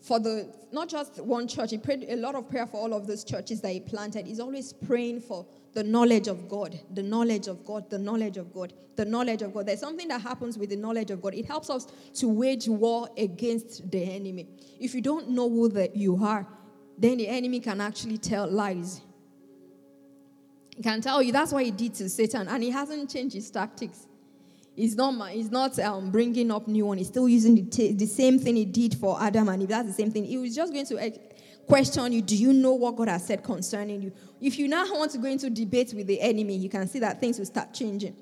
for 0.00 0.18
the 0.18 0.50
not 0.72 0.88
just 0.88 1.20
one 1.22 1.46
church. 1.46 1.70
He 1.70 1.78
prayed 1.78 2.06
a 2.08 2.16
lot 2.16 2.34
of 2.34 2.48
prayer 2.48 2.66
for 2.66 2.78
all 2.78 2.94
of 2.94 3.06
those 3.06 3.24
churches 3.24 3.60
that 3.60 3.72
he 3.72 3.80
planted. 3.80 4.26
He's 4.26 4.40
always 4.40 4.72
praying 4.72 5.20
for 5.20 5.46
the 5.74 5.82
knowledge 5.82 6.28
of 6.28 6.48
God, 6.48 6.78
the 6.94 7.02
knowledge 7.02 7.46
of 7.46 7.64
God, 7.64 7.88
the 7.90 7.98
knowledge 7.98 8.36
of 8.36 8.52
God, 8.52 8.72
the 8.96 9.04
knowledge 9.04 9.42
of 9.42 9.52
God. 9.52 9.66
There's 9.66 9.80
something 9.80 10.08
that 10.08 10.20
happens 10.20 10.58
with 10.58 10.70
the 10.70 10.76
knowledge 10.76 11.10
of 11.10 11.22
God. 11.22 11.34
It 11.34 11.46
helps 11.46 11.70
us 11.70 11.86
to 12.14 12.28
wage 12.28 12.68
war 12.68 13.08
against 13.16 13.90
the 13.90 14.02
enemy. 14.02 14.48
If 14.80 14.94
you 14.94 15.00
don't 15.00 15.30
know 15.30 15.48
who 15.48 15.68
that 15.70 15.94
you 15.94 16.22
are, 16.24 16.46
then 16.98 17.18
the 17.18 17.28
enemy 17.28 17.60
can 17.60 17.80
actually 17.80 18.18
tell 18.18 18.48
lies. 18.48 19.00
He 20.76 20.82
can 20.82 21.00
tell 21.00 21.22
you 21.22 21.32
that's 21.32 21.52
what 21.52 21.64
he 21.64 21.70
did 21.70 21.94
to 21.94 22.08
Satan, 22.08 22.48
and 22.48 22.62
he 22.62 22.70
hasn't 22.70 23.10
changed 23.10 23.34
his 23.34 23.50
tactics. 23.50 24.06
He's 24.74 24.94
not, 24.94 25.30
he's 25.30 25.50
not 25.50 25.76
um, 25.80 26.12
bringing 26.12 26.52
up 26.52 26.68
new 26.68 26.86
one. 26.86 26.98
He's 26.98 27.08
still 27.08 27.28
using 27.28 27.56
the, 27.56 27.62
t- 27.62 27.92
the 27.92 28.06
same 28.06 28.38
thing 28.38 28.54
he 28.54 28.64
did 28.64 28.96
for 28.96 29.20
Adam 29.20 29.48
and 29.48 29.60
Eve. 29.60 29.68
That's 29.70 29.88
the 29.88 29.94
same 29.94 30.12
thing. 30.12 30.24
He 30.24 30.38
was 30.38 30.54
just 30.54 30.72
going 30.72 30.86
to 30.86 31.18
question 31.66 32.12
you, 32.12 32.22
do 32.22 32.36
you 32.36 32.52
know 32.52 32.74
what 32.74 32.94
God 32.94 33.08
has 33.08 33.26
said 33.26 33.42
concerning 33.42 34.02
you? 34.02 34.12
If 34.40 34.58
you 34.58 34.68
now 34.68 34.86
want 34.92 35.10
to 35.12 35.18
go 35.18 35.26
into 35.26 35.50
debate 35.50 35.92
with 35.94 36.06
the 36.06 36.20
enemy, 36.20 36.56
you 36.56 36.68
can 36.68 36.86
see 36.86 37.00
that 37.00 37.20
things 37.20 37.38
will 37.38 37.46
start 37.46 37.74
changing. 37.74 38.16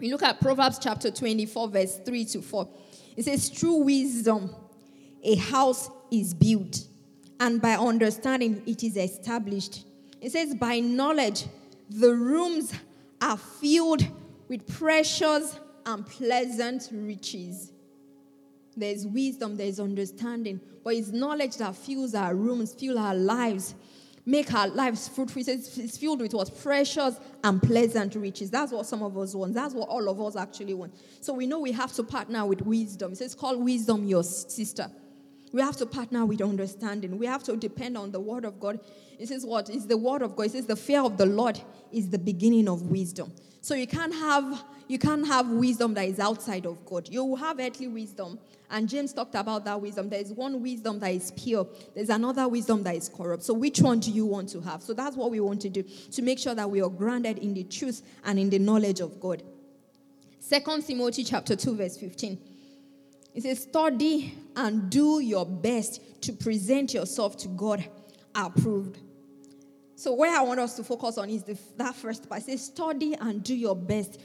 We 0.00 0.10
look 0.10 0.22
at 0.22 0.40
Proverbs 0.40 0.78
chapter 0.78 1.10
24, 1.10 1.68
verse 1.68 1.98
3 2.04 2.24
to 2.26 2.42
4. 2.42 2.68
It 3.16 3.24
says, 3.24 3.48
Through 3.48 3.84
wisdom, 3.84 4.50
a 5.22 5.36
house 5.36 5.88
is 6.10 6.34
built, 6.34 6.84
and 7.40 7.60
by 7.60 7.72
understanding, 7.72 8.62
it 8.66 8.84
is 8.84 8.98
established. 8.98 9.86
It 10.20 10.32
says, 10.32 10.54
By 10.54 10.80
knowledge, 10.80 11.46
the 11.88 12.14
rooms 12.14 12.72
are 13.20 13.38
filled 13.38 14.06
with 14.46 14.66
precious 14.78 15.58
and 15.86 16.06
pleasant 16.06 16.90
riches. 16.92 17.72
There's 18.76 19.06
wisdom, 19.06 19.56
there's 19.56 19.80
understanding, 19.80 20.60
but 20.84 20.94
it's 20.94 21.08
knowledge 21.08 21.56
that 21.56 21.74
fills 21.74 22.14
our 22.14 22.34
rooms, 22.34 22.74
fill 22.74 22.98
our 22.98 23.14
lives, 23.14 23.74
make 24.26 24.52
our 24.52 24.68
lives 24.68 25.08
fruitful. 25.08 25.42
It's 25.46 25.98
filled 25.98 26.20
with 26.20 26.34
what? 26.34 26.56
Precious 26.62 27.18
and 27.42 27.60
pleasant 27.60 28.14
riches. 28.14 28.50
That's 28.50 28.70
what 28.70 28.86
some 28.86 29.02
of 29.02 29.16
us 29.16 29.34
want. 29.34 29.54
That's 29.54 29.74
what 29.74 29.88
all 29.88 30.08
of 30.08 30.20
us 30.20 30.36
actually 30.36 30.74
want. 30.74 30.94
So 31.20 31.32
we 31.32 31.46
know 31.46 31.58
we 31.58 31.72
have 31.72 31.92
to 31.94 32.02
partner 32.02 32.44
with 32.44 32.60
wisdom. 32.62 33.12
It 33.12 33.18
says, 33.18 33.34
call 33.34 33.58
wisdom 33.58 34.06
your 34.06 34.22
sister. 34.22 34.90
We 35.52 35.60
have 35.60 35.76
to 35.78 35.86
partner 35.86 36.24
with 36.24 36.40
understanding. 36.42 37.18
We 37.18 37.26
have 37.26 37.42
to 37.44 37.56
depend 37.56 37.96
on 37.96 38.12
the 38.12 38.20
word 38.20 38.44
of 38.44 38.60
God. 38.60 38.80
It 39.18 39.28
says 39.28 39.44
what? 39.44 39.68
It's 39.68 39.86
the 39.86 39.96
word 39.96 40.22
of 40.22 40.36
God. 40.36 40.46
It 40.46 40.52
says 40.52 40.66
the 40.66 40.76
fear 40.76 41.02
of 41.02 41.16
the 41.16 41.26
Lord 41.26 41.60
is 41.92 42.08
the 42.08 42.18
beginning 42.18 42.68
of 42.68 42.82
wisdom. 42.82 43.32
So 43.60 43.74
you 43.74 43.86
can't 43.86 44.14
have 44.14 44.64
you 44.88 44.98
can't 44.98 45.24
have 45.26 45.48
wisdom 45.48 45.94
that 45.94 46.08
is 46.08 46.18
outside 46.18 46.66
of 46.66 46.84
God. 46.84 47.08
You 47.08 47.24
will 47.24 47.36
have 47.36 47.60
earthly 47.60 47.86
wisdom. 47.86 48.40
And 48.70 48.88
James 48.88 49.12
talked 49.12 49.36
about 49.36 49.64
that 49.64 49.80
wisdom. 49.80 50.08
There 50.08 50.20
is 50.20 50.32
one 50.32 50.60
wisdom 50.60 50.98
that 50.98 51.12
is 51.12 51.30
pure, 51.30 51.66
there's 51.94 52.08
another 52.08 52.48
wisdom 52.48 52.82
that 52.82 52.96
is 52.96 53.08
corrupt. 53.08 53.44
So, 53.44 53.54
which 53.54 53.80
one 53.80 54.00
do 54.00 54.10
you 54.10 54.26
want 54.26 54.48
to 54.50 54.60
have? 54.60 54.82
So, 54.82 54.92
that's 54.92 55.16
what 55.16 55.30
we 55.30 55.38
want 55.38 55.60
to 55.62 55.68
do 55.68 55.82
to 55.82 56.22
make 56.22 56.40
sure 56.40 56.56
that 56.56 56.68
we 56.68 56.82
are 56.82 56.88
grounded 56.88 57.38
in 57.38 57.54
the 57.54 57.62
truth 57.64 58.02
and 58.24 58.38
in 58.38 58.50
the 58.50 58.58
knowledge 58.58 58.98
of 58.98 59.20
God. 59.20 59.44
Second 60.40 60.84
Timothy 60.84 61.22
chapter 61.22 61.54
2, 61.54 61.76
verse 61.76 61.96
15. 61.96 62.38
It 63.34 63.42
says, 63.42 63.62
Study 63.62 64.34
and 64.56 64.90
do 64.90 65.20
your 65.20 65.46
best 65.46 66.22
to 66.22 66.32
present 66.32 66.94
yourself 66.94 67.36
to 67.38 67.48
God 67.48 67.84
approved. 68.34 68.98
So, 69.96 70.14
where 70.14 70.36
I 70.36 70.42
want 70.42 70.60
us 70.60 70.76
to 70.76 70.84
focus 70.84 71.18
on 71.18 71.30
is 71.30 71.44
the, 71.44 71.58
that 71.76 71.94
first 71.94 72.28
part. 72.28 72.42
It 72.42 72.46
says, 72.46 72.64
Study 72.64 73.14
and 73.14 73.42
do 73.42 73.54
your 73.54 73.76
best 73.76 74.20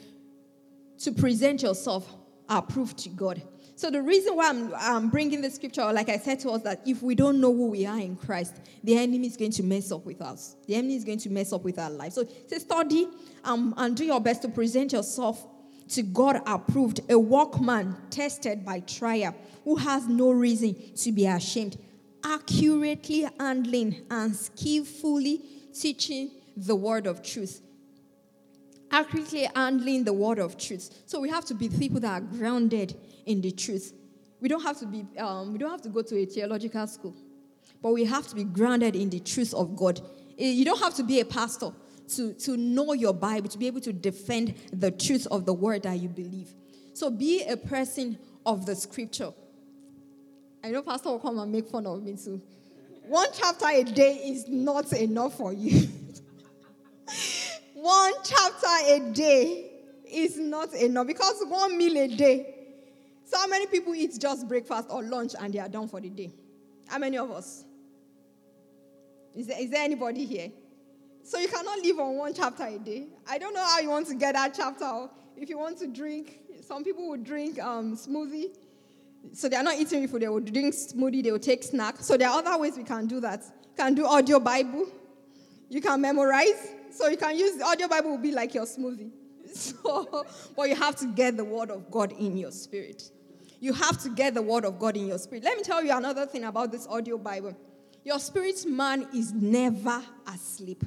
to 0.99 1.11
present 1.11 1.61
yourself 1.61 2.09
approved 2.49 2.97
to 2.99 3.09
God. 3.09 3.41
So 3.77 3.91
the 3.91 4.01
reason 4.01 4.37
why 4.37 4.49
I'm, 4.49 4.73
I'm 4.75 5.09
bringing 5.09 5.41
the 5.41 5.49
scripture, 5.49 5.83
like 5.91 6.07
I 6.07 6.17
said 6.17 6.39
to 6.41 6.51
us, 6.51 6.61
that 6.61 6.81
if 6.85 7.03
we 7.03 7.13
don't 7.13 7.41
know 7.41 7.53
who 7.53 7.67
we 7.67 7.85
are 7.85 7.99
in 7.99 8.15
Christ, 8.15 8.55
the 8.83 8.97
enemy 8.97 9.27
is 9.27 9.35
going 9.35 9.51
to 9.51 9.63
mess 9.63 9.91
up 9.91 10.05
with 10.05 10.21
us. 10.21 10.55
The 10.65 10.75
enemy 10.75 10.95
is 10.95 11.03
going 11.03 11.19
to 11.19 11.29
mess 11.29 11.51
up 11.51 11.63
with 11.65 11.77
our 11.77 11.89
life. 11.89 12.13
So 12.13 12.25
say 12.47 12.59
study 12.59 13.09
um, 13.43 13.73
and 13.75 13.95
do 13.97 14.05
your 14.05 14.21
best 14.21 14.43
to 14.43 14.47
present 14.47 14.93
yourself 14.93 15.45
to 15.89 16.03
God 16.03 16.41
approved, 16.45 17.01
a 17.09 17.17
workman 17.17 17.95
tested 18.09 18.65
by 18.65 18.79
trial, 18.81 19.35
who 19.63 19.75
has 19.75 20.07
no 20.07 20.31
reason 20.31 20.75
to 20.95 21.11
be 21.11 21.25
ashamed, 21.25 21.77
accurately 22.23 23.27
handling 23.39 24.05
and 24.09 24.35
skillfully 24.35 25.41
teaching 25.73 26.31
the 26.57 26.75
word 26.75 27.05
of 27.07 27.21
truth 27.21 27.61
accurately 28.95 29.47
handling 29.55 30.03
the 30.03 30.13
word 30.13 30.39
of 30.39 30.57
truth. 30.57 31.03
So 31.05 31.19
we 31.19 31.29
have 31.29 31.45
to 31.45 31.53
be 31.53 31.69
people 31.69 31.99
that 32.01 32.11
are 32.11 32.21
grounded 32.21 32.95
in 33.25 33.41
the 33.41 33.51
truth. 33.51 33.93
We 34.39 34.47
don't 34.47 34.63
have 34.63 34.79
to 34.79 34.85
be, 34.85 35.05
um, 35.17 35.51
we 35.51 35.57
don't 35.57 35.71
have 35.71 35.81
to 35.83 35.89
go 35.89 36.01
to 36.01 36.17
a 36.17 36.25
theological 36.25 36.87
school, 36.87 37.15
but 37.81 37.91
we 37.91 38.05
have 38.05 38.27
to 38.27 38.35
be 38.35 38.43
grounded 38.43 38.95
in 38.95 39.09
the 39.09 39.19
truth 39.19 39.53
of 39.53 39.75
God. 39.75 39.99
Eh, 40.37 40.51
you 40.51 40.65
don't 40.65 40.79
have 40.79 40.95
to 40.95 41.03
be 41.03 41.19
a 41.19 41.25
pastor 41.25 41.71
to, 42.09 42.33
to 42.33 42.57
know 42.57 42.93
your 42.93 43.13
Bible, 43.13 43.49
to 43.49 43.57
be 43.57 43.67
able 43.67 43.81
to 43.81 43.93
defend 43.93 44.55
the 44.71 44.91
truth 44.91 45.27
of 45.31 45.45
the 45.45 45.53
word 45.53 45.83
that 45.83 45.99
you 45.99 46.09
believe. 46.09 46.53
So 46.93 47.09
be 47.09 47.43
a 47.43 47.57
person 47.57 48.17
of 48.45 48.65
the 48.65 48.75
scripture. 48.75 49.31
I 50.63 50.71
know 50.71 50.81
Pastor 50.81 51.09
will 51.09 51.19
come 51.19 51.39
and 51.39 51.51
make 51.51 51.67
fun 51.67 51.85
of 51.85 52.01
me 52.01 52.15
too. 52.15 52.41
One 53.07 53.27
chapter 53.33 53.67
a 53.67 53.83
day 53.83 54.15
is 54.15 54.47
not 54.47 54.91
enough 54.93 55.37
for 55.37 55.53
you. 55.53 55.87
one 57.73 58.13
chapter 58.23 58.67
a 58.87 59.11
day 59.13 59.71
is 60.11 60.37
not 60.37 60.73
enough 60.73 61.05
because 61.05 61.43
one 61.47 61.77
meal 61.77 61.97
a 61.97 62.07
day. 62.07 62.55
So, 63.25 63.37
how 63.37 63.47
many 63.47 63.67
people 63.67 63.93
eat 63.93 64.19
just 64.19 64.47
breakfast 64.47 64.87
or 64.89 65.03
lunch 65.03 65.33
and 65.39 65.53
they 65.53 65.59
are 65.59 65.69
done 65.69 65.87
for 65.87 65.99
the 65.99 66.09
day? 66.09 66.31
How 66.87 66.97
many 66.97 67.17
of 67.17 67.29
us? 67.31 67.63
Is 69.35 69.47
there, 69.47 69.59
is 69.59 69.69
there 69.69 69.83
anybody 69.83 70.25
here? 70.25 70.51
So, 71.25 71.39
you 71.39 71.47
cannot 71.47 71.79
live 71.79 71.99
on 71.99 72.17
one 72.17 72.33
chapter 72.33 72.63
a 72.65 72.77
day. 72.77 73.07
I 73.27 73.37
don't 73.39 73.53
know 73.53 73.65
how 73.65 73.79
you 73.79 73.89
want 73.89 74.07
to 74.07 74.15
get 74.15 74.35
that 74.35 74.53
chapter. 74.55 75.09
If 75.35 75.49
you 75.49 75.57
want 75.57 75.79
to 75.79 75.87
drink, 75.87 76.39
some 76.61 76.83
people 76.83 77.09
would 77.09 77.23
drink 77.23 77.59
um, 77.59 77.97
smoothie. 77.97 78.55
So, 79.33 79.49
they 79.49 79.55
are 79.55 79.63
not 79.63 79.75
eating 79.75 80.07
food, 80.07 80.21
they 80.21 80.27
will 80.27 80.39
drink 80.39 80.75
smoothie, 80.75 81.23
they 81.23 81.31
will 81.31 81.39
take 81.39 81.63
snack. 81.63 81.97
So, 81.97 82.15
there 82.15 82.29
are 82.29 82.37
other 82.37 82.57
ways 82.59 82.77
we 82.77 82.83
can 82.83 83.07
do 83.07 83.19
that. 83.21 83.43
You 83.63 83.83
can 83.83 83.95
do 83.95 84.05
audio 84.05 84.39
Bible, 84.39 84.87
you 85.67 85.81
can 85.81 85.99
memorize. 85.99 86.75
So 86.95 87.09
you 87.09 87.17
can 87.17 87.37
use 87.37 87.61
audio 87.61 87.89
Bible 87.89 88.11
will 88.11 88.17
be 88.17 88.31
like 88.31 88.53
your 88.53 88.65
smoothie. 88.65 89.11
So, 89.55 90.25
but 90.55 90.69
you 90.69 90.75
have 90.75 90.95
to 90.97 91.07
get 91.07 91.37
the 91.37 91.43
word 91.43 91.69
of 91.69 91.89
God 91.91 92.11
in 92.13 92.37
your 92.37 92.51
spirit. 92.51 93.09
You 93.59 93.73
have 93.73 94.01
to 94.03 94.09
get 94.09 94.33
the 94.33 94.41
word 94.41 94.65
of 94.65 94.79
God 94.79 94.97
in 94.97 95.07
your 95.07 95.17
spirit. 95.17 95.43
Let 95.43 95.57
me 95.57 95.63
tell 95.63 95.83
you 95.83 95.95
another 95.95 96.25
thing 96.25 96.43
about 96.45 96.71
this 96.71 96.87
audio 96.87 97.17
Bible. 97.17 97.55
Your 98.03 98.19
spirit 98.19 98.65
man 98.65 99.07
is 99.13 99.33
never 99.33 100.01
asleep. 100.27 100.83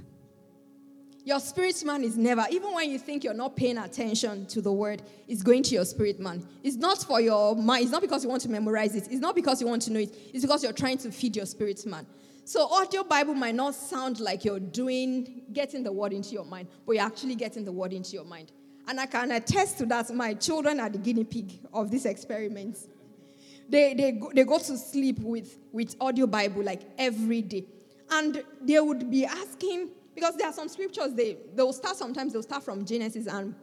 Your 1.28 1.40
spirit 1.40 1.84
man 1.84 2.04
is 2.04 2.16
never, 2.16 2.46
even 2.50 2.72
when 2.72 2.88
you 2.88 2.98
think 2.98 3.22
you're 3.22 3.34
not 3.34 3.54
paying 3.54 3.76
attention 3.76 4.46
to 4.46 4.62
the 4.62 4.72
word, 4.72 5.02
it's 5.28 5.42
going 5.42 5.62
to 5.64 5.74
your 5.74 5.84
spirit 5.84 6.18
man. 6.18 6.42
It's 6.64 6.76
not 6.76 7.04
for 7.04 7.20
your 7.20 7.54
mind. 7.54 7.82
It's 7.82 7.92
not 7.92 8.00
because 8.00 8.24
you 8.24 8.30
want 8.30 8.40
to 8.44 8.48
memorize 8.48 8.96
it. 8.96 9.08
It's 9.10 9.20
not 9.20 9.34
because 9.34 9.60
you 9.60 9.66
want 9.66 9.82
to 9.82 9.92
know 9.92 10.00
it. 10.00 10.16
It's 10.32 10.42
because 10.42 10.62
you're 10.62 10.72
trying 10.72 10.96
to 10.96 11.12
feed 11.12 11.36
your 11.36 11.44
spirit 11.44 11.84
man. 11.84 12.06
So, 12.46 12.66
audio 12.72 13.04
Bible 13.04 13.34
might 13.34 13.54
not 13.54 13.74
sound 13.74 14.20
like 14.20 14.42
you're 14.42 14.58
doing, 14.58 15.42
getting 15.52 15.82
the 15.82 15.92
word 15.92 16.14
into 16.14 16.30
your 16.30 16.46
mind, 16.46 16.68
but 16.86 16.92
you're 16.92 17.04
actually 17.04 17.34
getting 17.34 17.62
the 17.62 17.72
word 17.72 17.92
into 17.92 18.12
your 18.12 18.24
mind. 18.24 18.50
And 18.86 18.98
I 18.98 19.04
can 19.04 19.30
attest 19.30 19.76
to 19.78 19.86
that. 19.86 20.08
My 20.14 20.32
children 20.32 20.80
are 20.80 20.88
the 20.88 20.96
guinea 20.96 21.24
pig 21.24 21.52
of 21.74 21.90
this 21.90 22.06
experiment. 22.06 22.78
They, 23.68 23.92
they, 23.92 24.12
go, 24.12 24.32
they 24.34 24.44
go 24.44 24.56
to 24.56 24.78
sleep 24.78 25.18
with, 25.18 25.58
with 25.72 25.94
audio 26.00 26.26
Bible 26.26 26.62
like 26.62 26.84
every 26.96 27.42
day. 27.42 27.66
And 28.10 28.42
they 28.62 28.80
would 28.80 29.10
be 29.10 29.26
asking, 29.26 29.90
because 30.18 30.34
there 30.34 30.48
are 30.48 30.52
some 30.52 30.68
scriptures, 30.68 31.14
they, 31.14 31.36
they'll 31.54 31.72
start 31.72 31.94
sometimes, 31.94 32.32
they'll 32.32 32.42
start 32.42 32.64
from 32.64 32.84
Genesis, 32.84 33.28
and 33.28 33.54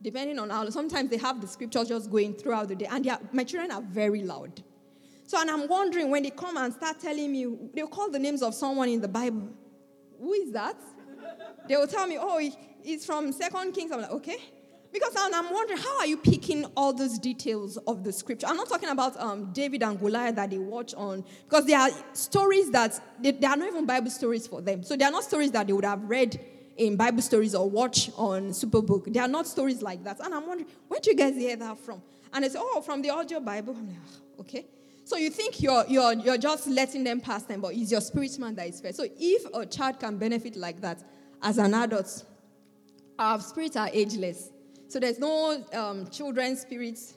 depending 0.00 0.38
on 0.38 0.48
how, 0.48 0.70
sometimes 0.70 1.10
they 1.10 1.16
have 1.16 1.40
the 1.40 1.48
scriptures 1.48 1.88
just 1.88 2.08
going 2.08 2.32
throughout 2.32 2.68
the 2.68 2.76
day. 2.76 2.86
And 2.88 3.04
are, 3.08 3.18
my 3.32 3.42
children 3.42 3.72
are 3.72 3.82
very 3.82 4.22
loud. 4.22 4.62
So, 5.26 5.40
and 5.40 5.50
I'm 5.50 5.66
wondering 5.66 6.08
when 6.08 6.22
they 6.22 6.30
come 6.30 6.56
and 6.56 6.72
start 6.72 7.00
telling 7.00 7.32
me, 7.32 7.56
they'll 7.74 7.88
call 7.88 8.08
the 8.08 8.20
names 8.20 8.40
of 8.40 8.54
someone 8.54 8.88
in 8.88 9.00
the 9.00 9.08
Bible. 9.08 9.48
Who 10.20 10.32
is 10.32 10.52
that? 10.52 10.76
They 11.66 11.76
will 11.76 11.88
tell 11.88 12.06
me, 12.06 12.18
oh, 12.20 12.38
it's 12.84 13.04
from 13.04 13.32
Second 13.32 13.72
Kings. 13.72 13.90
I'm 13.90 14.02
like, 14.02 14.12
okay. 14.12 14.38
Because 14.92 15.14
I'm 15.16 15.52
wondering, 15.52 15.78
how 15.78 15.98
are 16.00 16.06
you 16.06 16.16
picking 16.16 16.64
all 16.76 16.92
those 16.92 17.18
details 17.18 17.76
of 17.86 18.02
the 18.02 18.12
scripture? 18.12 18.46
I'm 18.48 18.56
not 18.56 18.68
talking 18.68 18.88
about 18.88 19.16
um, 19.20 19.52
David 19.52 19.82
and 19.84 19.98
Goliath 19.98 20.34
that 20.34 20.50
they 20.50 20.58
watch 20.58 20.94
on, 20.94 21.24
because 21.44 21.64
there 21.66 21.78
are 21.78 21.90
stories 22.12 22.70
that, 22.72 23.00
they, 23.20 23.30
they, 23.30 23.46
are 23.46 23.56
not 23.56 23.68
even 23.68 23.86
Bible 23.86 24.10
stories 24.10 24.46
for 24.48 24.60
them. 24.60 24.82
So 24.82 24.96
they 24.96 25.04
are 25.04 25.10
not 25.12 25.22
stories 25.22 25.52
that 25.52 25.68
they 25.68 25.72
would 25.72 25.84
have 25.84 26.02
read 26.02 26.40
in 26.76 26.96
Bible 26.96 27.22
stories 27.22 27.54
or 27.54 27.70
watch 27.70 28.10
on 28.16 28.50
Superbook. 28.50 29.12
They 29.12 29.20
are 29.20 29.28
not 29.28 29.46
stories 29.46 29.80
like 29.80 30.02
that. 30.04 30.18
And 30.20 30.34
I'm 30.34 30.46
wondering, 30.46 30.68
where 30.88 30.98
do 30.98 31.10
you 31.10 31.16
guys 31.16 31.36
hear 31.36 31.54
that 31.56 31.78
from? 31.78 32.02
And 32.32 32.44
say, 32.50 32.58
oh, 32.60 32.80
from 32.80 33.02
the 33.02 33.10
audio 33.10 33.38
Bible. 33.38 33.76
I'm 33.78 33.88
like, 33.88 33.96
ah, 34.04 34.40
okay. 34.40 34.66
So 35.04 35.16
you 35.16 35.30
think 35.30 35.60
you're, 35.60 35.84
you're, 35.88 36.14
you're 36.14 36.38
just 36.38 36.66
letting 36.68 37.04
them 37.04 37.20
pass 37.20 37.42
them, 37.42 37.60
but 37.60 37.74
it's 37.74 37.90
your 37.90 38.00
spirit 38.00 38.38
man 38.38 38.54
that 38.56 38.68
is 38.68 38.80
fair. 38.80 38.92
So 38.92 39.06
if 39.18 39.44
a 39.52 39.66
child 39.66 40.00
can 40.00 40.16
benefit 40.18 40.56
like 40.56 40.80
that 40.80 41.02
as 41.42 41.58
an 41.58 41.74
adult, 41.74 42.24
our 43.18 43.40
spirits 43.40 43.76
are 43.76 43.90
ageless. 43.92 44.50
So 44.90 44.98
there's 44.98 45.20
no 45.20 45.64
um, 45.72 46.10
children's 46.10 46.62
spirits 46.62 47.14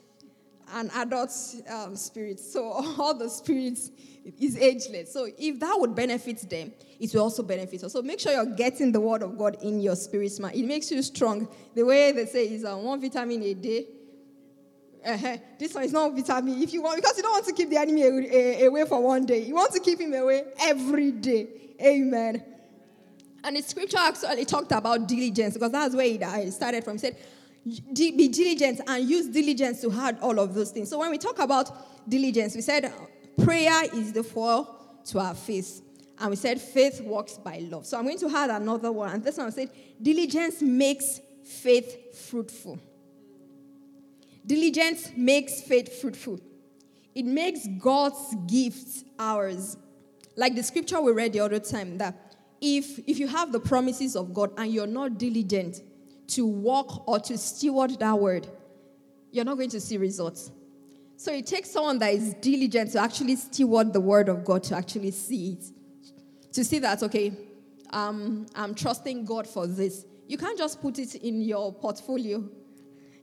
and 0.74 0.90
adult 0.94 1.32
um, 1.68 1.96
spirit. 1.96 2.38
So 2.38 2.70
all 2.98 3.14
the 3.14 3.28
spirits 3.28 3.90
is 4.38 4.56
ageless. 4.56 5.12
So 5.12 5.28
if 5.36 5.58
that 5.58 5.76
would 5.78 5.92
benefit 5.94 6.48
them, 6.48 6.72
it 7.00 7.12
will 7.12 7.22
also 7.22 7.42
benefit 7.42 7.82
us. 7.82 7.92
So 7.92 8.00
make 8.00 8.20
sure 8.20 8.32
you're 8.32 8.54
getting 8.54 8.92
the 8.92 9.00
word 9.00 9.24
of 9.24 9.36
God 9.36 9.56
in 9.60 9.80
your 9.80 9.96
spirit, 9.96 10.38
man. 10.38 10.52
It 10.54 10.64
makes 10.64 10.92
you 10.92 11.02
strong. 11.02 11.48
The 11.74 11.82
way 11.82 12.12
they 12.12 12.26
say 12.26 12.44
is 12.46 12.64
uh, 12.64 12.76
one 12.76 13.00
vitamin 13.00 13.42
a 13.42 13.54
day. 13.54 13.86
Uh-huh. 15.04 15.36
This 15.58 15.74
one 15.74 15.82
is 15.82 15.92
not 15.92 16.14
vitamin. 16.14 16.62
If 16.62 16.72
you 16.72 16.80
want, 16.80 16.96
because 16.96 17.16
you 17.16 17.24
don't 17.24 17.32
want 17.32 17.46
to 17.46 17.52
keep 17.52 17.70
the 17.70 17.76
enemy 17.76 18.64
away 18.64 18.84
for 18.86 19.02
one 19.02 19.26
day, 19.26 19.42
you 19.42 19.54
want 19.54 19.72
to 19.72 19.80
keep 19.80 20.00
him 20.00 20.14
away 20.14 20.44
every 20.60 21.10
day. 21.10 21.48
Amen. 21.82 22.42
And 23.42 23.56
the 23.56 23.62
scripture 23.62 23.98
actually 23.98 24.46
talked 24.46 24.72
about 24.72 25.06
diligence 25.06 25.54
because 25.54 25.72
that's 25.72 25.94
where 25.94 26.06
it 26.06 26.52
started 26.52 26.82
from. 26.82 26.96
It 26.96 27.00
said, 27.00 27.16
be 27.64 28.28
diligent 28.28 28.80
and 28.86 29.08
use 29.08 29.28
diligence 29.28 29.80
to 29.80 29.90
hard 29.90 30.18
all 30.20 30.38
of 30.38 30.54
those 30.54 30.70
things. 30.70 30.90
So 30.90 30.98
when 30.98 31.10
we 31.10 31.18
talk 31.18 31.38
about 31.38 32.08
diligence, 32.08 32.54
we 32.54 32.60
said 32.60 32.92
prayer 33.42 33.84
is 33.94 34.12
the 34.12 34.22
foil 34.22 35.02
to 35.06 35.18
our 35.18 35.34
faith. 35.34 35.80
And 36.18 36.30
we 36.30 36.36
said 36.36 36.60
faith 36.60 37.00
works 37.00 37.38
by 37.38 37.58
love. 37.58 37.86
So 37.86 37.98
I'm 37.98 38.04
going 38.04 38.18
to 38.18 38.28
add 38.36 38.50
another 38.50 38.92
one. 38.92 39.10
And 39.10 39.24
this 39.24 39.38
one 39.38 39.50
said 39.50 39.70
diligence 40.00 40.62
makes 40.62 41.20
faith 41.44 42.16
fruitful. 42.28 42.78
Diligence 44.46 45.10
makes 45.16 45.62
faith 45.62 46.00
fruitful. 46.00 46.40
It 47.14 47.24
makes 47.24 47.66
God's 47.78 48.34
gifts 48.46 49.04
ours. 49.18 49.76
Like 50.36 50.54
the 50.54 50.62
scripture 50.62 51.00
we 51.00 51.12
read 51.12 51.32
the 51.32 51.40
other 51.40 51.60
time 51.60 51.98
that 51.98 52.36
if 52.60 52.98
if 53.06 53.18
you 53.18 53.26
have 53.28 53.52
the 53.52 53.60
promises 53.60 54.16
of 54.16 54.34
God 54.34 54.52
and 54.56 54.72
you're 54.72 54.86
not 54.86 55.18
diligent, 55.18 55.80
to 56.28 56.46
walk 56.46 57.06
or 57.06 57.20
to 57.20 57.36
steward 57.38 57.98
that 57.98 58.18
word, 58.18 58.46
you're 59.30 59.44
not 59.44 59.56
going 59.56 59.70
to 59.70 59.80
see 59.80 59.96
results. 59.96 60.50
So 61.16 61.32
it 61.32 61.46
takes 61.46 61.70
someone 61.70 61.98
that 62.00 62.12
is 62.12 62.34
diligent 62.34 62.92
to 62.92 62.98
actually 62.98 63.36
steward 63.36 63.92
the 63.92 64.00
word 64.00 64.28
of 64.28 64.44
God 64.44 64.62
to 64.64 64.76
actually 64.76 65.10
see 65.10 65.52
it. 65.52 65.64
To 66.52 66.64
see 66.64 66.78
that, 66.80 67.02
okay, 67.02 67.32
um, 67.90 68.46
I'm 68.54 68.74
trusting 68.74 69.24
God 69.24 69.46
for 69.46 69.66
this. 69.66 70.04
You 70.26 70.38
can't 70.38 70.58
just 70.58 70.80
put 70.80 70.98
it 70.98 71.14
in 71.16 71.40
your 71.40 71.72
portfolio. 71.72 72.44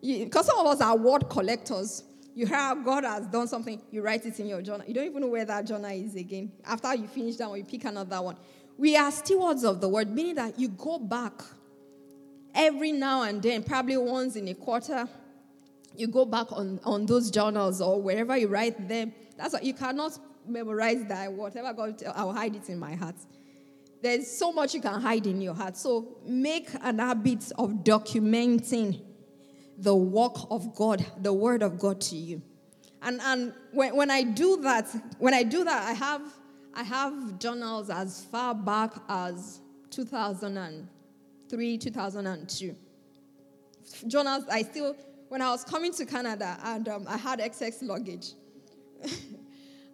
Because 0.01 0.47
some 0.47 0.59
of 0.59 0.67
us 0.67 0.81
are 0.81 0.97
word 0.97 1.29
collectors. 1.29 2.03
You 2.33 2.47
hear 2.47 2.75
God 2.75 3.03
has 3.03 3.27
done 3.27 3.47
something, 3.47 3.81
you 3.91 4.01
write 4.01 4.25
it 4.25 4.39
in 4.39 4.47
your 4.47 4.61
journal. 4.61 4.87
You 4.87 4.93
don't 4.93 5.05
even 5.05 5.21
know 5.21 5.27
where 5.27 5.45
that 5.45 5.65
journal 5.65 5.91
is 5.91 6.15
again. 6.15 6.51
After 6.65 6.95
you 6.95 7.07
finish 7.07 7.35
that 7.37 7.49
one, 7.49 7.59
you 7.59 7.65
pick 7.65 7.83
another 7.83 8.21
one. 8.21 8.37
We 8.77 8.95
are 8.95 9.11
stewards 9.11 9.63
of 9.63 9.81
the 9.81 9.89
word, 9.89 10.09
meaning 10.09 10.35
that 10.35 10.57
you 10.57 10.69
go 10.69 10.97
back 10.97 11.43
every 12.53 12.91
now 12.91 13.23
and 13.23 13.41
then, 13.41 13.63
probably 13.63 13.97
once 13.97 14.35
in 14.35 14.47
a 14.47 14.53
quarter, 14.53 15.07
you 15.95 16.07
go 16.07 16.25
back 16.25 16.51
on, 16.51 16.79
on 16.83 17.05
those 17.05 17.29
journals 17.29 17.81
or 17.81 18.01
wherever 18.01 18.35
you 18.37 18.47
write 18.47 18.87
them. 18.87 19.13
That's 19.37 19.53
what 19.53 19.63
you 19.63 19.73
cannot 19.73 20.17
memorize 20.47 21.05
that. 21.05 21.31
Whatever 21.31 21.73
God, 21.73 22.01
I'll 22.15 22.33
hide 22.33 22.55
it 22.55 22.69
in 22.69 22.79
my 22.79 22.95
heart. 22.95 23.15
There's 24.01 24.27
so 24.27 24.51
much 24.51 24.73
you 24.73 24.81
can 24.81 24.99
hide 24.99 25.27
in 25.27 25.41
your 25.41 25.53
heart. 25.53 25.77
So 25.77 26.17
make 26.25 26.69
an 26.81 26.99
habit 26.99 27.51
of 27.57 27.83
documenting 27.83 29.01
the 29.77 29.95
work 29.95 30.37
of 30.49 30.73
God, 30.75 31.05
the 31.21 31.33
word 31.33 31.61
of 31.61 31.77
God 31.77 32.01
to 32.01 32.15
you. 32.15 32.41
And, 33.01 33.19
and 33.21 33.53
when, 33.71 33.95
when 33.95 34.11
I 34.11 34.23
do 34.23 34.57
that, 34.61 34.87
when 35.19 35.33
I 35.33 35.43
do 35.43 35.63
that, 35.63 35.87
I 35.87 35.93
have 35.93 36.21
I 36.73 36.83
have 36.83 37.37
journals 37.39 37.89
as 37.89 38.23
far 38.31 38.55
back 38.55 38.93
as 39.09 39.59
2000 39.89 40.87
and 41.53 41.81
2003, 41.81 42.75
2002. 42.75 42.75
Jonas, 44.07 44.43
I 44.49 44.63
still, 44.63 44.95
when 45.29 45.41
I 45.41 45.49
was 45.49 45.63
coming 45.63 45.93
to 45.93 46.05
Canada 46.05 46.57
and 46.63 46.87
um, 46.87 47.05
I 47.07 47.17
had 47.17 47.39
excess 47.39 47.81
luggage. 47.81 48.33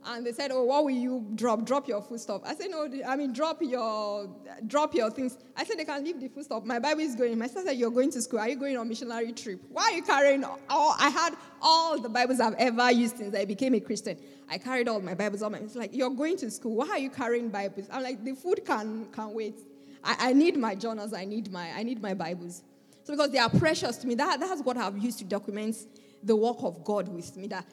and 0.08 0.26
they 0.26 0.32
said, 0.32 0.52
"Oh, 0.52 0.64
what 0.64 0.84
will 0.84 0.92
you 0.92 1.26
drop? 1.36 1.66
Drop 1.66 1.88
your 1.88 2.02
food 2.02 2.20
stuff." 2.20 2.42
I 2.46 2.56
said, 2.56 2.70
"No, 2.70 2.88
I 3.06 3.16
mean 3.16 3.34
drop 3.34 3.62
your 3.62 4.30
drop 4.66 4.94
your 4.94 5.10
things." 5.12 5.38
I 5.56 5.64
said, 5.64 5.78
"They 5.78 5.86
can 5.86 6.04
leave 6.04 6.20
the 6.20 6.28
food 6.30 6.46
stuff. 6.46 6.64
My 6.66 6.80
Bible 6.80 7.02
is 7.02 7.16
going." 7.16 7.38
My 7.38 7.48
sister 7.48 7.64
said, 7.66 7.78
"You're 7.78 7.92
going 7.92 8.12
to 8.12 8.22
school. 8.22 8.40
Are 8.40 8.50
you 8.50 8.56
going 8.56 8.78
on 8.78 8.88
missionary 8.88 9.32
trip? 9.34 9.62
Why 9.70 9.84
are 9.84 9.92
you 9.94 10.04
carrying 10.04 10.44
all?" 10.44 10.96
I 11.00 11.10
had 11.10 11.36
all 11.62 12.00
the 12.00 12.10
Bibles 12.10 12.40
I've 12.40 12.56
ever 12.56 12.92
used 12.92 13.18
since 13.18 13.36
I 13.36 13.46
became 13.46 13.74
a 13.76 13.80
Christian. 13.80 14.18
I 14.50 14.58
carried 14.58 14.88
all 14.88 15.00
my 15.02 15.14
Bibles. 15.14 15.42
All 15.42 15.50
my, 15.50 15.60
it's 15.60 15.76
like 15.76 15.94
you're 15.94 16.10
going 16.10 16.38
to 16.38 16.52
school. 16.52 16.76
Why 16.76 16.90
are 16.90 17.00
you 17.00 17.10
carrying 17.10 17.50
Bibles? 17.50 17.88
I'm 17.92 18.04
like, 18.04 18.24
the 18.24 18.36
food 18.36 18.62
can 18.66 19.08
can 19.12 19.34
wait. 19.34 19.60
I, 20.08 20.30
I 20.30 20.34
need 20.34 20.58
my 20.58 20.74
journals, 20.74 21.14
I 21.14 21.26
need 21.26 21.52
my, 21.52 21.70
I 21.72 21.84
need 21.84 22.02
my 22.02 22.14
Bibles. 22.14 22.64
So 23.04 23.14
because 23.14 23.32
they 23.32 23.40
are 23.40 23.50
precious 23.50 23.98
to 23.98 24.08
me, 24.08 24.16
that, 24.16 24.40
that's 24.40 24.62
what 24.62 24.78
I've 24.78 24.98
used 24.98 25.20
to 25.20 25.26
document 25.26 25.76
the 26.24 26.36
work 26.36 26.58
of 26.62 26.84
God 26.84 27.10
with 27.10 27.36
me. 27.36 27.48
That, 27.48 27.66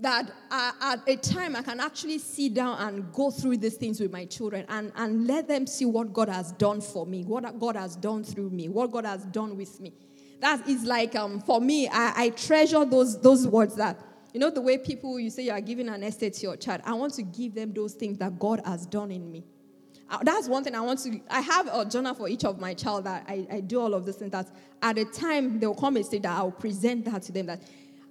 that 0.00 0.32
at 0.50 1.00
a 1.06 1.16
time 1.16 1.54
I 1.54 1.62
can 1.62 1.78
actually 1.78 2.18
sit 2.18 2.54
down 2.54 2.78
and 2.78 3.12
go 3.12 3.30
through 3.30 3.58
these 3.58 3.76
things 3.76 4.00
with 4.00 4.10
my 4.10 4.24
children 4.24 4.66
and, 4.68 4.92
and 4.96 5.28
let 5.28 5.46
them 5.46 5.66
see 5.66 5.84
what 5.84 6.12
God 6.12 6.28
has 6.28 6.50
done 6.52 6.80
for 6.80 7.06
me, 7.06 7.24
what 7.24 7.58
God 7.60 7.76
has 7.76 7.94
done 7.94 8.24
through 8.24 8.50
me, 8.50 8.68
what 8.68 8.90
God 8.90 9.04
has 9.04 9.24
done 9.26 9.56
with 9.56 9.80
me. 9.80 9.92
That 10.40 10.68
is 10.68 10.82
like, 10.82 11.14
um, 11.14 11.40
for 11.40 11.60
me, 11.60 11.88
I, 11.88 12.12
I 12.16 12.30
treasure 12.30 12.84
those, 12.84 13.20
those 13.20 13.46
words 13.46 13.76
that, 13.76 14.00
you 14.34 14.40
know, 14.40 14.50
the 14.50 14.60
way 14.60 14.78
people, 14.78 15.20
you 15.20 15.30
say 15.30 15.44
you 15.44 15.52
are 15.52 15.60
giving 15.60 15.88
an 15.88 16.02
estate 16.02 16.34
to 16.34 16.42
your 16.42 16.56
child. 16.56 16.80
I 16.84 16.94
want 16.94 17.14
to 17.14 17.22
give 17.22 17.54
them 17.54 17.72
those 17.72 17.94
things 17.94 18.18
that 18.18 18.40
God 18.40 18.60
has 18.64 18.84
done 18.86 19.12
in 19.12 19.30
me. 19.30 19.44
Uh, 20.12 20.18
that's 20.22 20.46
one 20.46 20.62
thing 20.62 20.74
I 20.74 20.80
want 20.82 20.98
to. 21.00 21.20
I 21.30 21.40
have 21.40 21.68
a 21.72 21.86
journal 21.86 22.12
for 22.14 22.28
each 22.28 22.44
of 22.44 22.60
my 22.60 22.74
child 22.74 23.04
that 23.04 23.24
I, 23.26 23.46
I 23.50 23.60
do 23.60 23.80
all 23.80 23.94
of 23.94 24.04
this 24.04 24.16
things. 24.16 24.30
That 24.30 24.46
at 24.82 24.96
the 24.96 25.06
time 25.06 25.58
they'll 25.58 25.74
come 25.74 25.96
and 25.96 26.04
say 26.04 26.18
that 26.18 26.30
I'll 26.30 26.50
present 26.50 27.06
that 27.06 27.22
to 27.22 27.32
them. 27.32 27.46
That 27.46 27.62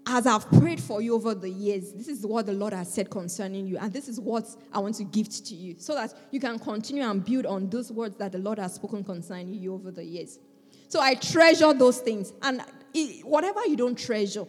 as 0.07 0.25
I've 0.25 0.49
prayed 0.49 0.81
for 0.81 0.99
you 0.99 1.13
over 1.13 1.35
the 1.35 1.49
years, 1.49 1.93
this 1.93 2.07
is 2.07 2.25
what 2.25 2.47
the 2.47 2.53
Lord 2.53 2.73
has 2.73 2.91
said 2.91 3.11
concerning 3.11 3.67
you, 3.67 3.77
and 3.77 3.93
this 3.93 4.07
is 4.07 4.19
what 4.19 4.47
I 4.73 4.79
want 4.79 4.95
to 4.95 5.03
gift 5.03 5.45
to 5.45 5.53
you, 5.53 5.75
so 5.77 5.93
that 5.93 6.15
you 6.31 6.39
can 6.39 6.57
continue 6.57 7.03
and 7.03 7.23
build 7.23 7.45
on 7.45 7.69
those 7.69 7.91
words 7.91 8.17
that 8.17 8.31
the 8.31 8.39
Lord 8.39 8.57
has 8.57 8.73
spoken 8.73 9.03
concerning 9.03 9.53
you 9.53 9.75
over 9.75 9.91
the 9.91 10.03
years. 10.03 10.39
So 10.87 10.99
I 10.99 11.13
treasure 11.13 11.71
those 11.75 11.99
things, 11.99 12.33
and 12.41 12.63
it, 12.95 13.23
whatever 13.23 13.63
you 13.67 13.75
don't 13.75 13.95
treasure, 13.95 14.47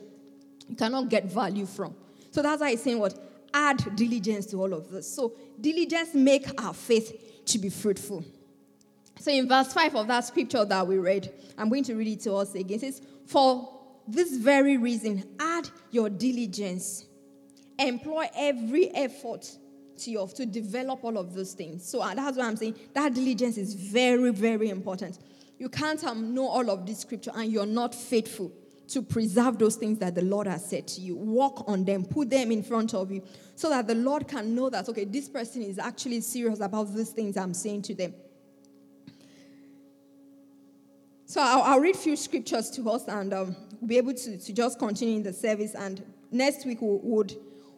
you 0.69 0.77
cannot 0.77 1.11
get 1.11 1.27
value 1.27 1.67
from. 1.67 1.95
So 2.31 2.41
that's 2.41 2.63
why 2.63 2.71
I'm 2.71 2.79
saying 2.79 2.99
what 2.99 3.15
add 3.53 3.95
diligence 3.95 4.47
to 4.47 4.57
all 4.57 4.73
of 4.73 4.91
this. 4.91 5.15
So 5.15 5.35
diligence 5.61 6.15
make 6.15 6.49
our 6.63 6.73
faith 6.73 7.29
to 7.47 7.59
be 7.59 7.69
fruitful. 7.69 8.25
So 9.19 9.31
in 9.31 9.49
verse 9.49 9.73
5 9.73 9.95
of 9.97 10.07
that 10.09 10.25
scripture 10.25 10.65
that 10.65 10.87
we 10.87 10.99
read, 10.99 11.33
I'm 11.57 11.69
going 11.69 11.85
to 11.85 11.95
read 11.95 12.09
it 12.09 12.21
to 12.21 12.35
us 12.35 12.55
again. 12.55 12.77
It 12.77 12.81
says, 12.81 13.03
For 13.27 13.81
this 14.09 14.37
very 14.37 14.77
reason, 14.77 15.25
add 15.39 15.69
your 15.91 16.11
diligence, 16.11 17.05
employ 17.79 18.27
every 18.35 18.89
effort 18.95 19.51
to 19.99 20.11
your 20.11 20.27
to 20.29 20.47
develop 20.47 21.05
all 21.05 21.19
of 21.19 21.35
those 21.35 21.53
things. 21.55 21.87
So 21.89 22.01
uh, 22.01 22.15
that's 22.15 22.37
what 22.37 22.47
I'm 22.47 22.57
saying. 22.57 22.77
That 22.95 23.15
diligence 23.15 23.59
is 23.59 23.75
very, 23.75 24.33
very 24.33 24.71
important. 24.71 25.19
You 25.59 25.69
can't 25.69 26.03
um, 26.05 26.35
know 26.35 26.49
all 26.49 26.69
of 26.71 26.87
this 26.87 27.01
scripture 27.01 27.31
and 27.35 27.53
you're 27.53 27.67
not 27.67 27.95
faithful 27.95 28.51
to 28.93 29.03
preserve 29.03 29.59
those 29.59 29.77
things 29.77 29.99
that 29.99 30.15
the 30.15 30.23
Lord 30.23 30.47
has 30.47 30.69
said 30.69 30.87
to 30.89 31.01
you. 31.01 31.17
Walk 31.17 31.65
on 31.67 31.85
them, 31.85 32.05
put 32.05 32.29
them 32.29 32.53
in 32.53 32.63
front 32.63 32.95
of 32.95 33.11
you, 33.11 33.23
so 33.55 33.71
that 33.71 33.87
the 33.87 33.95
Lord 33.95 34.29
can 34.29 34.55
know 34.55 34.69
that, 34.71 34.89
okay, 34.89 35.05
this 35.05 35.29
person 35.29 35.63
is 35.63 35.79
actually 35.79 36.21
serious 36.21 36.61
about 36.61 36.95
these 36.95 37.11
things 37.11 37.37
I'm 37.37 37.55
saying 37.55 37.83
to 37.83 37.95
them. 37.95 38.15
So 41.25 41.41
I'll, 41.41 41.63
I'll 41.63 41.81
read 41.81 41.95
a 41.95 41.99
few 41.99 42.15
scriptures 42.17 42.69
to 42.73 42.91
us 42.91 43.09
and 43.09 43.33
um, 43.33 43.57
we'll 43.81 43.89
be 43.89 43.97
able 43.97 44.13
to, 44.13 44.37
to 44.37 44.53
just 44.53 44.79
continue 44.79 45.17
in 45.17 45.23
the 45.23 45.33
service. 45.33 45.75
And 45.75 46.05
next 46.31 46.67
week 46.67 46.83
we 46.83 46.89
would 47.03 47.35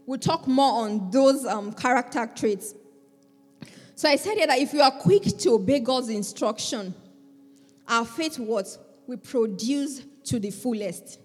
we'll 0.07 0.19
talk 0.19 0.49
more 0.49 0.85
on 0.85 1.11
those 1.13 1.47
um, 1.47 1.73
character 1.73 2.29
traits. 2.35 2.75
So 3.95 4.09
I 4.09 4.17
said 4.17 4.39
here 4.39 4.49
that 4.49 4.59
if 4.59 4.73
you 4.73 4.81
are 4.81 4.91
quick 4.91 5.23
to 5.23 5.51
obey 5.51 5.79
God's 5.79 6.09
instruction, 6.09 6.95
our 7.87 8.05
faith 8.05 8.41
what? 8.41 8.67
We 9.07 9.17
produce 9.17 10.03
to 10.25 10.39
the 10.39 10.51
fullest. 10.51 11.21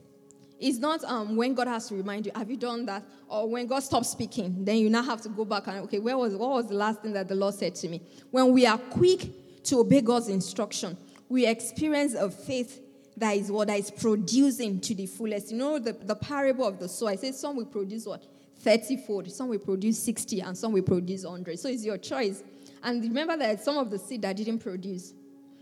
It's 0.59 0.77
not 0.77 1.03
um, 1.05 1.37
when 1.37 1.53
God 1.53 1.67
has 1.67 1.87
to 1.87 1.95
remind 1.95 2.25
you, 2.25 2.33
have 2.35 2.49
you 2.49 2.57
done 2.57 2.85
that? 2.87 3.03
Or 3.29 3.49
when 3.49 3.65
God 3.65 3.79
stops 3.79 4.09
speaking, 4.09 4.65
then 4.65 4.77
you 4.77 4.89
now 4.89 5.03
have 5.03 5.21
to 5.21 5.29
go 5.29 5.45
back 5.45 5.67
and, 5.67 5.77
okay, 5.85 5.99
where 5.99 6.17
was, 6.17 6.35
what 6.35 6.49
was 6.49 6.67
the 6.67 6.75
last 6.75 7.01
thing 7.01 7.13
that 7.13 7.29
the 7.29 7.35
Lord 7.35 7.53
said 7.53 7.75
to 7.75 7.87
me? 7.87 8.01
When 8.29 8.51
we 8.51 8.65
are 8.65 8.77
quick 8.77 9.63
to 9.63 9.79
obey 9.79 10.01
God's 10.01 10.27
instruction, 10.27 10.97
we 11.29 11.45
experience 11.45 12.13
a 12.13 12.29
faith 12.29 12.81
that 13.15 13.37
is 13.37 13.51
what 13.51 13.69
is 13.69 13.91
producing 13.91 14.79
to 14.81 14.95
the 14.95 15.05
fullest. 15.05 15.51
You 15.51 15.57
know, 15.57 15.79
the, 15.79 15.93
the 15.93 16.15
parable 16.15 16.67
of 16.67 16.79
the 16.79 16.89
sower, 16.89 17.09
I 17.09 17.15
say 17.15 17.31
some 17.31 17.55
will 17.55 17.65
produce 17.65 18.05
what? 18.05 18.23
30 18.59 18.97
fold, 18.97 19.31
some 19.31 19.47
will 19.47 19.59
produce 19.59 20.01
60, 20.03 20.41
and 20.41 20.57
some 20.57 20.73
will 20.73 20.81
produce 20.81 21.23
100. 21.23 21.57
So 21.59 21.69
it's 21.69 21.85
your 21.85 21.97
choice. 21.97 22.43
And 22.83 23.01
remember 23.01 23.37
that 23.37 23.63
some 23.63 23.77
of 23.77 23.89
the 23.89 23.99
seed 23.99 24.21
that 24.23 24.35
didn't 24.35 24.59
produce, 24.59 25.13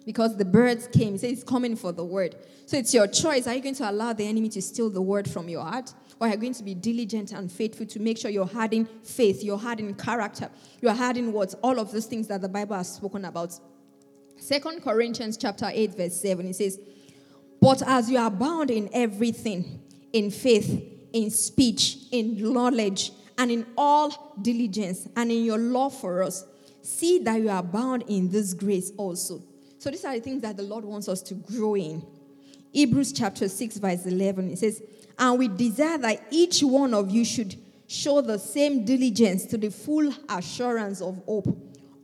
because 0.07 0.37
the 0.37 0.45
birds 0.45 0.87
came. 0.87 1.11
He 1.11 1.17
says 1.17 1.31
it's 1.33 1.43
coming 1.43 1.75
for 1.75 1.91
the 1.91 2.05
word. 2.05 2.37
So 2.65 2.77
it's 2.77 2.93
your 2.93 3.07
choice. 3.07 3.45
Are 3.45 3.53
you 3.53 3.61
going 3.61 3.75
to 3.75 3.91
allow 3.91 4.13
the 4.13 4.25
enemy 4.25 4.47
to 4.49 4.61
steal 4.61 4.89
the 4.89 5.01
word 5.01 5.29
from 5.29 5.49
your 5.49 5.63
heart? 5.63 5.93
Or 6.17 6.27
are 6.27 6.31
you 6.31 6.37
going 6.37 6.53
to 6.53 6.63
be 6.63 6.73
diligent 6.73 7.33
and 7.33 7.51
faithful 7.51 7.85
to 7.87 7.99
make 7.99 8.17
sure 8.17 8.31
you're 8.31 8.47
hiding 8.47 8.85
faith, 9.03 9.43
you're 9.43 9.57
hiding 9.57 9.93
character, 9.95 10.49
you're 10.81 10.93
hiding 10.93 11.33
words, 11.33 11.55
all 11.55 11.77
of 11.77 11.91
those 11.91 12.05
things 12.05 12.25
that 12.27 12.39
the 12.39 12.47
Bible 12.47 12.77
has 12.77 12.95
spoken 12.95 13.25
about. 13.25 13.59
Second 14.37 14.81
Corinthians 14.81 15.35
chapter 15.35 15.69
8, 15.69 15.97
verse 15.97 16.15
7, 16.21 16.47
it 16.47 16.55
says, 16.55 16.79
But 17.59 17.81
as 17.85 18.09
you 18.09 18.17
are 18.17 18.31
bound 18.31 18.71
in 18.71 18.89
everything, 18.93 19.81
in 20.13 20.31
faith, 20.31 20.83
in 21.11 21.29
speech, 21.31 21.97
in 22.13 22.53
knowledge, 22.53 23.11
and 23.37 23.51
in 23.51 23.65
all 23.77 24.37
diligence, 24.41 25.09
and 25.17 25.33
in 25.33 25.43
your 25.43 25.57
love 25.57 25.99
for 25.99 26.23
us. 26.23 26.45
See 26.81 27.19
that 27.19 27.41
you 27.41 27.49
are 27.49 27.61
bound 27.61 28.05
in 28.07 28.29
this 28.29 28.53
grace 28.53 28.93
also. 28.95 29.43
So 29.87 29.91
these 29.91 30.03
are 30.03 30.15
the 30.15 30.19
things 30.19 30.41
that 30.41 30.57
the 30.57 30.63
Lord 30.63 30.83
wants 30.83 31.07
us 31.07 31.21
to 31.21 31.33
grow 31.33 31.77
in. 31.77 32.05
Hebrews 32.73 33.13
chapter 33.13 33.47
6, 33.47 33.77
verse 33.77 34.05
11, 34.05 34.51
it 34.51 34.59
says, 34.59 34.83
And 35.17 35.39
we 35.39 35.47
desire 35.47 35.97
that 35.99 36.27
each 36.29 36.59
one 36.59 36.93
of 36.93 37.09
you 37.09 37.23
should 37.23 37.55
show 37.87 38.19
the 38.19 38.37
same 38.37 38.83
diligence 38.83 39.45
to 39.45 39.57
the 39.57 39.69
full 39.69 40.13
assurance 40.27 40.99
of 40.99 41.23
hope 41.25 41.57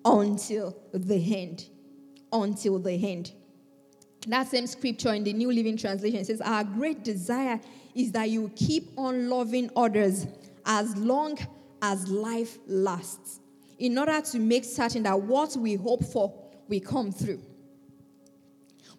until 0.06 0.78
the 0.94 1.36
end. 1.36 1.66
Until 2.32 2.80
the 2.80 2.94
end. 2.94 3.34
That 4.28 4.48
same 4.48 4.66
scripture 4.66 5.14
in 5.14 5.26
the 5.26 5.34
New 5.34 5.52
Living 5.52 5.76
Translation 5.76 6.24
says, 6.24 6.40
Our 6.40 6.64
great 6.64 7.04
desire 7.04 7.60
is 7.94 8.14
that 8.14 8.30
you 8.30 8.50
keep 8.56 8.98
on 8.98 9.28
loving 9.28 9.70
others 9.76 10.26
as 10.66 10.96
long 10.96 11.38
as 11.82 12.08
life 12.08 12.60
lasts, 12.66 13.42
in 13.78 13.98
order 13.98 14.22
to 14.22 14.40
make 14.40 14.64
certain 14.64 15.04
that 15.04 15.22
what 15.22 15.58
we 15.58 15.76
hope 15.76 16.06
for 16.06 16.34
will 16.70 16.80
come 16.80 17.12
through. 17.12 17.42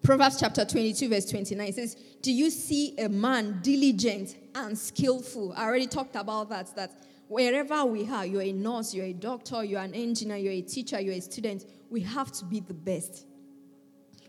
Proverbs 0.05 0.38
chapter 0.38 0.66
22, 0.66 1.09
verse 1.09 1.24
29 1.30 1.72
says, 1.72 1.96
Do 2.20 2.30
you 2.30 2.50
see 2.50 2.94
a 2.98 3.09
man 3.09 3.61
diligent 3.62 4.36
and 4.55 4.76
skillful? 4.76 5.55
I 5.57 5.64
already 5.64 5.86
talked 5.86 6.14
about 6.14 6.50
that. 6.50 6.76
That 6.76 6.92
wherever 7.26 7.86
we 7.86 8.07
are, 8.11 8.26
you're 8.26 8.42
a 8.42 8.52
nurse, 8.52 8.92
you're 8.92 9.07
a 9.07 9.14
doctor, 9.14 9.64
you're 9.64 9.80
an 9.80 9.94
engineer, 9.94 10.36
you're 10.36 10.52
a 10.52 10.61
teacher, 10.61 11.00
you're 11.00 11.14
a 11.14 11.20
student, 11.20 11.64
we 11.88 12.02
have 12.02 12.30
to 12.32 12.44
be 12.44 12.61
the 12.61 12.74
best. 12.74 13.24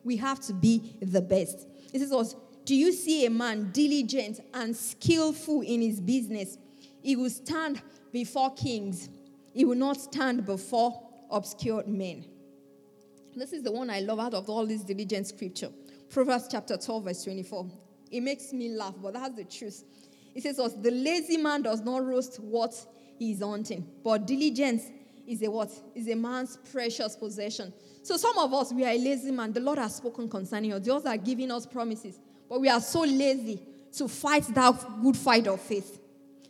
We 0.06 0.16
have 0.16 0.40
to 0.44 0.54
be 0.54 0.96
the 1.02 1.22
best. 1.22 1.68
It 1.94 2.00
says, 2.00 2.38
Do 2.64 2.74
you 2.74 2.94
see 2.94 3.26
a 3.26 3.30
man 3.30 3.72
diligent 3.74 4.40
and 4.54 4.74
skillful 4.74 5.60
in 5.60 5.82
his 5.82 6.00
business? 6.00 6.58
He 7.04 7.18
will 7.18 7.30
stand 7.30 7.82
before 8.14 8.54
kings, 8.54 9.10
he 9.54 9.66
will 9.66 9.76
not 9.76 10.00
stand 10.00 10.46
before 10.46 11.04
obscure 11.30 11.84
men. 11.86 12.24
This 13.36 13.52
is 13.52 13.64
the 13.64 13.72
one 13.72 13.90
I 13.90 14.00
love 14.00 14.20
out 14.20 14.34
of 14.34 14.50
all 14.50 14.66
these 14.66 14.84
diligent 14.84 15.28
scripture. 15.28 15.70
Proverbs 16.10 16.48
chapter 16.50 16.78
12, 16.78 17.04
verse 17.04 17.24
24. 17.24 17.68
It 18.12 18.22
makes 18.22 18.54
me 18.54 18.70
laugh, 18.70 18.96
but 19.02 19.14
that's 19.14 19.36
the 19.36 19.44
truth. 19.44 19.84
It 20.34 20.44
says, 20.44 20.58
The 20.58 20.92
lazy 20.92 21.38
man 21.38 21.62
does 21.62 21.82
not 21.82 22.06
roast 22.06 22.40
what 22.40 22.74
he 23.18 23.32
is 23.32 23.42
hunting, 23.42 23.88
but 24.04 24.26
diligence 24.26 24.84
is 25.28 25.42
a 25.42 25.52
what? 25.52 25.72
Is 25.96 26.08
a 26.08 26.16
man's 26.16 26.58
precious 26.72 27.16
possession. 27.16 27.74
So 28.04 28.18
some 28.18 28.38
of 28.38 28.54
us, 28.54 28.72
we 28.72 28.86
are 28.86 28.92
a 28.92 28.98
lazy 28.98 29.32
man. 29.32 29.52
The 29.52 29.60
Lord 29.60 29.80
has 29.80 29.96
spoken 29.96 30.30
concerning 30.30 30.74
us. 30.74 30.86
Those 30.86 31.06
are 31.06 31.18
giving 31.18 31.52
us 31.52 31.66
promises, 31.66 32.20
but 32.48 32.62
we 32.62 32.70
are 32.70 32.82
so 32.82 33.02
lazy 33.02 33.62
to 33.98 34.08
fight 34.08 34.44
that 34.54 35.02
good 35.02 35.18
fight 35.18 35.48
of 35.48 35.60
faith. 35.60 36.00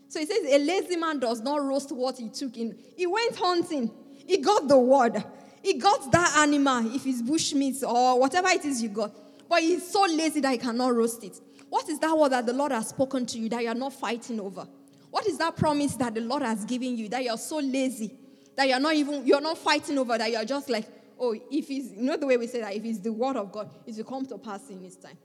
So 0.07 0.19
he 0.19 0.25
says, 0.25 0.39
a 0.49 0.59
lazy 0.59 0.97
man 0.97 1.19
does 1.19 1.41
not 1.41 1.63
roast 1.63 1.91
what 1.91 2.17
he 2.17 2.29
took 2.29 2.57
in. 2.57 2.77
He 2.95 3.07
went 3.07 3.35
hunting. 3.35 3.91
He 4.27 4.37
got 4.37 4.67
the 4.67 4.77
word. 4.77 5.23
He 5.65 5.73
got 5.73 6.11
that 6.11 6.37
animal, 6.37 6.93
if 6.93 7.07
it's 7.07 7.23
bushmeat 7.23 7.81
or 7.81 8.19
whatever 8.19 8.49
it 8.49 8.63
is 8.65 8.83
you 8.83 8.89
got. 8.89 9.11
But 9.49 9.61
he's 9.61 9.91
so 9.91 10.03
lazy 10.03 10.39
that 10.41 10.51
he 10.51 10.59
cannot 10.59 10.93
roast 10.93 11.23
it. 11.23 11.41
What 11.69 11.89
is 11.89 11.97
that 12.01 12.15
word 12.15 12.33
that 12.33 12.45
the 12.45 12.53
Lord 12.53 12.71
has 12.71 12.89
spoken 12.89 13.25
to 13.25 13.39
you 13.39 13.49
that 13.49 13.63
you're 13.63 13.73
not 13.73 13.93
fighting 13.93 14.39
over? 14.39 14.67
What 15.09 15.25
is 15.25 15.39
that 15.39 15.55
promise 15.55 15.95
that 15.95 16.13
the 16.13 16.21
Lord 16.21 16.43
has 16.43 16.65
given 16.65 16.95
you 16.95 17.09
that 17.09 17.23
you're 17.23 17.39
so 17.39 17.57
lazy 17.57 18.15
that 18.55 18.69
you're 18.69 18.79
not 18.79 18.93
even 18.93 19.25
you're 19.25 19.41
not 19.41 19.57
fighting 19.57 19.97
over 19.97 20.15
that 20.15 20.29
you're 20.29 20.45
just 20.45 20.69
like, 20.69 20.85
oh, 21.19 21.33
if 21.33 21.71
it's 21.71 21.93
you 21.93 22.03
know 22.03 22.15
the 22.15 22.27
way 22.27 22.37
we 22.37 22.45
say 22.45 22.61
that 22.61 22.75
if 22.75 22.85
it's 22.85 22.99
the 22.99 23.11
word 23.11 23.35
of 23.35 23.51
God, 23.51 23.71
it 23.87 23.97
will 23.97 24.03
come 24.03 24.27
to 24.27 24.37
pass 24.37 24.69
in 24.69 24.83
his 24.83 24.97
time. 24.97 25.17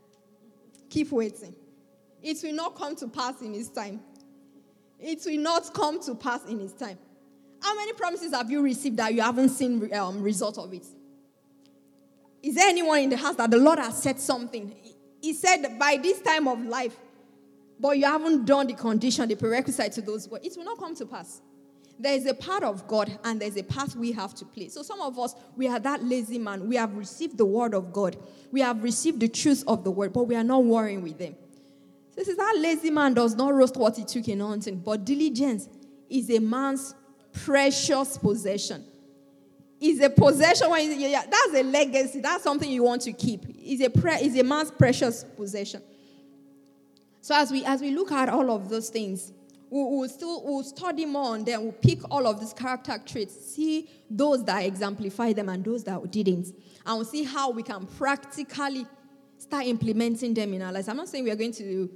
Keep 0.89 1.13
waiting. 1.13 1.55
It 2.23 2.39
will 2.43 2.55
not 2.55 2.77
come 2.77 2.97
to 2.97 3.09
pass 3.09 3.43
in 3.43 3.53
his 3.53 3.69
time. 3.69 4.01
It 4.99 5.21
will 5.27 5.39
not 5.39 5.75
come 5.75 6.03
to 6.05 6.15
pass 6.15 6.47
in 6.47 6.61
his 6.61 6.73
time. 6.73 6.97
How 7.61 7.75
many 7.75 7.93
promises 7.93 8.33
have 8.33 8.51
you 8.51 8.63
received 8.63 8.97
that 8.97 9.13
you 9.15 9.21
haven't 9.21 9.51
seen 9.51 9.93
um, 9.95 10.23
result 10.23 10.59
of 10.59 10.73
it? 10.73 10.87
Is 12.43 12.55
there 12.55 12.69
anyone 12.69 13.01
in 13.01 13.11
the 13.11 13.17
house 13.17 13.37
that 13.37 13.51
the 13.51 13.59
Lord 13.59 13.79
has 13.79 14.03
said 14.03 14.19
something? 14.19 14.75
He 15.21 15.35
said 15.35 15.79
by 15.79 15.99
this 16.03 16.21
time 16.21 16.49
of 16.49 16.65
life, 16.65 16.97
but 17.79 17.99
you 17.99 18.05
haven't 18.05 18.47
done 18.47 18.67
the 18.67 18.75
condition, 18.75 19.29
the 19.29 19.35
prerequisite 19.35 19.93
to 19.93 20.03
those 20.03 20.29
words. 20.29 20.47
It 20.47 20.57
will 20.57 20.65
not 20.65 20.79
come 20.79 20.95
to 20.97 21.07
pass. 21.07 21.43
There 21.99 22.15
is 22.15 22.25
a 22.25 22.33
part 22.33 22.63
of 22.63 22.87
God 22.89 23.19
and 23.25 23.41
there's 23.41 23.59
a 23.59 23.63
path 23.63 23.95
we 23.95 24.13
have 24.13 24.35
to 24.37 24.47
play. 24.47 24.69
So 24.69 24.83
some 24.83 25.03
of 25.03 25.19
us, 25.19 25.35
we 25.55 25.69
are 25.69 25.79
that 25.79 26.03
lazy 26.03 26.39
man. 26.39 26.67
We 26.67 26.77
have 26.77 26.95
received 26.95 27.37
the 27.37 27.45
word 27.45 27.75
of 27.75 27.93
God. 27.93 28.17
We 28.51 28.61
have 28.63 28.83
received 28.83 29.21
the 29.21 29.29
truth 29.29 29.65
of 29.67 29.85
the 29.85 29.91
word, 29.91 30.15
but 30.15 30.25
we 30.25 30.35
are 30.35 30.45
not 30.45 30.65
worrying 30.65 31.03
with 31.03 31.19
them. 31.19 31.37
This 32.17 32.29
is 32.29 32.39
that 32.39 32.57
lazy 32.59 32.91
man 32.91 33.13
does 33.15 33.35
not 33.35 33.53
roast 33.53 33.77
what 33.77 33.97
he 33.97 34.05
took 34.05 34.29
in 34.29 34.41
hunting, 34.41 34.79
but 34.79 35.05
diligence 35.05 35.69
is 36.09 36.31
a 36.31 36.39
man's 36.39 36.95
precious 37.33 38.19
possession. 38.19 38.85
Is 39.81 40.01
a 40.03 40.11
possession. 40.11 40.69
Yeah, 40.99 41.25
that's 41.25 41.55
a 41.55 41.63
legacy. 41.63 42.21
That's 42.21 42.45
something 42.45 42.71
you 42.71 42.83
want 42.83 43.03
to 43.03 43.13
keep. 43.13 43.47
Is 43.65 43.81
a 43.81 43.89
pre- 43.89 44.23
is 44.23 44.39
a 44.39 44.45
man's 44.45 44.71
precious 44.71 45.25
possession. 45.25 45.83
So 47.23 47.35
as 47.35 47.51
we 47.51 47.65
as 47.65 47.81
we 47.81 47.91
look 47.91 48.13
at 48.13 48.29
all 48.29 48.51
of 48.51 48.69
those 48.69 48.91
things, 48.91 49.33
we'll, 49.71 49.91
we'll 49.91 50.09
still 50.09 50.43
we'll 50.45 50.65
study 50.65 51.07
more 51.07 51.35
and 51.35 51.47
then 51.47 51.63
we'll 51.63 51.73
pick 51.73 51.99
all 52.11 52.27
of 52.27 52.41
these 52.41 52.53
character 52.53 53.01
traits, 53.07 53.55
see 53.55 53.89
those 54.11 54.45
that 54.45 54.65
exemplify 54.65 55.33
them 55.33 55.49
and 55.49 55.65
those 55.65 55.85
that 55.85 56.11
didn't, 56.11 56.49
and 56.85 56.97
we'll 56.97 57.05
see 57.05 57.25
how 57.25 57.51
we 57.51 57.63
can 57.63 57.87
practically 57.87 58.87
start 59.39 59.65
implementing 59.65 60.35
them 60.35 60.53
in 60.53 60.61
our 60.61 60.73
lives. 60.73 60.89
I'm 60.89 60.97
not 60.97 61.09
saying 61.09 61.25
we 61.25 61.31
are 61.31 61.37
going 61.37 61.53
to 61.53 61.91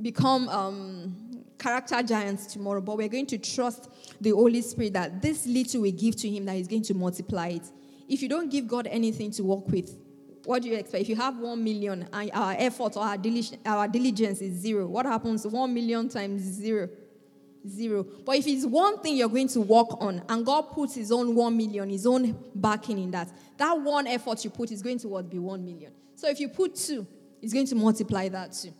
become 0.00 0.48
um, 0.48 1.27
character 1.58 2.02
giants 2.02 2.46
tomorrow, 2.46 2.80
but 2.80 2.96
we're 2.96 3.08
going 3.08 3.26
to 3.26 3.38
trust 3.38 3.90
the 4.20 4.30
Holy 4.30 4.62
Spirit 4.62 4.92
that 4.94 5.20
this 5.20 5.46
little 5.46 5.82
we 5.82 5.92
give 5.92 6.16
to 6.16 6.28
Him, 6.28 6.44
that 6.46 6.56
He's 6.56 6.68
going 6.68 6.82
to 6.82 6.94
multiply 6.94 7.48
it. 7.48 7.64
If 8.08 8.22
you 8.22 8.28
don't 8.28 8.50
give 8.50 8.66
God 8.66 8.86
anything 8.86 9.30
to 9.32 9.42
work 9.42 9.68
with, 9.68 9.96
what 10.44 10.62
do 10.62 10.68
you 10.68 10.76
expect? 10.76 11.02
If 11.02 11.08
you 11.10 11.16
have 11.16 11.36
one 11.38 11.62
million 11.62 12.08
and 12.10 12.30
our 12.32 12.54
effort 12.56 12.96
or 12.96 13.02
our, 13.02 13.18
diligence, 13.18 13.60
our 13.66 13.86
diligence 13.86 14.40
is 14.40 14.54
zero, 14.54 14.86
what 14.86 15.04
happens? 15.04 15.46
One 15.46 15.74
million 15.74 16.08
times 16.08 16.40
zero. 16.42 16.88
Zero. 17.68 18.04
But 18.24 18.36
if 18.36 18.46
it's 18.46 18.64
one 18.64 19.00
thing 19.00 19.16
you're 19.16 19.28
going 19.28 19.48
to 19.48 19.60
work 19.60 20.00
on 20.00 20.22
and 20.28 20.46
God 20.46 20.62
puts 20.70 20.94
His 20.94 21.12
own 21.12 21.34
one 21.34 21.54
million, 21.56 21.90
His 21.90 22.06
own 22.06 22.38
backing 22.54 22.98
in 22.98 23.10
that, 23.10 23.30
that 23.58 23.78
one 23.78 24.06
effort 24.06 24.42
you 24.42 24.50
put 24.50 24.70
is 24.70 24.80
going 24.80 24.98
to 25.00 25.08
what, 25.08 25.28
be 25.28 25.38
one 25.38 25.64
million. 25.64 25.92
So 26.14 26.30
if 26.30 26.40
you 26.40 26.48
put 26.48 26.76
two, 26.76 27.06
it's 27.42 27.52
going 27.52 27.66
to 27.66 27.74
multiply 27.74 28.28
that 28.30 28.52
too. 28.52 28.72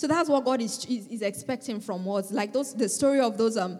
So 0.00 0.06
that's 0.06 0.30
what 0.30 0.46
God 0.46 0.62
is, 0.62 0.82
is, 0.86 1.06
is 1.08 1.20
expecting 1.20 1.78
from 1.78 2.08
us. 2.08 2.30
Like 2.30 2.54
those, 2.54 2.72
the 2.72 2.88
story 2.88 3.20
of 3.20 3.36
those 3.36 3.58
um, 3.58 3.78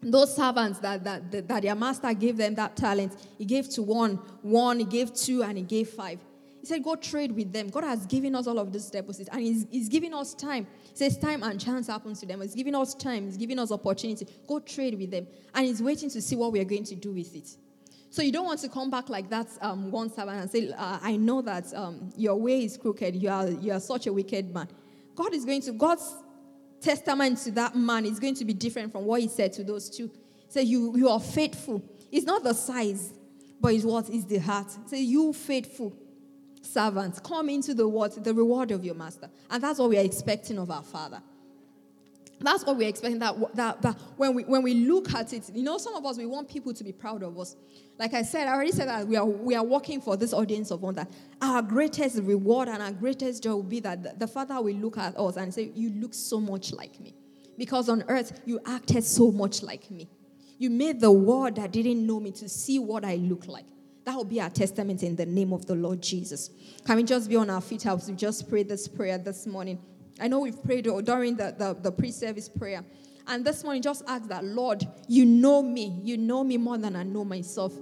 those 0.00 0.36
servants 0.36 0.78
that, 0.78 1.02
that, 1.02 1.32
that, 1.32 1.48
that, 1.48 1.62
their 1.62 1.74
master 1.74 2.14
gave 2.14 2.36
them 2.36 2.54
that 2.54 2.76
talent. 2.76 3.16
He 3.36 3.44
gave 3.44 3.68
to 3.70 3.82
one, 3.82 4.14
one, 4.42 4.78
he 4.78 4.84
gave 4.84 5.12
two, 5.12 5.42
and 5.42 5.58
he 5.58 5.64
gave 5.64 5.88
five. 5.88 6.20
He 6.60 6.66
said, 6.66 6.84
Go 6.84 6.94
trade 6.94 7.32
with 7.32 7.52
them. 7.52 7.66
God 7.68 7.82
has 7.82 8.06
given 8.06 8.36
us 8.36 8.46
all 8.46 8.60
of 8.60 8.72
these 8.72 8.88
deposits, 8.90 9.28
and 9.32 9.40
he's, 9.40 9.66
he's 9.72 9.88
giving 9.88 10.14
us 10.14 10.34
time. 10.34 10.68
He 10.84 10.96
says, 10.96 11.18
Time 11.18 11.42
and 11.42 11.60
chance 11.60 11.88
happens 11.88 12.20
to 12.20 12.26
them. 12.26 12.42
He's 12.42 12.54
giving 12.54 12.76
us 12.76 12.94
time, 12.94 13.24
He's 13.24 13.36
giving 13.36 13.58
us 13.58 13.72
opportunity. 13.72 14.28
Go 14.46 14.60
trade 14.60 14.96
with 14.96 15.10
them. 15.10 15.26
And 15.52 15.66
He's 15.66 15.82
waiting 15.82 16.10
to 16.10 16.22
see 16.22 16.36
what 16.36 16.52
we 16.52 16.60
are 16.60 16.64
going 16.64 16.84
to 16.84 16.94
do 16.94 17.10
with 17.10 17.34
it. 17.34 17.48
So 18.10 18.22
you 18.22 18.30
don't 18.30 18.46
want 18.46 18.60
to 18.60 18.68
come 18.68 18.88
back 18.88 19.08
like 19.08 19.28
that 19.30 19.48
um, 19.60 19.90
one 19.90 20.10
servant 20.10 20.42
and 20.42 20.48
say, 20.48 20.70
uh, 20.70 21.00
I 21.02 21.16
know 21.16 21.42
that 21.42 21.74
um, 21.74 22.10
your 22.16 22.36
way 22.36 22.62
is 22.62 22.76
crooked. 22.76 23.16
You 23.16 23.30
are, 23.30 23.48
you 23.48 23.72
are 23.72 23.80
such 23.80 24.06
a 24.06 24.12
wicked 24.12 24.54
man. 24.54 24.68
God 25.20 25.34
is 25.34 25.44
going 25.44 25.60
to, 25.62 25.72
God's 25.72 26.14
testament 26.80 27.36
to 27.40 27.50
that 27.50 27.76
man 27.76 28.06
is 28.06 28.18
going 28.18 28.34
to 28.36 28.44
be 28.46 28.54
different 28.54 28.90
from 28.90 29.04
what 29.04 29.20
he 29.20 29.28
said 29.28 29.52
to 29.52 29.62
those 29.62 29.90
two. 29.90 30.10
Say, 30.48 30.62
you, 30.62 30.96
you 30.96 31.10
are 31.10 31.20
faithful. 31.20 31.84
It's 32.10 32.24
not 32.24 32.42
the 32.42 32.54
size, 32.54 33.12
but 33.60 33.74
it's 33.74 33.84
what 33.84 34.08
is 34.08 34.24
the 34.24 34.38
heart. 34.38 34.68
Say, 34.86 35.02
you 35.02 35.34
faithful 35.34 35.94
servants, 36.62 37.20
come 37.20 37.50
into 37.50 37.74
the 37.74 37.86
what? 37.86 38.24
The 38.24 38.32
reward 38.32 38.70
of 38.70 38.82
your 38.82 38.94
master. 38.94 39.28
And 39.50 39.62
that's 39.62 39.78
what 39.78 39.90
we 39.90 39.98
are 39.98 40.04
expecting 40.04 40.58
of 40.58 40.70
our 40.70 40.82
Father. 40.82 41.20
That's 42.42 42.64
what 42.64 42.76
we're 42.76 42.88
expecting. 42.88 43.18
That, 43.18 43.36
that, 43.54 43.82
that 43.82 43.98
when, 44.16 44.34
we, 44.34 44.44
when 44.44 44.62
we 44.62 44.74
look 44.74 45.12
at 45.12 45.32
it, 45.32 45.50
you 45.54 45.62
know, 45.62 45.76
some 45.76 45.94
of 45.94 46.06
us, 46.06 46.16
we 46.16 46.26
want 46.26 46.48
people 46.48 46.72
to 46.72 46.82
be 46.82 46.92
proud 46.92 47.22
of 47.22 47.38
us. 47.38 47.54
Like 47.98 48.14
I 48.14 48.22
said, 48.22 48.48
I 48.48 48.54
already 48.54 48.72
said 48.72 48.88
that 48.88 49.06
we 49.06 49.16
are, 49.16 49.26
we 49.26 49.54
are 49.54 49.64
working 49.64 50.00
for 50.00 50.16
this 50.16 50.32
audience 50.32 50.70
of 50.70 50.80
one 50.80 50.94
that 50.94 51.10
our 51.42 51.60
greatest 51.60 52.22
reward 52.22 52.68
and 52.68 52.82
our 52.82 52.92
greatest 52.92 53.42
joy 53.42 53.50
will 53.50 53.62
be 53.62 53.80
that 53.80 54.18
the 54.18 54.26
Father 54.26 54.60
will 54.60 54.74
look 54.74 54.96
at 54.96 55.18
us 55.18 55.36
and 55.36 55.52
say, 55.52 55.70
You 55.74 55.90
look 55.90 56.14
so 56.14 56.40
much 56.40 56.72
like 56.72 56.98
me. 56.98 57.14
Because 57.58 57.90
on 57.90 58.04
earth, 58.08 58.40
you 58.46 58.58
acted 58.64 59.04
so 59.04 59.30
much 59.30 59.62
like 59.62 59.90
me. 59.90 60.08
You 60.56 60.70
made 60.70 61.00
the 61.00 61.12
world 61.12 61.56
that 61.56 61.72
didn't 61.72 62.06
know 62.06 62.20
me 62.20 62.32
to 62.32 62.48
see 62.48 62.78
what 62.78 63.04
I 63.04 63.16
look 63.16 63.46
like. 63.46 63.66
That 64.04 64.16
will 64.16 64.24
be 64.24 64.40
our 64.40 64.50
testament 64.50 65.02
in 65.02 65.14
the 65.14 65.26
name 65.26 65.52
of 65.52 65.66
the 65.66 65.74
Lord 65.74 66.02
Jesus. 66.02 66.50
Can 66.86 66.96
we 66.96 67.02
just 67.02 67.28
be 67.28 67.36
on 67.36 67.50
our 67.50 67.60
feet 67.60 67.84
as 67.84 68.08
we 68.08 68.14
just 68.14 68.48
pray 68.48 68.62
this 68.62 68.88
prayer 68.88 69.18
this 69.18 69.46
morning? 69.46 69.78
I 70.20 70.28
know 70.28 70.40
we've 70.40 70.62
prayed 70.62 70.84
during 70.84 71.36
the, 71.36 71.54
the, 71.56 71.76
the 71.80 71.90
pre 71.90 72.12
service 72.12 72.48
prayer. 72.48 72.84
And 73.26 73.44
this 73.44 73.64
morning, 73.64 73.80
just 73.80 74.02
ask 74.06 74.28
that, 74.28 74.44
Lord, 74.44 74.86
you 75.08 75.24
know 75.24 75.62
me. 75.62 75.98
You 76.02 76.18
know 76.18 76.44
me 76.44 76.56
more 76.56 76.76
than 76.78 76.96
I 76.96 77.04
know 77.04 77.24
myself. 77.24 77.72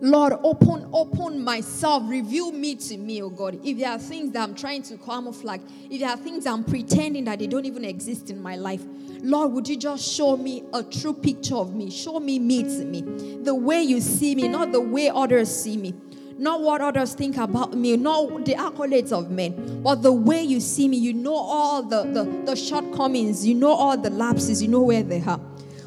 Lord, 0.00 0.34
open, 0.42 0.88
open 0.92 1.42
myself, 1.42 2.02
reveal 2.06 2.52
me 2.52 2.74
to 2.74 2.96
me, 2.96 3.22
oh 3.22 3.30
God. 3.30 3.58
If 3.64 3.78
there 3.78 3.90
are 3.90 3.98
things 3.98 4.32
that 4.32 4.42
I'm 4.42 4.54
trying 4.54 4.82
to 4.84 4.98
camouflage, 4.98 5.60
if 5.88 6.00
there 6.00 6.10
are 6.10 6.16
things 6.16 6.46
I'm 6.46 6.64
pretending 6.64 7.24
that 7.24 7.38
they 7.38 7.46
don't 7.46 7.64
even 7.64 7.84
exist 7.84 8.28
in 8.28 8.42
my 8.42 8.56
life, 8.56 8.82
Lord, 9.22 9.52
would 9.52 9.68
you 9.68 9.76
just 9.76 10.12
show 10.12 10.36
me 10.36 10.64
a 10.74 10.82
true 10.82 11.14
picture 11.14 11.54
of 11.54 11.74
me? 11.74 11.90
Show 11.90 12.20
me 12.20 12.38
me 12.38 12.64
to 12.64 12.84
me. 12.84 13.00
The 13.42 13.54
way 13.54 13.82
you 13.82 14.00
see 14.00 14.34
me, 14.34 14.48
not 14.48 14.72
the 14.72 14.80
way 14.80 15.08
others 15.08 15.54
see 15.54 15.76
me. 15.76 15.94
Not 16.36 16.62
what 16.62 16.80
others 16.80 17.14
think 17.14 17.36
about 17.36 17.74
me, 17.74 17.96
not 17.96 18.44
the 18.44 18.54
accolades 18.54 19.12
of 19.12 19.30
men, 19.30 19.82
but 19.82 20.02
the 20.02 20.12
way 20.12 20.42
you 20.42 20.60
see 20.60 20.88
me. 20.88 20.96
You 20.96 21.12
know 21.12 21.34
all 21.34 21.82
the, 21.82 22.02
the, 22.02 22.24
the 22.44 22.56
shortcomings, 22.56 23.46
you 23.46 23.54
know 23.54 23.72
all 23.72 23.96
the 23.96 24.10
lapses, 24.10 24.60
you 24.60 24.68
know 24.68 24.82
where 24.82 25.02
they 25.02 25.20
are. 25.22 25.40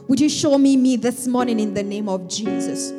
Would 0.08 0.22
you 0.22 0.30
show 0.30 0.58
me 0.58 0.78
me 0.78 0.96
this 0.96 1.28
morning 1.28 1.60
in 1.60 1.74
the 1.74 1.84
name 1.84 2.08
of 2.08 2.30
Jesus? 2.30 2.94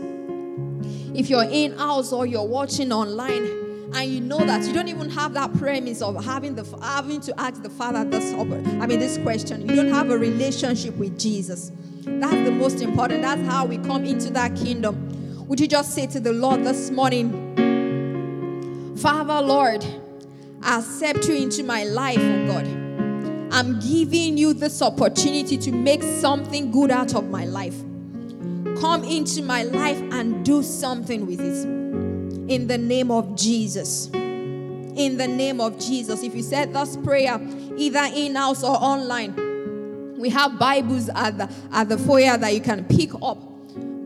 If 1.14 1.30
you're 1.30 1.48
in 1.50 1.76
house 1.78 2.12
or 2.12 2.26
you're 2.26 2.46
watching 2.46 2.92
online, 2.92 3.68
and 3.94 4.10
you 4.12 4.20
know 4.20 4.38
that 4.38 4.66
you 4.66 4.72
don't 4.74 4.88
even 4.88 5.08
have 5.10 5.32
that 5.32 5.52
premise 5.54 6.02
of 6.02 6.22
having 6.22 6.54
the 6.54 6.64
having 6.82 7.20
to 7.22 7.40
ask 7.40 7.62
the 7.62 7.70
Father 7.70 8.04
this 8.04 8.34
I 8.34 8.86
mean 8.86 8.98
this 8.98 9.16
question. 9.18 9.66
You 9.66 9.74
don't 9.74 9.88
have 9.88 10.10
a 10.10 10.18
relationship 10.18 10.94
with 10.96 11.18
Jesus. 11.18 11.72
That's 12.02 12.34
the 12.34 12.50
most 12.50 12.80
important. 12.82 13.22
That's 13.22 13.40
how 13.46 13.64
we 13.64 13.78
come 13.78 14.04
into 14.04 14.30
that 14.30 14.54
kingdom. 14.56 15.07
Would 15.48 15.58
you 15.60 15.66
just 15.66 15.94
say 15.94 16.06
to 16.08 16.20
the 16.20 16.34
Lord 16.34 16.62
this 16.62 16.90
morning, 16.90 17.56
Father, 18.98 19.40
Lord, 19.40 19.82
I 20.60 20.80
accept 20.80 21.26
you 21.26 21.36
into 21.36 21.62
my 21.62 21.84
life, 21.84 22.18
oh 22.20 22.46
God. 22.46 22.66
I'm 23.50 23.80
giving 23.80 24.36
you 24.36 24.52
this 24.52 24.82
opportunity 24.82 25.56
to 25.56 25.72
make 25.72 26.02
something 26.02 26.70
good 26.70 26.90
out 26.90 27.14
of 27.14 27.30
my 27.30 27.46
life. 27.46 27.78
Come 28.78 29.04
into 29.04 29.40
my 29.40 29.62
life 29.62 29.96
and 30.12 30.44
do 30.44 30.62
something 30.62 31.26
with 31.26 31.40
it. 31.40 31.64
In 32.52 32.66
the 32.66 32.76
name 32.76 33.10
of 33.10 33.34
Jesus. 33.34 34.08
In 34.12 35.16
the 35.16 35.28
name 35.28 35.62
of 35.62 35.78
Jesus. 35.78 36.22
If 36.22 36.34
you 36.34 36.42
said 36.42 36.74
this 36.74 36.98
prayer, 36.98 37.40
either 37.74 38.06
in 38.14 38.34
house 38.34 38.62
or 38.62 38.76
online, 38.76 39.34
we 40.18 40.28
have 40.28 40.58
Bibles 40.58 41.08
at 41.08 41.38
the, 41.38 41.50
at 41.72 41.88
the 41.88 41.96
foyer 41.96 42.36
that 42.36 42.52
you 42.52 42.60
can 42.60 42.84
pick 42.84 43.12
up. 43.22 43.47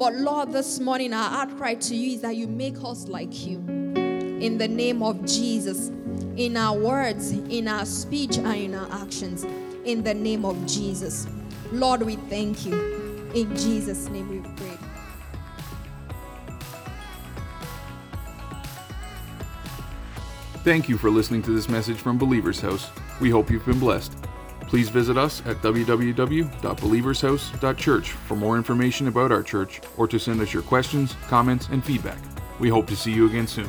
But 0.03 0.17
Lord, 0.17 0.51
this 0.51 0.81
morning 0.81 1.13
our 1.13 1.43
outcry 1.43 1.75
to 1.75 1.95
you 1.95 2.17
is 2.17 2.23
that 2.23 2.35
you 2.35 2.49
make 2.49 2.75
us 2.83 3.07
like 3.07 3.47
you. 3.47 3.59
In 3.69 4.59
the 4.59 4.67
name 4.67 5.01
of 5.01 5.25
Jesus. 5.25 5.93
In 6.37 6.57
our 6.57 6.77
words, 6.77 7.31
in 7.31 7.69
our 7.69 7.87
speech, 7.87 8.37
and 8.37 8.49
in 8.49 8.75
our 8.75 8.91
actions. 9.01 9.45
In 9.85 10.03
the 10.03 10.13
name 10.13 10.45
of 10.45 10.57
Jesus. 10.67 11.29
Lord, 11.71 12.03
we 12.03 12.17
thank 12.17 12.67
you. 12.67 13.31
In 13.33 13.57
Jesus' 13.57 14.09
name 14.09 14.29
we 14.29 14.41
pray. 14.57 14.77
Thank 20.65 20.89
you 20.89 20.99
for 20.99 21.11
listening 21.11 21.43
to 21.43 21.53
this 21.53 21.69
message 21.69 21.99
from 21.99 22.19
Believer's 22.19 22.61
House. 22.61 22.91
We 23.21 23.31
hope 23.31 23.53
you've 23.53 23.65
been 23.65 23.79
blessed. 23.79 24.22
Please 24.73 24.89
visit 24.89 25.19
us 25.19 25.43
at 25.45 25.59
www.believershouse.church 25.59 28.13
for 28.13 28.37
more 28.37 28.57
information 28.57 29.07
about 29.07 29.31
our 29.31 29.43
church 29.43 29.83
or 29.99 30.09
to 30.09 30.19
send 30.19 30.41
us 30.41 30.55
your 30.55 30.63
questions, 30.63 31.15
comments, 31.29 31.69
and 31.69 31.85
feedback. 31.85 32.17
We 32.59 32.71
hope 32.71 32.87
to 32.87 32.97
see 32.97 33.13
you 33.13 33.27
again 33.27 33.47
soon. 33.47 33.69